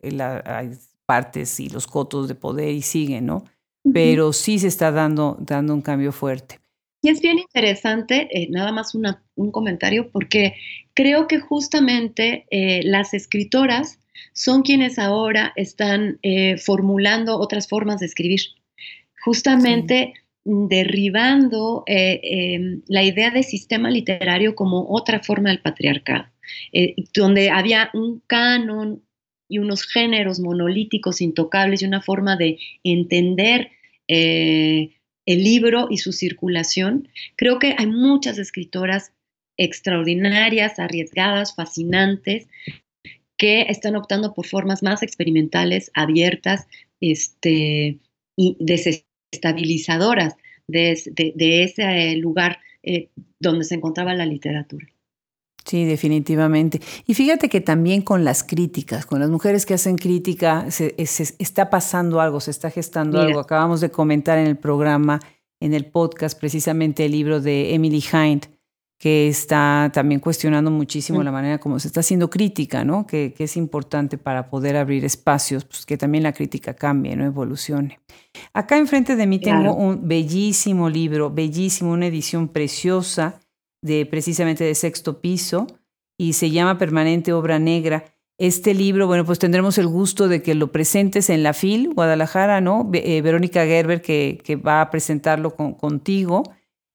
hay 0.45 0.73
partes 1.07 1.61
y 1.61 1.69
los 1.69 1.87
cotos 1.87 2.27
de 2.27 2.35
poder 2.35 2.71
y 2.71 2.83
siguen, 2.83 3.27
¿no? 3.27 3.45
Pero 3.95 4.33
sí 4.33 4.59
se 4.59 4.67
está 4.67 4.91
dando, 4.91 5.37
dando 5.39 5.75
un 5.75 5.81
cambio 5.81 6.11
fuerte. 6.11 6.59
Y 7.03 7.11
es 7.11 7.21
bien 7.21 7.39
interesante, 7.39 8.29
eh, 8.33 8.49
nada 8.51 8.73
más 8.73 8.97
una, 8.97 9.23
un 9.37 9.53
comentario, 9.53 10.11
porque 10.11 10.55
creo 10.95 11.29
que 11.29 11.39
justamente 11.39 12.47
eh, 12.51 12.81
las 12.83 13.15
escritoras 13.15 14.01
son 14.33 14.63
quienes 14.63 14.99
ahora 14.99 15.53
están 15.55 16.19
eh, 16.23 16.57
formulando 16.59 17.39
otras 17.39 17.69
formas 17.69 18.01
de 18.01 18.07
escribir. 18.07 18.41
Justamente 19.25 20.15
derribando 20.45 21.85
eh, 21.87 22.21
em, 22.23 22.83
la 22.89 23.03
idea 23.03 23.31
de 23.31 23.43
sistema 23.43 23.91
literario 23.91 24.55
como 24.55 24.87
otra 24.89 25.21
forma 25.21 25.51
del 25.51 25.61
patriarcado, 25.61 26.27
eh, 26.73 26.95
donde 27.15 27.51
había 27.51 27.91
un 27.95 28.23
canon 28.27 29.03
y 29.49 29.59
unos 29.59 29.85
géneros 29.85 30.41
monolíticos 30.41 31.21
intocables 31.21 31.83
y 31.83 31.87
una 31.87 32.03
forma 32.03 32.37
de 32.37 32.59
entender 32.83 33.71
eh, 34.09 34.97
el 35.27 35.45
libro 35.45 35.87
y 35.91 35.99
su 35.99 36.13
circulación. 36.13 37.09
Creo 37.37 37.59
que 37.59 37.75
hay 37.79 37.87
muchas 37.87 38.39
escritoras 38.39 39.13
extraordinarias, 39.57 40.79
arriesgadas, 40.79 41.55
fascinantes, 41.55 42.49
que 43.39 43.63
están 43.63 43.97
optando 43.97 44.35
por 44.35 44.47
formas 44.47 44.83
más 44.83 45.03
experimentales, 45.03 45.91
abiertas 45.95 46.67
este, 47.01 47.99
y 48.37 48.57
estabilizadoras 49.33 50.37
de, 50.69 50.93
ese 50.93 51.83
eh, 51.83 52.17
lugar 52.17 52.59
eh, 52.83 53.09
donde 53.41 53.65
se 53.65 53.75
encontraba 53.75 54.15
la 54.15 54.27
literatura. 54.27 54.87
Sí, 55.65 55.85
definitivamente. 55.85 56.81
Y 57.07 57.15
fíjate 57.15 57.49
que 57.49 57.61
también 57.61 58.03
con 58.03 58.25
las 58.25 58.43
críticas, 58.43 59.07
con 59.07 59.21
las 59.21 59.31
mujeres 59.31 59.65
que 59.65 59.75
hacen 59.75 59.97
crítica, 59.97 60.71
se, 60.71 60.95
está 60.99 61.71
pasando 61.71 62.21
algo, 62.21 62.41
se 62.41 62.51
está 62.51 62.71
gestando 62.71 63.21
algo. 63.21 63.39
Acabamos 63.39 63.81
de 63.81 63.91
comentar 63.91 64.39
en 64.39 64.47
el 64.49 64.57
programa, 64.57 65.21
en 65.61 65.73
el 65.73 65.87
podcast, 65.87 66.39
precisamente 66.39 67.05
el 67.05 67.13
libro 67.13 67.41
de 67.41 67.75
Emily 67.75 68.03
Hind, 68.13 68.49
que 69.03 69.27
está 69.27 69.91
también 69.93 70.21
cuestionando 70.21 70.71
muchísimo 70.71 71.19
mm. 71.19 71.25
la 71.25 71.33
manera 71.33 71.59
como 71.59 71.81
se 71.81 71.89
está 71.89 71.99
haciendo 71.99 72.31
crítica, 72.31 72.85
¿no? 72.85 73.05
Que, 73.05 73.35
es 73.37 73.57
importante 73.57 74.17
para 74.17 74.49
poder 74.49 74.77
abrir 74.77 75.05
espacios, 75.05 75.65
pues 75.65 75.85
que 75.85 75.97
también 75.97 76.23
la 76.23 76.33
crítica 76.33 76.75
cambie, 76.75 77.17
¿no? 77.17 77.25
Evolucione. 77.25 77.99
Acá 78.53 78.79
enfrente 78.79 79.17
de 79.17 79.27
mí 79.27 79.41
tengo 79.41 79.75
un 79.75 80.07
bellísimo 80.07 80.89
libro, 80.89 81.31
bellísimo, 81.31 81.91
una 81.91 82.07
edición 82.07 82.47
preciosa 82.47 83.41
de 83.83 84.07
precisamente 84.07 84.63
de 84.63 84.77
sexto 84.77 85.21
piso 85.21 85.67
y 86.17 86.35
se 86.35 86.53
llama 86.53 86.79
Permanente 86.79 87.33
Obra 87.33 87.59
Negra. 87.59 88.05
Este 88.39 88.73
libro, 88.73 89.09
bueno, 89.09 89.25
pues 89.25 89.41
tendremos 89.41 89.79
el 89.79 89.89
gusto 89.89 90.29
de 90.29 90.43
que 90.43 90.55
lo 90.55 90.71
presentes 90.71 91.29
en 91.29 91.43
la 91.43 91.55
FIL, 91.55 91.93
Guadalajara, 91.93 92.61
¿no? 92.61 92.89
Eh, 92.93 93.21
Verónica 93.21 93.65
Gerber, 93.65 94.01
que, 94.01 94.41
que, 94.45 94.55
va 94.55 94.81
a 94.81 94.91
presentarlo 94.91 95.57
con, 95.57 95.75
contigo. 95.75 96.45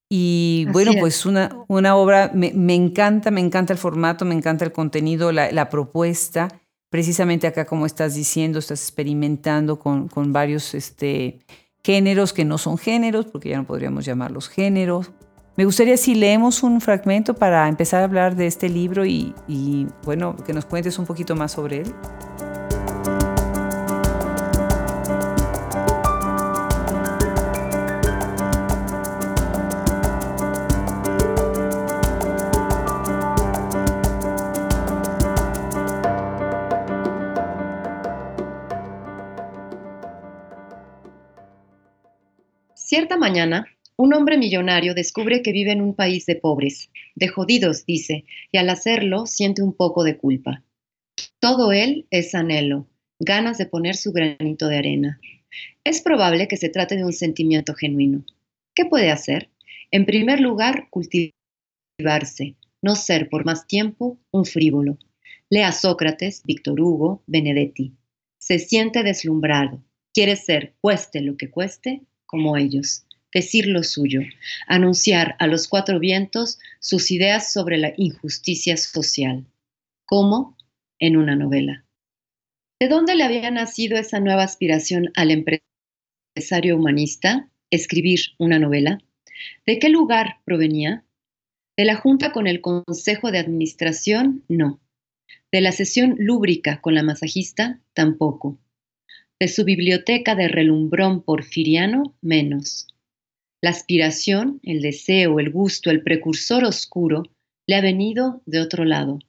Y 0.09 0.67
bueno, 0.71 0.93
pues 0.99 1.25
una, 1.25 1.65
una 1.67 1.95
obra, 1.95 2.31
me, 2.33 2.53
me, 2.53 2.73
encanta, 2.75 3.29
me 3.29 3.41
encanta 3.41 3.73
el 3.73 3.79
formato, 3.79 4.23
me 4.23 4.35
encanta 4.35 4.63
el 4.63 4.71
contenido, 4.71 5.31
la, 5.31 5.51
la, 5.51 5.69
propuesta. 5.69 6.47
Precisamente 6.89 7.45
acá, 7.47 7.65
como 7.65 7.85
estás 7.85 8.15
diciendo, 8.15 8.59
estás 8.59 8.81
experimentando 8.81 9.79
con, 9.79 10.07
con 10.07 10.31
varios 10.31 10.73
este, 10.73 11.39
géneros 11.83 12.31
que 12.31 12.45
no 12.45 12.57
son 12.57 12.77
géneros, 12.77 13.25
porque 13.25 13.49
ya 13.49 13.57
no 13.57 13.65
podríamos 13.65 14.05
llamarlos 14.05 14.47
géneros. 14.47 15.11
Me 15.57 15.65
gustaría 15.65 15.97
si 15.97 16.15
leemos 16.15 16.63
un 16.63 16.79
fragmento 16.79 17.33
para 17.33 17.67
empezar 17.67 18.01
a 18.01 18.03
hablar 18.05 18.35
de 18.35 18.47
este 18.47 18.69
libro 18.69 19.05
y, 19.05 19.33
y 19.47 19.87
bueno, 20.03 20.37
que 20.45 20.53
nos 20.53 20.65
cuentes 20.65 20.97
un 20.99 21.05
poquito 21.05 21.35
más 21.35 21.51
sobre 21.51 21.77
él. 21.77 21.93
Cierta 42.97 43.15
mañana, 43.15 43.67
un 43.95 44.15
hombre 44.15 44.39
millonario 44.39 44.95
descubre 44.95 45.43
que 45.43 45.51
vive 45.51 45.71
en 45.71 45.81
un 45.81 45.93
país 45.93 46.25
de 46.25 46.35
pobres, 46.35 46.89
de 47.13 47.27
jodidos, 47.27 47.85
dice, 47.85 48.25
y 48.51 48.57
al 48.57 48.71
hacerlo 48.71 49.27
siente 49.27 49.61
un 49.61 49.73
poco 49.73 50.03
de 50.03 50.17
culpa. 50.17 50.63
Todo 51.39 51.71
él 51.71 52.07
es 52.09 52.33
anhelo, 52.33 52.87
ganas 53.19 53.59
de 53.59 53.67
poner 53.67 53.95
su 53.95 54.13
granito 54.13 54.67
de 54.67 54.77
arena. 54.77 55.21
Es 55.83 56.01
probable 56.01 56.47
que 56.47 56.57
se 56.57 56.69
trate 56.69 56.95
de 56.95 57.05
un 57.05 57.13
sentimiento 57.13 57.75
genuino. 57.75 58.25
¿Qué 58.73 58.85
puede 58.85 59.11
hacer? 59.11 59.51
En 59.91 60.07
primer 60.07 60.39
lugar, 60.39 60.87
cultivarse, 60.89 62.55
no 62.81 62.95
ser 62.95 63.29
por 63.29 63.45
más 63.45 63.67
tiempo 63.67 64.17
un 64.31 64.43
frívolo. 64.43 64.97
Lea 65.51 65.71
Sócrates, 65.71 66.41
Víctor 66.45 66.81
Hugo, 66.81 67.21
Benedetti. 67.27 67.93
Se 68.39 68.57
siente 68.57 69.03
deslumbrado. 69.03 69.83
Quiere 70.15 70.35
ser, 70.35 70.73
cueste 70.81 71.21
lo 71.21 71.37
que 71.37 71.51
cueste, 71.51 72.01
como 72.27 72.57
ellos, 72.57 73.05
decir 73.33 73.67
lo 73.67 73.83
suyo, 73.83 74.21
anunciar 74.67 75.35
a 75.39 75.47
los 75.47 75.67
cuatro 75.67 75.99
vientos 75.99 76.59
sus 76.79 77.09
ideas 77.11 77.51
sobre 77.51 77.77
la 77.77 77.93
injusticia 77.97 78.77
social, 78.77 79.45
como 80.05 80.55
en 80.99 81.17
una 81.17 81.35
novela. 81.35 81.85
¿De 82.79 82.87
dónde 82.87 83.15
le 83.15 83.23
había 83.23 83.49
nacido 83.49 83.97
esa 83.97 84.19
nueva 84.19 84.43
aspiración 84.43 85.11
al 85.15 85.31
empresario 85.31 86.75
humanista, 86.75 87.49
escribir 87.71 88.19
una 88.37 88.59
novela? 88.59 88.99
¿De 89.65 89.79
qué 89.79 89.89
lugar 89.89 90.39
provenía? 90.45 91.03
De 91.75 91.85
la 91.85 91.95
junta 91.95 92.31
con 92.31 92.47
el 92.47 92.61
consejo 92.61 93.31
de 93.31 93.39
administración, 93.39 94.43
no. 94.47 94.79
De 95.51 95.61
la 95.61 95.71
sesión 95.71 96.15
lúbrica 96.19 96.81
con 96.81 96.93
la 96.95 97.03
masajista, 97.03 97.79
tampoco. 97.93 98.59
De 99.39 99.47
su 99.47 99.65
biblioteca 99.65 100.33
de 100.33 100.47
relumbrón 100.47 101.21
porfiriano, 101.21 102.15
menos. 102.21 102.87
La 103.61 103.69
aspiración, 103.69 104.59
el 104.63 104.81
deseo, 104.81 105.39
el 105.39 105.51
gusto, 105.51 105.91
el 105.91 106.01
precursor 106.01 106.63
oscuro, 106.63 107.23
le 107.67 107.75
ha 107.75 107.81
venido 107.81 108.41
de 108.47 108.61
otro 108.61 108.83
lado, 108.83 109.19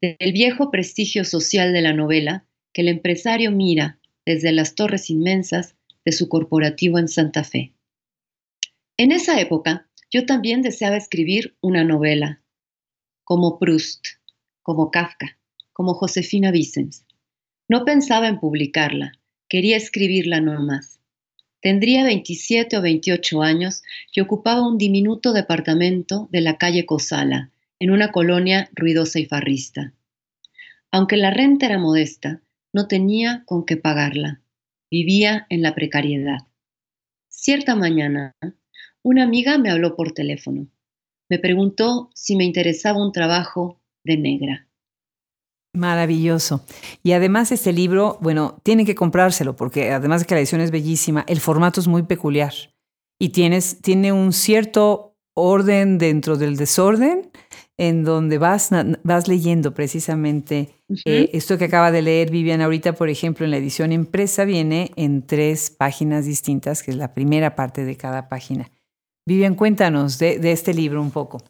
del 0.00 0.32
viejo 0.32 0.70
prestigio 0.70 1.24
social 1.24 1.72
de 1.72 1.82
la 1.82 1.92
novela 1.92 2.46
que 2.72 2.82
el 2.82 2.88
empresario 2.88 3.50
mira 3.50 3.98
desde 4.24 4.52
las 4.52 4.76
torres 4.76 5.10
inmensas 5.10 5.74
de 6.04 6.12
su 6.12 6.28
corporativo 6.28 6.98
en 6.98 7.08
Santa 7.08 7.42
Fe. 7.42 7.72
En 8.96 9.10
esa 9.10 9.40
época, 9.40 9.88
yo 10.12 10.26
también 10.26 10.62
deseaba 10.62 10.96
escribir 10.96 11.56
una 11.60 11.82
novela, 11.82 12.42
como 13.24 13.58
Proust, 13.58 14.06
como 14.62 14.90
Kafka, 14.90 15.38
como 15.72 15.94
Josefina 15.94 16.50
Vicens. 16.50 17.04
No 17.68 17.84
pensaba 17.84 18.28
en 18.28 18.38
publicarla, 18.40 19.19
quería 19.50 19.76
escribirla 19.76 20.40
nomás. 20.40 21.00
Tendría 21.60 22.04
27 22.04 22.78
o 22.78 22.80
28 22.80 23.42
años 23.42 23.82
y 24.14 24.20
ocupaba 24.20 24.66
un 24.66 24.78
diminuto 24.78 25.34
departamento 25.34 26.28
de 26.32 26.40
la 26.40 26.56
calle 26.56 26.86
Cosala, 26.86 27.50
en 27.78 27.90
una 27.90 28.12
colonia 28.12 28.70
ruidosa 28.72 29.18
y 29.18 29.26
farrista. 29.26 29.92
Aunque 30.90 31.18
la 31.18 31.30
renta 31.30 31.66
era 31.66 31.78
modesta, 31.78 32.40
no 32.72 32.86
tenía 32.86 33.42
con 33.44 33.66
qué 33.66 33.76
pagarla. 33.76 34.40
Vivía 34.90 35.46
en 35.50 35.62
la 35.62 35.74
precariedad. 35.74 36.38
Cierta 37.28 37.74
mañana, 37.74 38.34
una 39.02 39.24
amiga 39.24 39.58
me 39.58 39.70
habló 39.70 39.96
por 39.96 40.12
teléfono. 40.12 40.68
Me 41.28 41.38
preguntó 41.38 42.10
si 42.14 42.36
me 42.36 42.44
interesaba 42.44 43.04
un 43.04 43.12
trabajo 43.12 43.80
de 44.04 44.16
negra. 44.16 44.69
Maravilloso. 45.72 46.64
Y 47.02 47.12
además 47.12 47.52
este 47.52 47.72
libro, 47.72 48.18
bueno, 48.20 48.60
tienen 48.62 48.86
que 48.86 48.94
comprárselo 48.94 49.54
porque 49.54 49.92
además 49.92 50.22
de 50.22 50.26
que 50.26 50.34
la 50.34 50.40
edición 50.40 50.60
es 50.60 50.70
bellísima, 50.70 51.24
el 51.28 51.40
formato 51.40 51.80
es 51.80 51.86
muy 51.86 52.02
peculiar 52.02 52.52
y 53.20 53.28
tienes, 53.28 53.80
tiene 53.80 54.12
un 54.12 54.32
cierto 54.32 55.16
orden 55.34 55.98
dentro 55.98 56.36
del 56.36 56.56
desorden 56.56 57.30
en 57.76 58.04
donde 58.04 58.36
vas, 58.36 58.70
vas 59.04 59.26
leyendo 59.26 59.72
precisamente 59.72 60.68
eh, 61.06 61.30
esto 61.32 61.56
que 61.56 61.64
acaba 61.64 61.90
de 61.90 62.02
leer 62.02 62.30
Vivian 62.30 62.60
ahorita, 62.60 62.94
por 62.94 63.08
ejemplo, 63.08 63.44
en 63.44 63.52
la 63.52 63.56
edición 63.56 63.92
impresa 63.92 64.44
viene 64.44 64.90
en 64.96 65.26
tres 65.26 65.70
páginas 65.70 66.26
distintas, 66.26 66.82
que 66.82 66.90
es 66.90 66.98
la 66.98 67.14
primera 67.14 67.54
parte 67.54 67.84
de 67.84 67.96
cada 67.96 68.28
página. 68.28 68.70
Vivian, 69.26 69.54
cuéntanos 69.54 70.18
de, 70.18 70.38
este 70.50 70.74
libro 70.74 71.00
un 71.00 71.10
poco. 71.10 71.42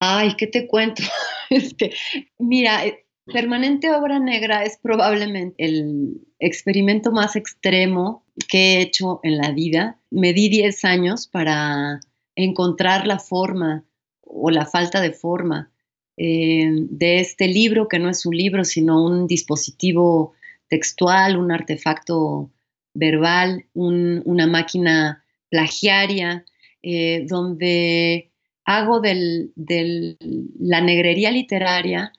Ay, 0.00 0.34
¿qué 0.36 0.46
te 0.46 0.66
cuento? 0.66 1.02
Este, 1.50 1.92
mira, 2.38 2.86
eh, 2.86 3.01
Permanente 3.26 3.90
Obra 3.90 4.18
Negra 4.18 4.64
es 4.64 4.78
probablemente 4.82 5.64
el 5.64 6.20
experimento 6.40 7.12
más 7.12 7.36
extremo 7.36 8.24
que 8.48 8.74
he 8.74 8.80
hecho 8.82 9.20
en 9.22 9.38
la 9.38 9.52
vida. 9.52 9.98
Me 10.10 10.32
di 10.32 10.48
10 10.48 10.84
años 10.84 11.28
para 11.28 12.00
encontrar 12.34 13.06
la 13.06 13.20
forma 13.20 13.84
o 14.22 14.50
la 14.50 14.66
falta 14.66 15.00
de 15.00 15.12
forma 15.12 15.70
eh, 16.16 16.68
de 16.72 17.20
este 17.20 17.46
libro, 17.46 17.86
que 17.86 18.00
no 18.00 18.10
es 18.10 18.26
un 18.26 18.36
libro, 18.36 18.64
sino 18.64 19.04
un 19.04 19.28
dispositivo 19.28 20.32
textual, 20.68 21.36
un 21.36 21.52
artefacto 21.52 22.50
verbal, 22.92 23.66
una 23.74 24.46
máquina 24.46 25.24
plagiaria, 25.48 26.44
eh, 26.82 27.24
donde 27.28 28.32
hago 28.64 29.00
de 29.00 30.16
la 30.58 30.80
negrería 30.80 31.30
literaria 31.30 32.12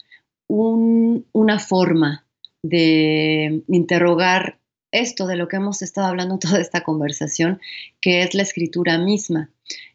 una 0.47 1.59
forma 1.59 2.25
de 2.61 3.63
interrogar 3.67 4.59
esto 4.91 5.27
de 5.27 5.35
lo 5.35 5.47
que 5.47 5.57
hemos 5.57 5.81
estado 5.81 6.07
hablando 6.07 6.37
toda 6.39 6.59
esta 6.59 6.81
conversación, 6.81 7.59
que 8.01 8.23
es 8.23 8.33
la 8.33 8.43
escritura 8.43 8.97
misma, 8.97 9.49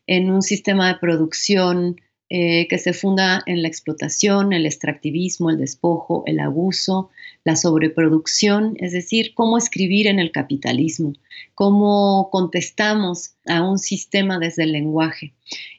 en 0.07 0.30
un 0.30 0.42
sistema 0.42 0.88
de 0.88 0.99
producción 0.99 2.01
eh, 2.31 2.68
que 2.68 2.76
se 2.76 2.93
funda 2.93 3.43
en 3.47 3.62
la 3.62 3.68
explotación, 3.68 4.53
el 4.53 4.66
extractivismo, 4.66 5.49
el 5.49 5.57
despojo, 5.57 6.24
el 6.26 6.41
abuso, 6.41 7.09
la 7.43 7.57
sobreproducción, 7.57 8.76
es 8.81 8.93
decir, 8.93 9.33
cómo 9.33 9.57
escribir 9.57 10.07
en 10.07 10.18
el 10.18 10.31
capitalismo, 10.31 11.14
cómo 11.55 12.29
contestamos 12.31 13.37
a 13.47 13.62
un 13.62 13.79
sistema 13.79 14.39
desde 14.39 14.64
el 14.64 14.72
lenguaje. 14.72 15.33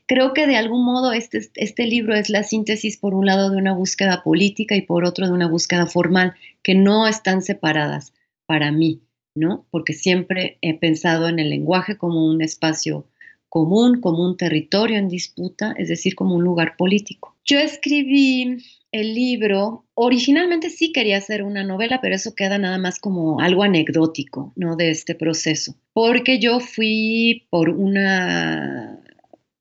Creo 0.08 0.34
que 0.34 0.48
de 0.48 0.58
algún 0.58 0.84
modo 0.84 1.14
este, 1.14 1.52
este 1.54 1.86
libro 1.86 2.16
es 2.16 2.32
la 2.32 2.42
síntesis, 2.42 2.98
por 2.98 3.14
un 3.14 3.28
lado, 3.28 3.52
de 3.52 3.58
una 3.58 3.76
búsqueda 3.76 4.24
política 4.24 4.76
y 4.76 4.82
por 4.82 5.06
otro, 5.06 5.28
de 5.28 5.34
una 5.34 5.48
búsqueda 5.48 5.86
formal, 5.86 6.34
que 6.64 6.74
no 6.74 7.08
están 7.08 7.44
separadas 7.44 8.12
para 8.48 8.72
mí, 8.72 9.04
¿no? 9.36 9.68
Porque 9.70 9.94
siempre 9.94 10.58
he 10.64 10.74
pensado 10.74 11.30
en 11.30 11.38
el 11.38 11.52
lenguaje 11.52 11.96
como 11.96 12.26
un 12.26 12.42
espacio 12.42 13.06
común, 13.50 14.00
como 14.00 14.24
un 14.24 14.38
territorio 14.38 14.98
en 14.98 15.10
disputa, 15.10 15.74
es 15.78 15.90
decir, 15.90 16.16
como 16.16 16.36
un 16.36 16.44
lugar 16.44 16.76
político. 16.78 17.36
Yo 17.44 17.60
escribí 17.60 18.58
el 18.92 19.14
libro, 19.14 19.86
originalmente 19.94 20.70
sí 20.70 20.92
quería 20.92 21.18
hacer 21.18 21.44
una 21.44 21.64
novela, 21.64 22.00
pero 22.02 22.16
eso 22.16 22.34
queda 22.36 22.58
nada 22.58 22.78
más 22.78 23.00
como 23.00 23.40
algo 23.40 23.64
anecdótico, 23.64 24.54
¿no? 24.56 24.76
De 24.76 24.90
este 24.90 25.16
proceso, 25.16 25.76
porque 25.94 26.40
yo 26.40 26.60
fui 26.60 27.48
por 27.50 27.70
una 27.70 29.00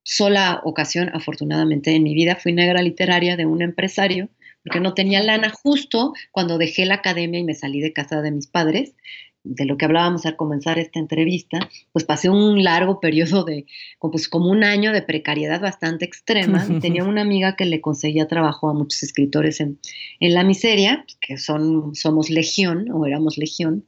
sola 0.02 0.62
ocasión, 0.64 1.10
afortunadamente 1.12 1.94
en 1.94 2.02
mi 2.02 2.14
vida, 2.14 2.36
fui 2.36 2.52
negra 2.52 2.80
literaria 2.80 3.36
de 3.36 3.44
un 3.44 3.60
empresario, 3.60 4.30
porque 4.64 4.80
no 4.80 4.94
tenía 4.94 5.22
lana 5.22 5.50
justo 5.50 6.14
cuando 6.32 6.58
dejé 6.58 6.86
la 6.86 6.94
academia 6.94 7.40
y 7.40 7.44
me 7.44 7.54
salí 7.54 7.80
de 7.80 7.92
casa 7.92 8.22
de 8.22 8.30
mis 8.30 8.46
padres 8.46 8.94
de 9.48 9.64
lo 9.64 9.76
que 9.76 9.86
hablábamos 9.86 10.26
al 10.26 10.36
comenzar 10.36 10.78
esta 10.78 10.98
entrevista, 10.98 11.58
pues 11.92 12.04
pasé 12.04 12.28
un 12.28 12.62
largo 12.62 13.00
periodo 13.00 13.44
de, 13.44 13.66
pues 14.00 14.28
como 14.28 14.50
un 14.50 14.62
año 14.62 14.92
de 14.92 15.02
precariedad 15.02 15.60
bastante 15.60 16.04
extrema. 16.04 16.66
Tenía 16.80 17.04
una 17.04 17.22
amiga 17.22 17.56
que 17.56 17.64
le 17.64 17.80
conseguía 17.80 18.28
trabajo 18.28 18.68
a 18.68 18.74
muchos 18.74 19.02
escritores 19.02 19.60
en, 19.60 19.78
en 20.20 20.34
la 20.34 20.44
miseria, 20.44 21.04
que 21.20 21.38
son, 21.38 21.94
somos 21.94 22.30
legión 22.30 22.90
o 22.92 23.06
éramos 23.06 23.38
legión, 23.38 23.84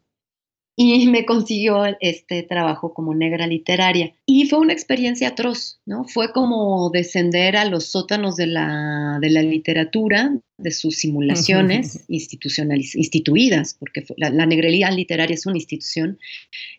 y 0.83 1.09
me 1.09 1.27
consiguió 1.27 1.83
este 2.01 2.43
trabajo 2.43 2.95
como 2.95 3.15
negra 3.15 3.47
literaria. 3.47 4.15
Y 4.25 4.47
fue 4.47 4.61
una 4.61 4.73
experiencia 4.73 5.29
atroz, 5.29 5.79
¿no? 5.85 6.05
Fue 6.05 6.33
como 6.33 6.89
descender 6.89 7.57
a 7.59 7.67
los 7.67 7.89
sótanos 7.89 8.37
de 8.37 8.47
la, 8.47 9.19
de 9.21 9.29
la 9.29 9.43
literatura, 9.43 10.33
de 10.61 10.71
sus 10.71 10.97
simulaciones 10.97 12.05
instituidas, 12.09 13.75
porque 13.79 14.05
la, 14.17 14.31
la, 14.31 14.47
negrería 14.47 14.91
literaria 14.91 15.35
es 15.35 15.47
una 15.47 15.57
institución 15.57 16.19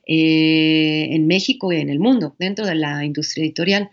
eh, 0.07 1.07
en 1.11 1.27
México 1.27 1.71
y 1.71 1.77
en 1.77 1.89
el 1.89 1.99
mundo, 1.99 2.35
dentro 2.39 2.65
de 2.65 2.75
la 2.75 3.05
industria 3.05 3.43
editorial, 3.43 3.89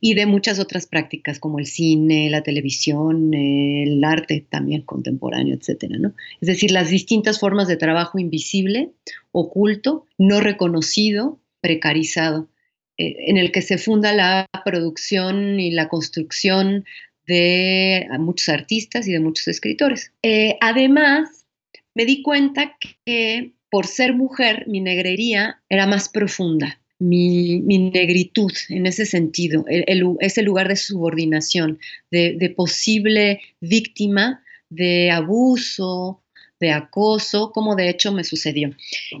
y 0.00 0.14
de 0.14 0.26
muchas 0.26 0.58
otras 0.58 0.86
prácticas 0.86 1.38
como 1.38 1.58
el 1.58 1.66
cine, 1.66 2.30
la 2.30 2.42
televisión, 2.42 3.34
el 3.34 4.02
arte 4.02 4.46
también 4.48 4.82
contemporáneo, 4.82 5.54
etcétera, 5.54 5.96
¿no? 5.98 6.14
Es 6.40 6.48
decir, 6.48 6.70
las 6.70 6.90
distintas 6.90 7.38
formas 7.38 7.68
de 7.68 7.76
trabajo 7.76 8.18
invisible, 8.18 8.90
oculto, 9.32 10.06
no 10.18 10.40
reconocido, 10.40 11.38
precarizado, 11.60 12.48
eh, 12.96 13.16
en 13.28 13.36
el 13.36 13.52
que 13.52 13.62
se 13.62 13.78
funda 13.78 14.12
la 14.12 14.46
producción 14.64 15.60
y 15.60 15.70
la 15.70 15.88
construcción 15.88 16.84
de 17.26 18.06
muchos 18.18 18.48
artistas 18.48 19.06
y 19.06 19.12
de 19.12 19.20
muchos 19.20 19.48
escritores. 19.48 20.12
Eh, 20.22 20.56
además, 20.60 21.46
me 21.94 22.04
di 22.04 22.22
cuenta 22.22 22.76
que 23.04 23.52
por 23.70 23.86
ser 23.86 24.14
mujer, 24.14 24.64
mi 24.66 24.80
negrería 24.80 25.62
era 25.68 25.86
más 25.86 26.08
profunda, 26.08 26.80
mi, 26.98 27.60
negritud 27.60 28.52
en 28.68 28.86
ese 28.86 29.06
sentido, 29.06 29.64
ese 29.68 30.42
lugar 30.42 30.68
de 30.68 30.76
subordinación, 30.76 31.78
de, 32.10 32.52
posible 32.56 33.40
víctima 33.60 34.42
de 34.68 35.10
abuso, 35.10 36.22
de 36.60 36.72
acoso, 36.72 37.52
como 37.52 37.74
de 37.74 37.88
hecho 37.88 38.12
me 38.12 38.24
sucedió. 38.24 38.70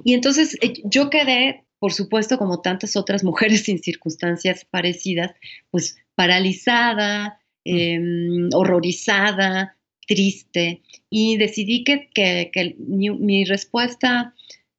Y 0.04 0.14
entonces 0.14 0.56
eh, 0.60 0.74
yo 0.84 1.10
quedé, 1.10 1.64
por 1.78 1.92
supuesto, 1.92 2.38
como 2.38 2.60
tantas 2.60 2.96
otras 2.96 3.24
mujeres 3.24 3.68
en 3.68 3.78
circunstancias 3.78 4.64
parecidas, 4.64 5.32
pues 5.70 5.96
paralizada, 6.14 7.39
Em, 7.72 8.48
horrorizada, 8.52 9.76
triste, 10.06 10.82
y 11.08 11.36
decidí 11.36 11.84
que, 11.84 12.08
que, 12.12 12.74
mi, 12.78 13.44
respuesta 13.44 14.34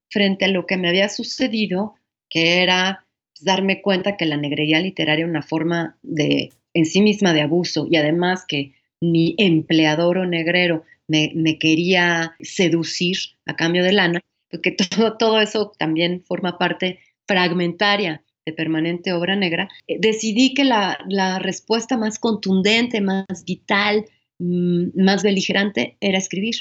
frente 0.10 0.44
a 0.46 0.50
lo 0.50 0.66
que 0.66 0.76
me 0.76 0.90
había 0.90 1.08
sucedido, 1.08 1.96
que 2.30 2.62
era 2.62 3.06
darme 3.40 3.82
cuenta 3.82 4.18
que 4.18 4.26
la 4.26 4.36
negrería 4.36 4.82
literaria 4.82 5.24
era 5.24 5.32
una 5.32 5.42
forma 5.42 5.98
de, 6.02 6.52
en 6.74 6.86
sí 6.86 7.02
misma 7.02 7.32
de 7.32 7.42
abuso, 7.42 7.88
y 7.90 7.96
además 7.96 8.44
que 8.46 8.74
mi 9.00 9.36
empleador 9.38 10.18
o 10.18 10.26
negrero 10.26 10.84
me, 11.08 11.32
me 11.34 11.58
quería 11.60 12.36
seducir 12.42 13.16
a 13.46 13.56
cambio 13.56 13.84
de 13.84 13.94
lana, 13.94 14.20
porque 14.50 14.72
todo, 14.98 15.18
todo 15.18 15.40
eso 15.40 15.72
también 15.78 16.24
forma 16.26 16.58
parte 16.58 17.00
fragmentaria 17.26 18.22
permanente 18.52 19.14
obra 19.14 19.36
negra, 19.36 19.70
eh, 19.88 19.98
decidí 20.00 20.54
que 20.54 20.64
la, 20.64 20.98
respuesta 21.40 21.98
más 21.98 22.20
contundente, 22.20 23.02
más 23.02 23.46
vital, 23.46 24.06
mm, 24.40 25.02
más 25.02 25.24
beligerante 25.24 25.98
era 26.02 26.18
escribir. 26.18 26.56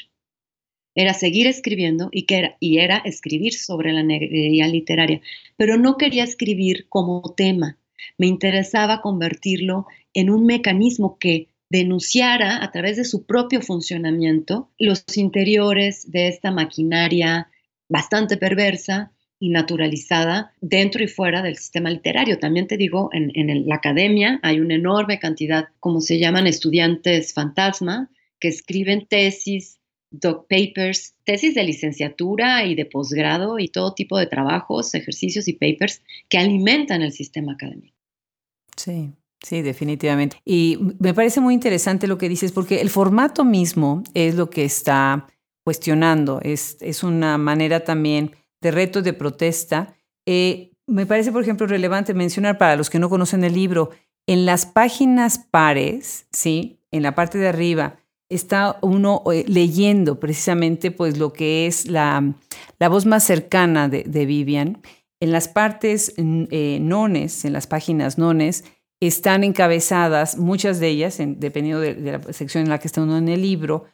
Era 0.95 1.15
seguir 1.15 1.47
escribiendo 1.47 2.09
y, 2.11 2.27
que 2.27 2.39
era, 2.39 2.57
y 2.61 2.79
era 2.79 2.99
escribir 2.99 3.55
sobre 3.55 3.93
la 3.93 4.03
negrería 4.03 4.67
literaria. 4.67 5.21
Pero 5.57 5.77
no 5.77 5.97
quería 5.97 6.25
escribir 6.25 6.87
como 6.89 7.23
tema. 7.37 7.79
Me 8.19 8.27
interesaba 8.27 9.01
convertirlo 9.01 9.87
en 10.15 10.31
un 10.31 10.47
mecanismo 10.47 11.19
que 11.19 11.49
denunciara 11.71 12.63
a 12.63 12.71
través 12.73 12.97
de 12.97 13.05
su 13.05 13.25
propio 13.25 13.63
funcionamiento 13.63 14.69
los 14.79 15.05
interiores 15.17 16.11
de 16.11 16.27
esta 16.27 16.51
maquinaria 16.51 17.49
bastante 17.89 18.37
perversa 18.37 19.13
y 19.41 19.49
naturalizada 19.49 20.55
dentro 20.61 21.03
y 21.03 21.09
fuera 21.09 21.43
del 21.43 21.57
sistema 21.57 21.91
literario. 21.91 22.39
También 22.39 22.69
te 22.69 22.77
digo, 22.77 23.09
en, 23.13 23.67
la 23.67 23.75
academia 23.77 24.39
hay 24.43 24.61
una 24.61 24.75
enorme 24.75 25.19
cantidad, 25.19 25.71
como 25.81 26.01
se 26.03 26.19
llaman, 26.19 26.47
estudiantes 26.47 27.33
fantasma, 27.33 28.11
que 28.39 28.49
escriben 28.49 29.07
tesis, 29.09 29.81
doc 30.11 30.47
papers, 30.47 31.15
tesis 31.25 31.55
de 31.55 31.65
licenciatura 31.65 32.67
y 32.67 32.75
de 32.75 32.85
posgrado 32.85 33.59
y 33.59 33.69
todo 33.69 33.95
tipo 33.95 34.19
de 34.19 34.27
trabajos, 34.27 34.95
ejercicios 34.95 35.49
y 35.49 35.55
papers 35.55 36.03
que 36.29 36.39
alimentan 36.39 37.01
el 37.01 37.13
sistema 37.13 37.53
académico. 37.53 37.97
Sí, 38.77 39.11
Sí, 39.43 39.63
definitivamente. 39.63 40.37
Y 40.45 40.79
me 40.99 41.15
parece 41.15 41.41
muy 41.41 41.55
interesante 41.55 42.07
lo 42.07 42.19
que 42.19 42.29
dices, 42.29 42.53
porque 42.53 42.83
el 42.83 42.91
formato 42.91 43.43
mismo 43.43 44.05
es 44.13 44.35
lo 44.35 44.51
que 44.51 44.65
está 44.65 45.29
cuestionando, 45.65 46.41
es, 46.43 46.77
es 46.81 47.03
una 47.03 47.39
manera 47.39 47.81
también 47.81 48.33
de 48.61 48.71
reto 48.71 49.03
de 49.03 49.13
protesta. 49.13 49.95
Eh, 50.27 50.73
me 50.87 51.07
parece, 51.07 51.33
por 51.33 51.43
ejemplo, 51.43 51.67
relevante 51.67 52.15
mencionar 52.15 52.59
para 52.59 52.77
los 52.77 52.91
que 52.91 52.99
no 52.99 53.09
conocen 53.09 53.45
el 53.45 53.55
libro, 53.55 53.91
en 54.27 54.47
las 54.47 54.67
páginas 54.67 55.39
pares, 55.39 56.27
¿sí? 56.33 56.81
En 56.91 57.03
la 57.03 57.15
parte 57.15 57.39
de 57.39 57.49
arriba 57.49 57.97
está 58.29 58.79
uno 58.81 59.23
eh, 59.33 59.45
leyendo 59.49 60.21
precisamente 60.21 60.93
pues 60.93 61.19
lo 61.19 61.33
que 61.33 61.67
es 61.67 61.87
la, 61.87 62.35
la 62.79 62.89
voz 62.89 63.07
más 63.07 63.25
cercana 63.25 63.89
de, 63.89 64.27
Vivian. 64.27 64.81
En 65.21 65.33
las 65.33 65.49
partes 65.49 66.15
eh, 66.17 66.79
nones, 66.81 67.45
en 67.45 67.53
las 67.53 67.67
páginas 67.67 68.19
nones, 68.19 68.65
están 69.01 69.45
encabezadas, 69.45 70.39
muchas 70.39 70.79
de 70.79 70.89
ellas, 70.89 71.19
dependiendo 71.19 71.81
de, 71.81 71.95
de, 71.95 72.13
la 72.13 72.33
sección 72.33 72.65
en 72.65 72.71
la 72.71 72.79
que 72.79 72.87
está 72.87 73.03
uno 73.03 73.19
en 73.19 73.29
el 73.29 73.43
libro, 73.43 73.87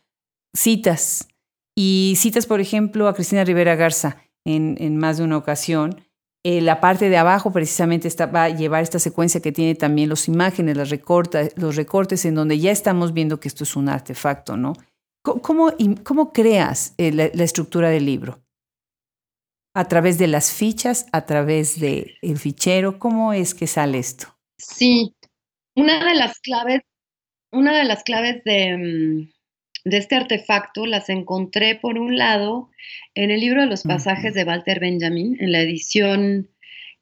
citas. 0.55 1.29
Y 1.75 2.15
citas, 2.17 2.47
por 2.47 2.61
ejemplo, 2.61 3.09
a 3.09 3.15
Cristina 3.15 3.45
Rivera 3.45 3.75
Garza 3.77 4.19
en, 4.47 4.97
más 4.97 5.19
de 5.19 5.25
una 5.25 5.37
ocasión. 5.37 6.01
Eh, 6.45 6.61
la 6.61 6.81
parte 6.81 7.09
de 7.11 7.17
abajo 7.17 7.53
precisamente 7.53 8.07
está, 8.07 8.27
va 8.27 8.45
a 8.45 8.49
llevar 8.49 8.83
esta 8.83 9.01
secuencia 9.01 9.43
que 9.43 9.51
tiene 9.51 9.75
también 9.75 10.13
imágenes, 10.29 10.77
las 10.77 10.91
recorta, 10.91 11.49
los 11.57 11.75
recortes, 11.75 12.25
en 12.25 12.37
donde 12.37 12.59
ya 12.59 12.71
estamos 12.71 13.13
viendo 13.13 13.41
que 13.41 13.49
esto 13.49 13.65
es 13.65 13.75
un 13.75 13.89
artefacto, 13.89 14.57
¿no? 14.57 14.75
¿Cómo, 15.23 15.73
cómo 16.05 16.33
creas 16.33 16.95
eh, 16.99 17.11
la, 17.11 17.25
estructura 17.25 17.91
del 17.91 18.07
libro? 18.07 18.41
¿A 19.75 19.89
través 19.89 20.19
de 20.19 20.29
las 20.29 20.53
fichas? 20.53 21.07
¿A 21.13 21.27
través 21.27 21.81
del 21.81 22.17
el 22.23 22.39
fichero? 22.39 23.01
¿Cómo 23.01 23.33
es 23.33 23.53
que 23.53 23.67
sale 23.67 23.99
esto? 23.99 24.29
Sí, 24.57 25.17
una 25.75 26.05
de 26.09 26.15
las 26.15 26.39
claves, 26.39 26.83
una 27.51 27.77
de 27.77 27.85
las 27.85 28.05
claves 28.05 28.45
de, 28.45 28.77
mm, 28.77 29.36
de 29.87 29.99
este 29.99 30.17
artefacto 30.17 30.85
las 30.85 31.09
encontré 31.09 31.77
por 31.77 31.97
un 31.97 32.19
lado 32.19 32.71
en 33.15 33.31
el 33.31 33.39
libro 33.39 33.61
de 33.61 33.69
los 33.69 33.85
pasajes 33.85 34.35
de 34.35 34.43
Walter 34.43 34.81
Benjamin, 34.81 35.37
en 35.39 35.53
la 35.53 35.61
edición 35.61 36.49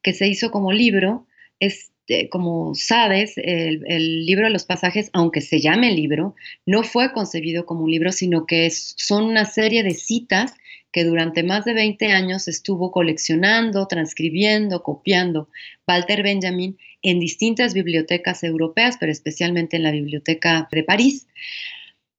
que 0.03 0.13
se 0.13 0.29
hizo 0.29 0.51
como 0.51 0.71
libro. 0.71 1.27
Este, 1.61 2.29
como 2.29 2.75
sabes, 2.75 3.39
el, 3.39 4.27
libro 4.27 4.45
de 4.45 4.53
los 4.53 4.67
pasajes, 4.67 5.09
aunque 5.15 5.41
se 5.41 5.61
llame 5.61 5.93
libro, 5.93 6.35
no 6.67 6.83
fue 6.83 7.15
concebido 7.15 7.65
como 7.65 7.85
un 7.85 7.91
libro, 7.91 8.13
sino 8.13 8.45
que 8.45 8.69
son 8.71 9.25
una 9.25 9.47
serie 9.47 9.83
de 9.83 9.95
citas 9.95 10.53
que 10.93 11.05
durante 11.05 11.43
más 11.43 11.65
de 11.65 11.73
20 11.73 12.13
años 12.13 12.49
estuvo 12.49 12.93
coleccionando, 12.93 13.87
transcribiendo, 13.87 14.83
copiando 14.83 15.49
Walter 15.89 16.23
Benjamin 16.23 16.77
en 17.01 17.19
distintas 17.19 17.73
bibliotecas 17.73 18.45
europeas, 18.45 18.99
pero 19.01 19.11
especialmente 19.11 19.79
en 19.79 19.85
la 19.85 19.91
Biblioteca 19.91 20.69
de 20.71 20.85
París 20.85 21.27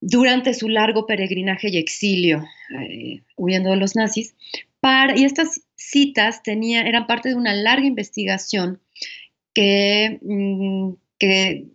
durante 0.07 0.53
su 0.53 0.69
largo 0.69 1.07
peregrinaje 1.07 1.69
y 1.69 1.77
exilio, 1.77 2.45
eh, 2.79 3.23
huyendo 3.35 3.71
de 3.71 3.77
los 3.77 3.95
nazis. 3.95 4.35
Y 5.15 5.25
estas 5.25 5.61
citas 5.75 6.41
eran 6.45 7.07
parte 7.07 7.29
de 7.29 7.35
una 7.35 7.55
larga 7.55 7.87
investigación 7.87 8.79
que, 9.55 10.19
mm, 10.21 10.93
que 11.17 11.65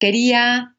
quería 0.00 0.74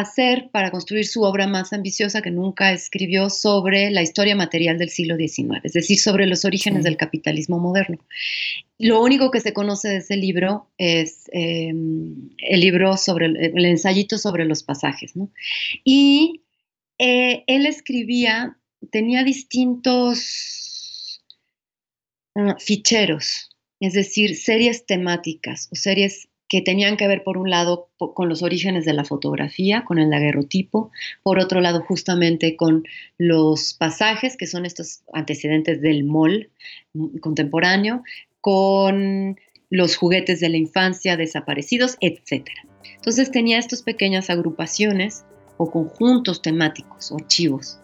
hacer 0.00 0.50
para 0.52 0.70
construir 0.70 1.06
su 1.06 1.22
obra 1.22 1.46
más 1.46 1.72
ambiciosa 1.72 2.20
que 2.20 2.30
nunca 2.30 2.72
escribió 2.72 3.30
sobre 3.30 3.90
la 3.90 4.02
historia 4.02 4.36
material 4.36 4.78
del 4.78 4.90
siglo 4.90 5.16
XIX, 5.16 5.60
es 5.64 5.72
decir, 5.72 5.98
sobre 5.98 6.26
los 6.26 6.44
orígenes 6.44 6.84
del 6.84 6.96
capitalismo 6.96 7.58
moderno. 7.58 7.98
Lo 8.78 9.02
único 9.02 9.30
que 9.30 9.40
se 9.40 9.54
conoce 9.54 9.88
de 9.88 9.96
ese 9.98 10.16
libro 10.16 10.68
es 10.76 11.30
em, 11.32 12.28
el 12.38 12.60
libro 12.60 12.96
sobre 12.98 13.26
el, 13.26 13.64
ensayito 13.64 14.18
sobre 14.18 14.44
los 14.44 14.62
pasajes, 14.62 15.14
Y 15.84 16.42
eh, 16.98 17.44
él 17.46 17.64
escribía, 17.64 18.58
tenía 18.90 19.24
distintos 19.24 20.20
ah, 22.34 22.56
ficheros, 22.58 23.48
es 23.80 23.94
decir, 23.94 24.36
series 24.36 24.84
temáticas 24.84 25.68
o 25.72 25.76
series 25.76 26.28
que 26.48 26.60
tenían 26.60 26.96
que 26.96 27.08
ver, 27.08 27.24
por 27.24 27.38
un 27.38 27.50
lado, 27.50 27.88
con 27.98 28.28
los 28.28 28.42
orígenes 28.42 28.84
de 28.84 28.92
la 28.92 29.04
fotografía, 29.04 29.84
con 29.84 29.98
el 29.98 30.10
daguerrotipo, 30.10 30.90
por 31.22 31.38
otro 31.38 31.60
lado, 31.60 31.82
justamente 31.82 32.56
con 32.56 32.84
los 33.18 33.74
pasajes, 33.74 34.36
que 34.36 34.46
son 34.46 34.64
estos 34.64 35.02
antecedentes 35.12 35.80
del 35.80 36.04
mol 36.04 36.50
contemporáneo, 37.20 38.02
con 38.40 39.36
los 39.70 39.96
juguetes 39.96 40.38
de 40.40 40.48
la 40.48 40.56
infancia 40.56 41.16
desaparecidos, 41.16 41.96
etc. 42.00 42.48
Entonces 42.94 43.30
tenía 43.32 43.58
estas 43.58 43.82
pequeñas 43.82 44.30
agrupaciones 44.30 45.24
o 45.56 45.70
conjuntos 45.70 46.42
temáticos 46.42 47.10
o 47.10 47.16
archivos. 47.16 47.80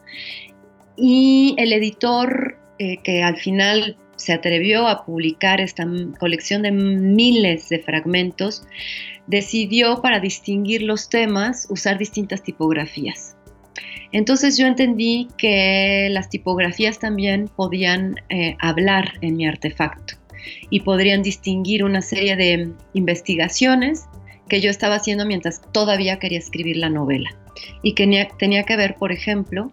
Y 0.96 1.54
el 1.58 1.72
editor, 1.72 2.58
eh, 2.78 2.98
que 3.02 3.22
al 3.22 3.36
final 3.36 3.96
se 4.22 4.32
atrevió 4.32 4.86
a 4.86 5.04
publicar 5.04 5.60
esta 5.60 5.84
colección 6.20 6.62
de 6.62 6.70
miles 6.70 7.68
de 7.68 7.80
fragmentos, 7.80 8.62
decidió 9.26 10.00
para 10.00 10.20
distinguir 10.20 10.82
los 10.82 11.08
temas 11.08 11.66
usar 11.70 11.98
distintas 11.98 12.40
tipografías. 12.44 13.36
Entonces 14.12 14.56
yo 14.56 14.66
entendí 14.66 15.26
que 15.36 16.06
las 16.10 16.28
tipografías 16.28 17.00
también 17.00 17.48
podían 17.48 18.14
eh, 18.28 18.56
hablar 18.60 19.14
en 19.22 19.36
mi 19.36 19.46
artefacto 19.46 20.14
y 20.70 20.80
podrían 20.80 21.22
distinguir 21.22 21.82
una 21.82 22.00
serie 22.00 22.36
de 22.36 22.70
investigaciones 22.92 24.04
que 24.48 24.60
yo 24.60 24.70
estaba 24.70 24.96
haciendo 24.96 25.26
mientras 25.26 25.62
todavía 25.72 26.20
quería 26.20 26.38
escribir 26.38 26.76
la 26.76 26.90
novela 26.90 27.34
y 27.82 27.94
que 27.94 28.28
tenía 28.38 28.62
que 28.62 28.76
ver, 28.76 28.94
por 28.94 29.10
ejemplo, 29.10 29.72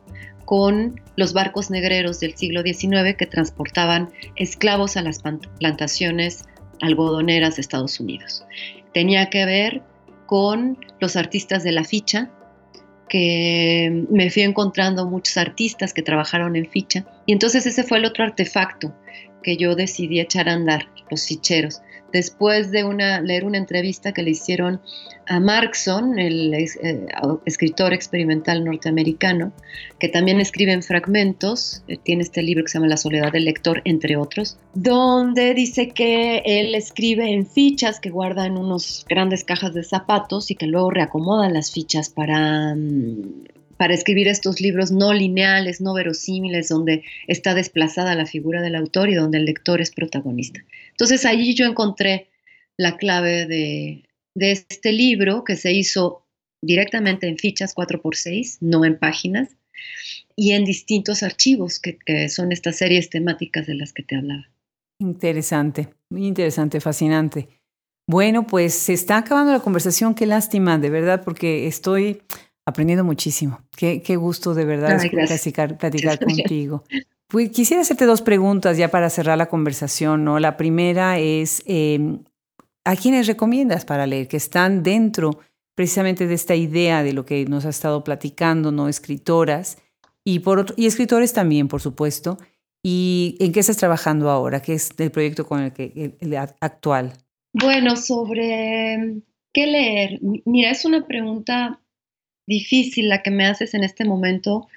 con 0.49 0.99
los 1.15 1.33
barcos 1.33 1.69
negreros 1.69 2.19
del 2.19 2.35
siglo 2.35 2.63
XIX 2.63 3.15
que 3.15 3.27
transportaban 3.27 4.09
esclavos 4.35 4.97
a 4.97 5.03
las 5.03 5.21
plantaciones 5.59 6.45
algodoneras 6.81 7.55
de 7.55 7.61
Estados 7.61 7.99
Unidos. 7.99 8.43
Tenía 8.91 9.29
que 9.29 9.45
ver 9.45 9.83
con 10.25 10.83
los 10.99 11.15
artistas 11.17 11.63
de 11.63 11.71
la 11.71 11.83
ficha, 11.83 12.31
que 13.07 14.07
me 14.09 14.31
fui 14.31 14.41
encontrando 14.41 15.05
muchos 15.05 15.37
artistas 15.37 15.93
que 15.93 16.01
trabajaron 16.01 16.55
en 16.55 16.67
ficha. 16.67 17.05
Y 17.27 17.33
entonces 17.33 17.67
ese 17.67 17.83
fue 17.83 17.99
el 17.99 18.05
otro 18.05 18.23
artefacto 18.23 18.91
que 19.43 19.55
yo 19.55 19.75
decidí 19.75 20.19
echar 20.19 20.49
a 20.49 20.53
andar, 20.53 20.87
los 21.11 21.27
ficheros 21.27 21.79
después 22.11 22.71
de 22.71 22.83
leer 23.23 23.45
una 23.45 23.57
entrevista 23.57 24.13
que 24.13 24.23
le 24.23 24.31
hicieron 24.31 24.79
a 25.27 25.39
Markson, 25.39 26.17
el 26.17 26.53
eh, 26.53 26.67
escritor 27.45 27.93
experimental 27.93 28.65
norteamericano, 28.65 29.51
que 29.99 30.09
también 30.09 30.41
escribe 30.41 30.71
en 30.71 30.81
fragmentos, 30.81 31.83
eh, 31.87 31.97
tiene 32.01 32.23
este 32.23 32.41
libro 32.41 32.63
que 32.63 32.69
se 32.69 32.79
llama 32.79 32.87
La 32.87 32.97
soledad 32.97 33.31
del 33.31 33.45
lector, 33.45 33.81
entre 33.85 34.17
otros, 34.17 34.57
donde 34.73 35.53
dice 35.53 35.89
que 35.89 36.41
él 36.45 36.73
escribe 36.73 37.31
en 37.31 37.45
fichas 37.45 37.99
que 37.99 38.09
guarda 38.09 38.47
en 38.47 38.57
unos 38.57 39.05
grandes 39.07 39.43
cajas 39.43 39.75
de 39.75 39.83
zapatos 39.83 40.49
y 40.49 40.55
que 40.55 40.65
luego 40.65 40.89
reacomoda 40.89 41.47
las 41.49 41.71
fichas 41.71 42.09
para... 42.09 42.73
Mm, 42.75 43.58
para 43.79 43.93
escribir 43.93 44.27
estos 44.27 44.59
libros 44.59 44.91
no 44.91 45.13
lineales, 45.13 45.79
no 45.79 45.93
verosímiles, 45.93 46.67
donde 46.67 47.05
está 47.27 47.53
desplazada 47.53 48.13
la 48.13 48.25
figura 48.25 48.61
del 48.61 48.75
autor 48.75 49.09
y 49.09 49.15
donde 49.15 49.37
el 49.37 49.45
lector 49.45 49.79
es 49.79 49.91
protagonista. 49.91 50.59
Entonces 50.89 51.25
allí 51.25 51.55
yo 51.55 51.65
encontré 51.65 52.27
la 52.75 52.97
clave 52.97 53.45
de, 53.45 54.03
este 54.35 54.91
libro 54.91 55.45
que 55.45 55.55
se 55.55 55.71
hizo 55.71 56.25
directamente 56.61 57.29
en 57.29 57.37
fichas 57.37 57.73
4x6, 57.73 58.57
no 58.59 58.83
en 58.83 58.99
páginas, 58.99 59.55
y 60.35 60.51
en 60.51 60.65
distintos 60.65 61.23
archivos 61.23 61.79
que, 61.79 61.97
que 62.05 62.27
son 62.27 62.51
estas 62.51 62.75
series 62.75 63.09
temáticas 63.09 63.65
de 63.65 63.75
las 63.75 63.93
que 63.93 64.03
te 64.03 64.17
hablaba. 64.17 64.49
Interesante, 64.99 65.87
muy 66.09 66.27
interesante, 66.27 66.81
fascinante. 66.81 67.47
Bueno, 68.09 68.45
pues 68.45 68.73
se 68.73 68.91
está 68.91 69.19
acabando 69.19 69.53
la 69.53 69.61
conversación, 69.61 70.15
qué 70.15 70.25
lástima, 70.25 70.77
de 70.77 70.89
verdad, 70.89 71.23
porque 71.23 71.65
estoy 71.67 72.21
aprendiendo 72.69 73.03
muchísimo. 73.03 73.61
Qué, 73.75 74.01
qué 74.01 74.15
gusto 74.15 74.53
de 74.53 74.65
verdad 74.65 74.99
platicar, 75.11 75.77
platicar 75.77 76.19
contigo. 76.19 76.83
Pues 77.27 77.51
quisiera 77.51 77.81
hacerte 77.81 78.05
dos 78.05 78.23
preguntas 78.23 78.77
ya 78.77 78.89
para 78.89 79.09
cerrar 79.09 79.37
la 79.37 79.49
conversación, 79.49 80.23
¿no? 80.23 80.39
La 80.39 80.57
primera 80.57 81.19
es, 81.19 81.61
em, 81.67 82.23
¿a 82.83 82.95
quiénes 82.95 83.27
recomiendas 83.27 83.85
para 83.85 84.07
leer 84.07 84.27
que 84.27 84.37
están 84.37 84.81
dentro 84.81 85.39
precisamente 85.75 86.25
de 86.25 86.33
esta 86.33 86.55
idea 86.55 87.03
de 87.03 87.13
lo 87.13 87.25
que 87.25 87.45
nos 87.45 87.65
ha 87.65 87.69
estado 87.69 88.03
platicando, 88.03 88.71
¿no? 88.71 88.89
Escritoras 88.89 89.77
y, 90.25 90.39
por 90.39 90.73
y 90.75 90.87
escritores 90.87 91.31
también, 91.31 91.67
por 91.67 91.81
supuesto. 91.81 92.39
¿Y 92.83 93.37
en 93.39 93.51
qué 93.51 93.59
estás 93.59 93.77
trabajando 93.77 94.29
ahora? 94.29 94.61
¿Qué 94.61 94.73
es 94.73 94.89
el 94.97 95.11
proyecto 95.11 95.45
con 95.45 95.61
el 95.61 95.71
que 95.71 96.17
el 96.19 96.35
actual? 96.35 97.13
Bueno, 97.53 97.95
sobre 97.95 98.93
em, 98.93 99.21
qué 99.53 99.67
leer. 99.67 100.19
Mira, 100.45 100.71
es 100.71 100.83
una 100.83 101.05
pregunta 101.05 101.79
difícil 102.49 103.07
la 103.07 103.21
que 103.21 103.31
me 103.31 103.45
haces 103.45 103.73
en 103.73 103.83
este 103.85 104.03
momento 104.03 104.67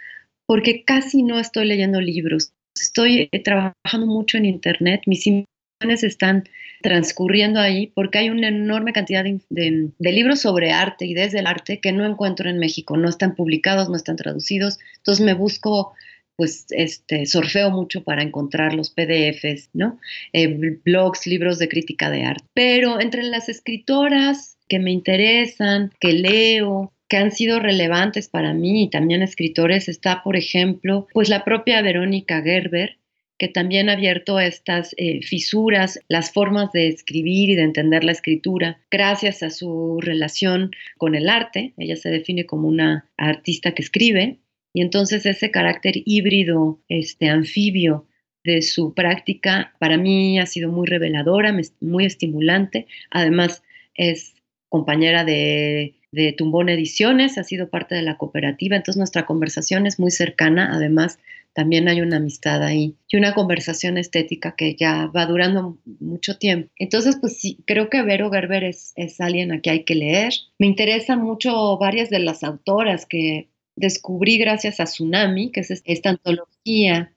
porque 0.46 0.84
casi 0.84 1.22
no 1.22 1.40
estoy 1.40 1.66
leyendo 1.66 2.00
libros. 2.00 2.52
Estoy 2.78 3.28
eh, 3.32 3.42
trabajando 3.42 4.06
mucho 4.06 4.36
en 4.36 4.44
Internet, 4.44 5.02
mis 5.06 5.26
impresiones 5.26 6.04
están 6.04 6.44
transcurriendo 6.82 7.60
ahí 7.60 7.86
porque 7.94 8.18
hay 8.18 8.30
una 8.30 8.48
enorme 8.48 8.92
cantidad 8.92 9.24
de, 9.24 9.90
libros 9.98 10.40
sobre 10.40 10.72
arte 10.72 11.06
y 11.06 11.14
desde 11.14 11.40
el 11.40 11.46
arte 11.46 11.80
que 11.80 11.92
no 11.92 12.04
encuentro 12.04 12.50
en 12.50 12.58
México, 12.58 12.96
no 12.96 13.08
están 13.08 13.34
publicados, 13.34 13.88
no 13.88 13.96
están 13.96 14.16
traducidos, 14.16 14.78
entonces 14.98 15.24
me 15.24 15.34
busco 15.34 15.94
pues 16.36 16.66
este, 16.70 17.24
sorfeo 17.26 17.70
mucho 17.70 18.04
para 18.04 18.22
encontrar 18.22 18.74
los 18.74 18.90
PDFs, 18.90 19.70
¿no? 19.74 19.98
Eh, 20.32 20.78
blogs, 20.84 21.26
libros 21.26 21.58
de 21.58 21.68
crítica 21.68 22.10
de 22.10 22.24
arte. 22.24 22.44
Pero 22.54 23.00
entre 23.00 23.22
las 23.22 23.48
escritoras 23.48 24.56
que 24.68 24.78
me 24.78 24.90
interesan, 24.90 25.92
que 26.00 26.12
leo, 26.12 26.91
que 27.12 27.18
han 27.18 27.30
sido 27.30 27.60
relevantes 27.60 28.30
para 28.30 28.54
mí 28.54 28.84
y 28.84 28.88
también 28.88 29.20
escritores 29.20 29.86
está, 29.86 30.22
por 30.22 30.34
ejemplo, 30.34 31.08
pues 31.12 31.28
la 31.28 31.44
propia 31.44 31.82
Verónica 31.82 32.40
Gerber, 32.40 32.96
que 33.38 33.48
también 33.48 33.90
ha 33.90 33.92
abierto 33.92 34.40
estas 34.40 34.94
eh, 34.96 35.20
fisuras, 35.20 36.00
las 36.08 36.32
formas 36.32 36.72
de 36.72 36.88
escribir 36.88 37.50
y 37.50 37.54
de 37.54 37.64
entender 37.64 38.02
la 38.02 38.12
escritura, 38.12 38.80
gracias 38.90 39.42
a 39.42 39.50
su 39.50 39.98
relación 40.00 40.70
con 40.96 41.14
el 41.14 41.28
arte. 41.28 41.74
Ella 41.76 41.96
se 41.96 42.08
define 42.08 42.46
como 42.46 42.66
una 42.66 43.10
artista 43.18 43.74
que 43.74 43.82
escribe, 43.82 44.38
y 44.72 44.80
entonces 44.80 45.26
ese 45.26 45.50
carácter 45.50 45.92
híbrido, 46.06 46.80
este 46.88 47.28
anfibio 47.28 48.06
de 48.42 48.62
su 48.62 48.94
práctica, 48.94 49.74
para 49.78 49.98
mí 49.98 50.38
ha 50.38 50.46
sido 50.46 50.72
muy 50.72 50.86
reveladora, 50.86 51.54
muy 51.82 52.06
estimulante. 52.06 52.86
Además, 53.10 53.62
es 53.94 54.34
compañera 54.70 55.26
de 55.26 55.96
de 56.12 56.32
Tumbón 56.32 56.68
Ediciones, 56.68 57.38
ha 57.38 57.44
sido 57.44 57.68
parte 57.68 57.94
de 57.94 58.02
la 58.02 58.18
cooperativa, 58.18 58.76
entonces 58.76 58.98
nuestra 58.98 59.26
conversación 59.26 59.86
es 59.86 59.98
muy 59.98 60.10
cercana, 60.10 60.70
además 60.72 61.18
también 61.54 61.88
hay 61.88 62.00
una 62.00 62.16
amistad 62.16 62.62
ahí 62.62 62.94
y 63.08 63.16
una 63.16 63.34
conversación 63.34 63.98
estética 63.98 64.54
que 64.56 64.74
ya 64.74 65.06
va 65.06 65.26
durando 65.26 65.78
mucho 66.00 66.38
tiempo. 66.38 66.70
Entonces, 66.78 67.16
pues 67.20 67.38
sí, 67.38 67.58
creo 67.66 67.90
que 67.90 68.02
Vero 68.02 68.30
Gerber 68.30 68.64
es, 68.64 68.92
es 68.96 69.20
alguien 69.20 69.52
a 69.52 69.60
quien 69.60 69.74
hay 69.74 69.84
que 69.84 69.94
leer. 69.94 70.32
Me 70.58 70.66
interesan 70.66 71.20
mucho 71.20 71.76
varias 71.78 72.08
de 72.08 72.20
las 72.20 72.42
autoras 72.42 73.04
que 73.04 73.48
descubrí 73.76 74.38
gracias 74.38 74.80
a 74.80 74.84
Tsunami, 74.84 75.50
que 75.50 75.60
es 75.60 75.82
esta 75.84 76.10
antología 76.10 77.12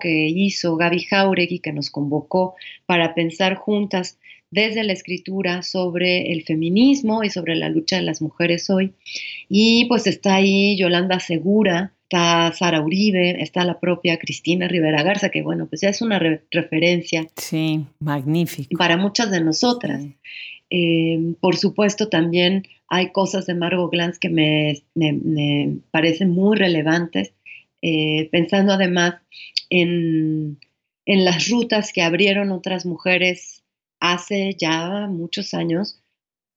que 0.00 0.28
hizo 0.28 0.76
Gaby 0.76 1.00
Jauregui, 1.04 1.60
que 1.60 1.72
nos 1.72 1.90
convocó 1.90 2.54
para 2.86 3.14
pensar 3.14 3.54
juntas 3.54 4.18
desde 4.52 4.84
la 4.84 4.92
escritura 4.92 5.62
sobre 5.62 6.30
el 6.30 6.44
feminismo 6.44 7.24
y 7.24 7.30
sobre 7.30 7.56
la 7.56 7.70
lucha 7.70 7.96
de 7.96 8.02
las 8.02 8.20
mujeres 8.22 8.68
hoy. 8.70 8.92
Y 9.48 9.86
pues 9.86 10.06
está 10.06 10.36
ahí 10.36 10.76
Yolanda 10.76 11.18
Segura, 11.20 11.94
está 12.02 12.52
Sara 12.52 12.82
Uribe, 12.82 13.42
está 13.42 13.64
la 13.64 13.80
propia 13.80 14.18
Cristina 14.18 14.68
Rivera 14.68 15.02
Garza, 15.02 15.30
que 15.30 15.42
bueno, 15.42 15.66
pues 15.66 15.80
ya 15.80 15.88
es 15.88 16.02
una 16.02 16.20
referencia. 16.50 17.26
Sí, 17.36 17.86
magnífico. 17.98 18.76
Para 18.76 18.98
muchas 18.98 19.30
de 19.30 19.40
nosotras. 19.40 20.04
Eh, 20.68 21.34
por 21.40 21.56
supuesto, 21.56 22.08
también 22.08 22.64
hay 22.88 23.10
cosas 23.10 23.46
de 23.46 23.54
Margot 23.54 23.90
Glantz 23.90 24.18
que 24.18 24.28
me, 24.28 24.82
parecen 25.90 26.30
muy 26.30 26.58
relevantes, 26.58 27.32
eh, 27.80 28.28
pensando 28.30 28.74
además 28.74 29.14
en, 29.70 30.58
en 31.06 31.24
las 31.24 31.48
rutas 31.48 31.90
que 31.94 32.02
abrieron 32.02 32.52
otras 32.52 32.84
mujeres 32.84 33.61
hace 34.02 34.54
ya 34.58 35.06
muchos 35.08 35.54
años 35.54 36.00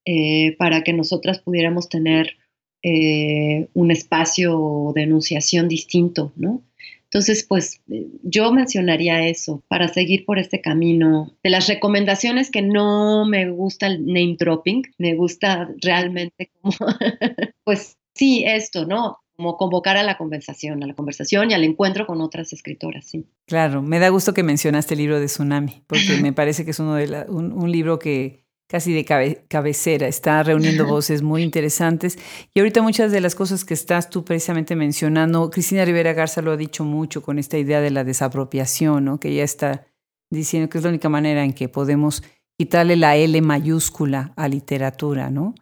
eh, 0.03 0.55
para 0.57 0.83
que 0.83 0.93
nosotras 0.93 1.39
pudiéramos 1.39 1.89
tener 1.89 2.37
eh, 2.81 3.67
un 3.73 3.91
espacio 3.91 4.91
de 4.95 5.03
enunciación 5.03 5.67
distinto, 5.67 6.33
¿no? 6.35 6.63
Entonces, 7.03 7.45
pues 7.47 7.81
yo 8.23 8.51
mencionaría 8.51 9.27
eso 9.27 9.63
para 9.67 9.87
seguir 9.87 10.25
por 10.25 10.39
este 10.39 10.59
camino. 10.59 11.31
De 11.43 11.51
las 11.51 11.67
recomendaciones 11.67 12.49
que 12.49 12.63
no 12.63 13.25
me 13.25 13.49
gusta 13.51 13.87
el 13.87 14.05
name 14.05 14.35
dropping, 14.39 14.83
me 14.97 15.13
gusta 15.15 15.69
realmente 15.81 16.49
como, 16.59 16.75
pues 17.63 17.95
sí, 18.15 18.43
esto, 18.45 18.85
¿no? 18.85 19.19
Como 19.35 19.57
convocar 19.57 19.97
a 19.97 20.03
la 20.03 20.17
conversación, 20.17 20.81
a 20.83 20.87
la 20.87 20.93
conversación 20.93 21.51
y 21.51 21.53
al 21.53 21.63
encuentro 21.63 22.05
con 22.05 22.21
otras 22.21 22.53
escritoras. 22.53 23.05
Sí. 23.05 23.25
Claro, 23.45 23.81
me 23.81 23.99
da 23.99 24.09
gusto 24.09 24.33
que 24.33 24.43
mencionaste 24.43 24.93
el 24.93 24.99
libro 24.99 25.19
de 25.19 25.25
Tsunami, 25.25 25.83
porque 25.87 26.17
me 26.21 26.33
parece 26.33 26.63
que 26.63 26.71
es 26.71 26.79
uno 26.79 26.95
de 26.95 27.25
un, 27.27 27.71
libro 27.71 27.99
que 27.99 28.45
casi 28.67 28.93
de 28.93 29.05
cabecera, 29.47 30.07
está 30.07 30.41
reuniendo 30.41 30.87
voces 30.87 31.21
muy 31.21 31.43
interesantes. 31.43 32.17
Y 32.53 32.59
ahorita 32.59 32.81
muchas 32.81 33.11
de 33.11 33.21
las 33.21 33.35
cosas 33.35 33.63
que 33.63 33.73
estás 33.73 34.09
tú 34.09 34.25
precisamente 34.25 34.75
mencionando, 34.75 35.49
Cristina 35.51 35.85
Rivera 35.85 36.13
Garza 36.13 36.41
lo 36.41 36.51
ha 36.51 36.57
dicho 36.57 36.83
mucho 36.83 37.21
con 37.21 37.37
esta 37.37 37.57
idea 37.57 37.79
de 37.79 37.91
la 37.91 38.03
desapropiación, 38.03 39.05
¿no? 39.05 39.19
que 39.19 39.29
ella 39.29 39.43
está 39.43 39.85
diciendo 40.31 40.69
que 40.69 40.79
es 40.79 40.83
la 40.83 40.89
única 40.89 41.09
manera 41.09 41.43
en 41.43 41.53
que 41.53 41.69
podemos 41.69 42.23
quitarle 42.57 42.95
la 42.95 43.15
L 43.15 43.39
mayúscula 43.41 44.33
a 44.35 44.47
literatura, 44.47 45.29
¿no? 45.29 45.53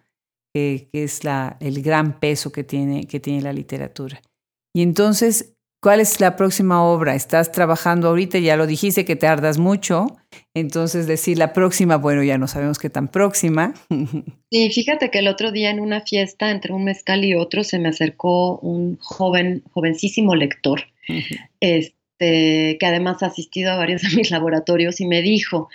Que, 0.53 0.89
es 0.93 1.23
la, 1.23 1.57
el 1.59 1.81
gran 1.81 2.19
peso 2.19 2.51
que 2.51 2.63
tiene, 2.63 3.05
que 3.05 3.19
tiene 3.19 3.41
la 3.41 3.53
literatura. 3.53 4.21
Y 4.75 4.81
entonces, 4.81 5.55
¿cuál 5.81 5.99
es 5.99 6.19
la 6.19 6.35
próxima 6.35 6.83
obra? 6.83 7.15
Estás 7.15 7.51
trabajando 7.51 8.07
ahorita, 8.07 8.39
ya 8.39 8.55
lo 8.55 8.67
dijiste 8.67 9.05
que 9.05 9.15
tardas 9.15 9.57
mucho, 9.57 10.17
entonces 10.53 11.07
decir 11.07 11.37
la 11.37 11.53
próxima, 11.53 11.97
bueno, 11.97 12.23
ya 12.23 12.37
no 12.37 12.47
sabemos 12.47 12.79
qué 12.79 12.89
tan 12.89 13.09
próxima. 13.09 13.73
Sí, 14.53 14.69
fíjate 14.69 15.09
que 15.09 15.17
el 15.17 15.27
otro 15.27 15.51
día 15.51 15.71
en 15.71 15.79
una 15.79 16.01
fiesta 16.01 16.51
entre 16.51 16.73
un 16.73 16.83
mezcal 16.83 17.25
y 17.25 17.33
otro 17.33 17.63
se 17.63 17.79
me 17.79 17.89
acercó 17.89 18.59
un 18.59 18.99
joven, 18.99 19.63
jovencísimo 19.71 20.35
lector, 20.35 20.81
este, 21.59 22.77
que 22.79 22.85
además 22.85 23.23
ha 23.23 23.25
asistido 23.25 23.71
a 23.71 23.77
varios 23.77 24.03
de 24.03 24.15
mis 24.15 24.29
laboratorios 24.29 25.01
y 25.01 25.07
me 25.07 25.23
dijo, 25.23 25.69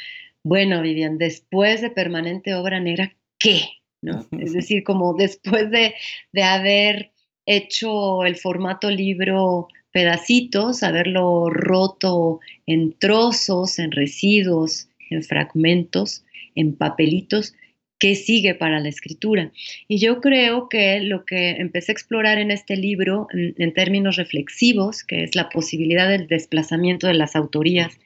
bueno, 0.45 0.81
Vivian, 0.81 1.19
después 1.19 1.81
de 1.81 1.91
Permanente 1.91 2.55
Obra 2.55 2.79
Negra, 2.79 3.17
¿qué? 3.41 3.63
Es 4.41 4.53
decir, 4.53 4.85
como 4.85 5.15
después 5.15 5.71
de, 5.71 5.95
haber 6.43 7.13
hecho 7.47 8.25
el 8.25 8.37
formato 8.37 8.91
libro 8.91 9.69
pedacitos, 9.91 10.83
haberlo 10.83 11.49
roto 11.51 12.41
en 12.67 12.93
trozos, 12.99 13.79
en 13.79 13.91
residuos, 13.91 14.89
en 15.11 15.23
fragmentos, 15.23 16.25
en 16.55 16.77
papelitos, 16.77 17.55
¿qué 17.99 18.15
sigue 18.15 18.55
para 18.55 18.81
la 18.81 18.89
escritura? 18.89 19.51
Y 19.89 19.99
yo 19.99 20.21
creo 20.21 20.69
que 20.69 21.01
lo 21.01 21.25
que 21.25 21.51
empecé 21.53 21.93
a 21.93 21.95
explorar 21.95 22.39
en 22.39 22.51
este 22.51 22.77
libro, 22.77 23.29
en, 23.33 23.73
términos 23.73 24.17
reflexivos, 24.17 25.03
que 25.03 25.25
es 25.25 25.35
la 25.35 25.49
posibilidad 25.49 26.09
del 26.09 26.29
desplazamiento 26.29 27.07
de 27.07 27.15
las 27.15 27.35
autorías 27.35 27.99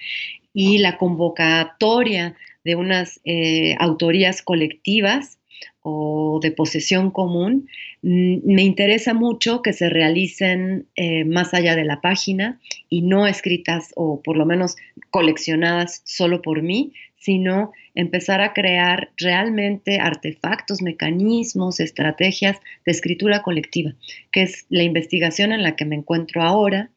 y 0.55 0.79
la 0.79 0.99
convocatoria 0.99 2.37
de 2.65 2.77
unas 2.77 3.21
eh, 3.25 3.75
autorías 3.81 4.41
colectivas, 4.41 5.39
o 5.83 6.39
de 6.41 6.53
posesión 6.53 7.11
común, 7.11 7.69
mm, 8.03 8.39
me 8.45 8.63
interesa 8.63 9.15
mucho 9.15 9.63
que 9.63 9.73
se 9.73 9.89
realicen 9.89 10.87
eh, 10.97 11.25
más 11.25 11.55
allá 11.55 11.77
de 11.77 11.85
la 11.85 12.01
página 12.01 12.61
y 12.89 13.03
no 13.03 13.27
escritas 13.27 13.93
o 13.97 14.23
por 14.23 14.37
lo 14.37 14.47
menos 14.47 14.77
coleccionadas 15.11 16.03
solo 16.05 16.41
por 16.41 16.63
mí, 16.63 16.93
sino 17.23 17.73
empezar 17.95 18.41
a 18.41 18.53
crear 18.53 19.11
realmente 19.17 20.01
artefactos, 20.01 20.83
mecanismos, 20.83 21.79
estrategias 21.79 22.57
de 22.85 22.93
escritura 22.93 23.43
colectiva, 23.43 23.95
que 24.33 24.43
es 24.43 24.67
la 24.71 24.83
investigación 24.83 25.53
en 25.53 25.63
la 25.63 25.77
que 25.77 25.85
me 25.85 25.95
encuentro 25.95 26.43
ahora. 26.43 26.91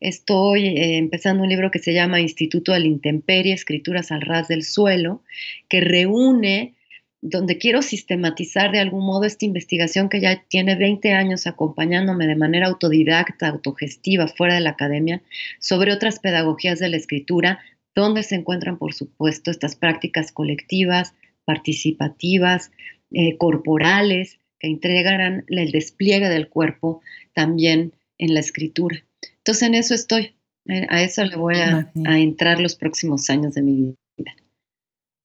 Estoy 0.00 0.66
eh, 0.66 0.96
empezando 0.96 1.44
un 1.44 1.48
libro 1.48 1.70
que 1.70 1.78
se 1.78 1.92
llama 1.92 2.20
Instituto 2.20 2.72
del 2.72 2.86
Intemperie, 2.86 3.52
Escrituras 3.52 4.10
al 4.10 4.22
Ras 4.22 4.48
del 4.48 4.64
Suelo, 4.64 5.22
que 5.68 5.80
reúne 5.80 6.74
donde 7.20 7.58
quiero 7.58 7.82
sistematizar 7.82 8.70
de 8.70 8.78
algún 8.78 9.04
modo 9.04 9.24
esta 9.24 9.44
investigación 9.44 10.08
que 10.08 10.20
ya 10.20 10.44
tiene 10.48 10.76
20 10.76 11.12
años 11.12 11.46
acompañándome 11.46 12.26
de 12.26 12.36
manera 12.36 12.68
autodidacta, 12.68 13.48
autogestiva, 13.48 14.28
fuera 14.28 14.54
de 14.54 14.60
la 14.60 14.70
academia, 14.70 15.22
sobre 15.58 15.92
otras 15.92 16.20
pedagogías 16.20 16.78
de 16.78 16.88
la 16.88 16.96
escritura, 16.96 17.60
donde 17.94 18.22
se 18.22 18.36
encuentran, 18.36 18.78
por 18.78 18.94
supuesto, 18.94 19.50
estas 19.50 19.74
prácticas 19.74 20.30
colectivas, 20.30 21.14
participativas, 21.44 22.70
eh, 23.10 23.36
corporales, 23.36 24.38
que 24.60 24.68
entregarán 24.68 25.44
el 25.48 25.70
despliegue 25.72 26.28
del 26.28 26.48
cuerpo 26.48 27.00
también 27.32 27.92
en 28.18 28.34
la 28.34 28.40
escritura. 28.40 29.04
Entonces 29.38 29.62
en 29.62 29.74
eso 29.74 29.94
estoy, 29.94 30.34
eh, 30.66 30.86
a 30.88 31.02
eso 31.02 31.24
le 31.24 31.36
voy 31.36 31.56
a, 31.56 31.90
a 32.04 32.18
entrar 32.18 32.60
los 32.60 32.76
próximos 32.76 33.30
años 33.30 33.54
de 33.54 33.62
mi 33.62 33.72
vida. 33.76 33.94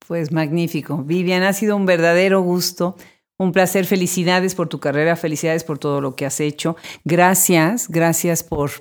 Pues 0.08 0.32
magnífico. 0.32 0.98
Vivian, 1.04 1.44
ha 1.44 1.54
sido 1.54 1.76
un 1.76 1.86
verdadero 1.86 2.42
gusto. 2.42 2.96
Un 3.38 3.52
placer, 3.52 3.86
felicidades 3.86 4.56
por 4.56 4.70
tu 4.70 4.80
carrera, 4.80 5.16
felicidades 5.16 5.64
por 5.64 5.80
todo 5.80 6.02
lo 6.02 6.16
que 6.16 6.26
has 6.26 6.40
hecho. 6.40 6.76
Gracias, 7.04 7.90
gracias 7.90 8.44
por, 8.44 8.72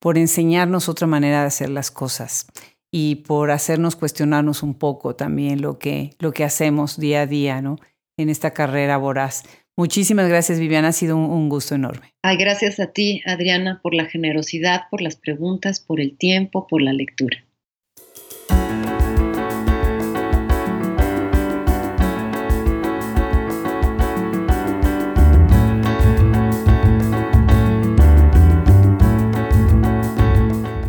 por 0.00 0.18
enseñarnos 0.18 0.88
otra 0.88 1.06
manera 1.06 1.42
de 1.42 1.46
hacer 1.46 1.70
las 1.70 1.90
cosas 1.90 2.46
y 2.90 3.16
por 3.16 3.50
hacernos 3.50 3.96
cuestionarnos 3.96 4.62
un 4.62 4.74
poco 4.74 5.16
también 5.16 5.62
lo 5.62 5.78
que, 5.78 6.10
lo 6.18 6.32
que 6.32 6.44
hacemos 6.44 6.98
día 6.98 7.22
a 7.22 7.26
día 7.26 7.62
¿no? 7.62 7.76
en 8.18 8.28
esta 8.28 8.52
carrera 8.52 8.98
voraz. 8.98 9.44
Muchísimas 9.76 10.28
gracias, 10.28 10.60
Viviana. 10.60 10.88
Ha 10.88 10.92
sido 10.92 11.16
un, 11.16 11.48
gusto 11.48 11.74
enorme. 11.74 12.12
Ay, 12.22 12.36
gracias 12.36 12.78
a 12.78 12.92
ti, 12.92 13.22
Adriana, 13.24 13.80
por 13.82 13.94
la 13.94 14.04
generosidad, 14.04 14.82
por 14.90 15.00
las 15.00 15.16
preguntas, 15.16 15.80
por 15.80 16.00
el 16.00 16.18
tiempo, 16.18 16.66
por 16.66 16.82
la 16.82 16.92
lectura. 16.92 17.44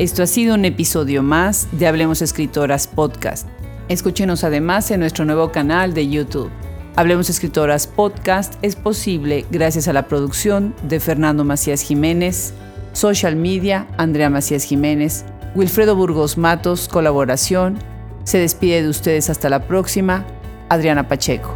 Esto 0.04 0.22
ha 0.22 0.28
sido 0.28 0.56
un 0.56 0.66
episodio 0.66 1.24
más 1.24 1.70
de 1.72 1.88
Hablemos 1.88 2.22
Escritoras 2.22 2.88
Podcast. 2.88 3.48
Escúchenos 3.88 4.44
además 4.44 4.92
en 4.92 5.00
nuestro 5.00 5.24
nuevo 5.24 5.54
canal 5.54 5.94
de 5.94 6.10
YouTube. 6.10 6.52
Hablemos 6.98 7.30
Escritoras 7.30 7.88
Podcast 7.88 8.56
es 8.62 8.76
posible 8.76 9.46
gracias 9.50 9.88
a 9.88 9.94
la 9.94 10.10
producción 10.10 10.76
de 10.90 11.00
Fernando 11.00 11.46
Macías 11.46 11.82
Jiménez, 11.82 12.54
Social 12.92 13.38
Media, 13.38 13.88
Andrea 13.98 14.30
Macías 14.30 14.66
Jiménez, 14.66 15.24
Wilfredo 15.56 15.96
Burgos 15.96 16.38
Matos, 16.38 16.90
colaboración. 16.90 17.80
Se 18.26 18.40
despide 18.40 18.84
de 18.84 18.90
ustedes 18.90 19.30
hasta 19.30 19.48
la 19.48 19.68
próxima, 19.68 20.26
Adriana 20.68 21.08
Pacheco. 21.08 21.56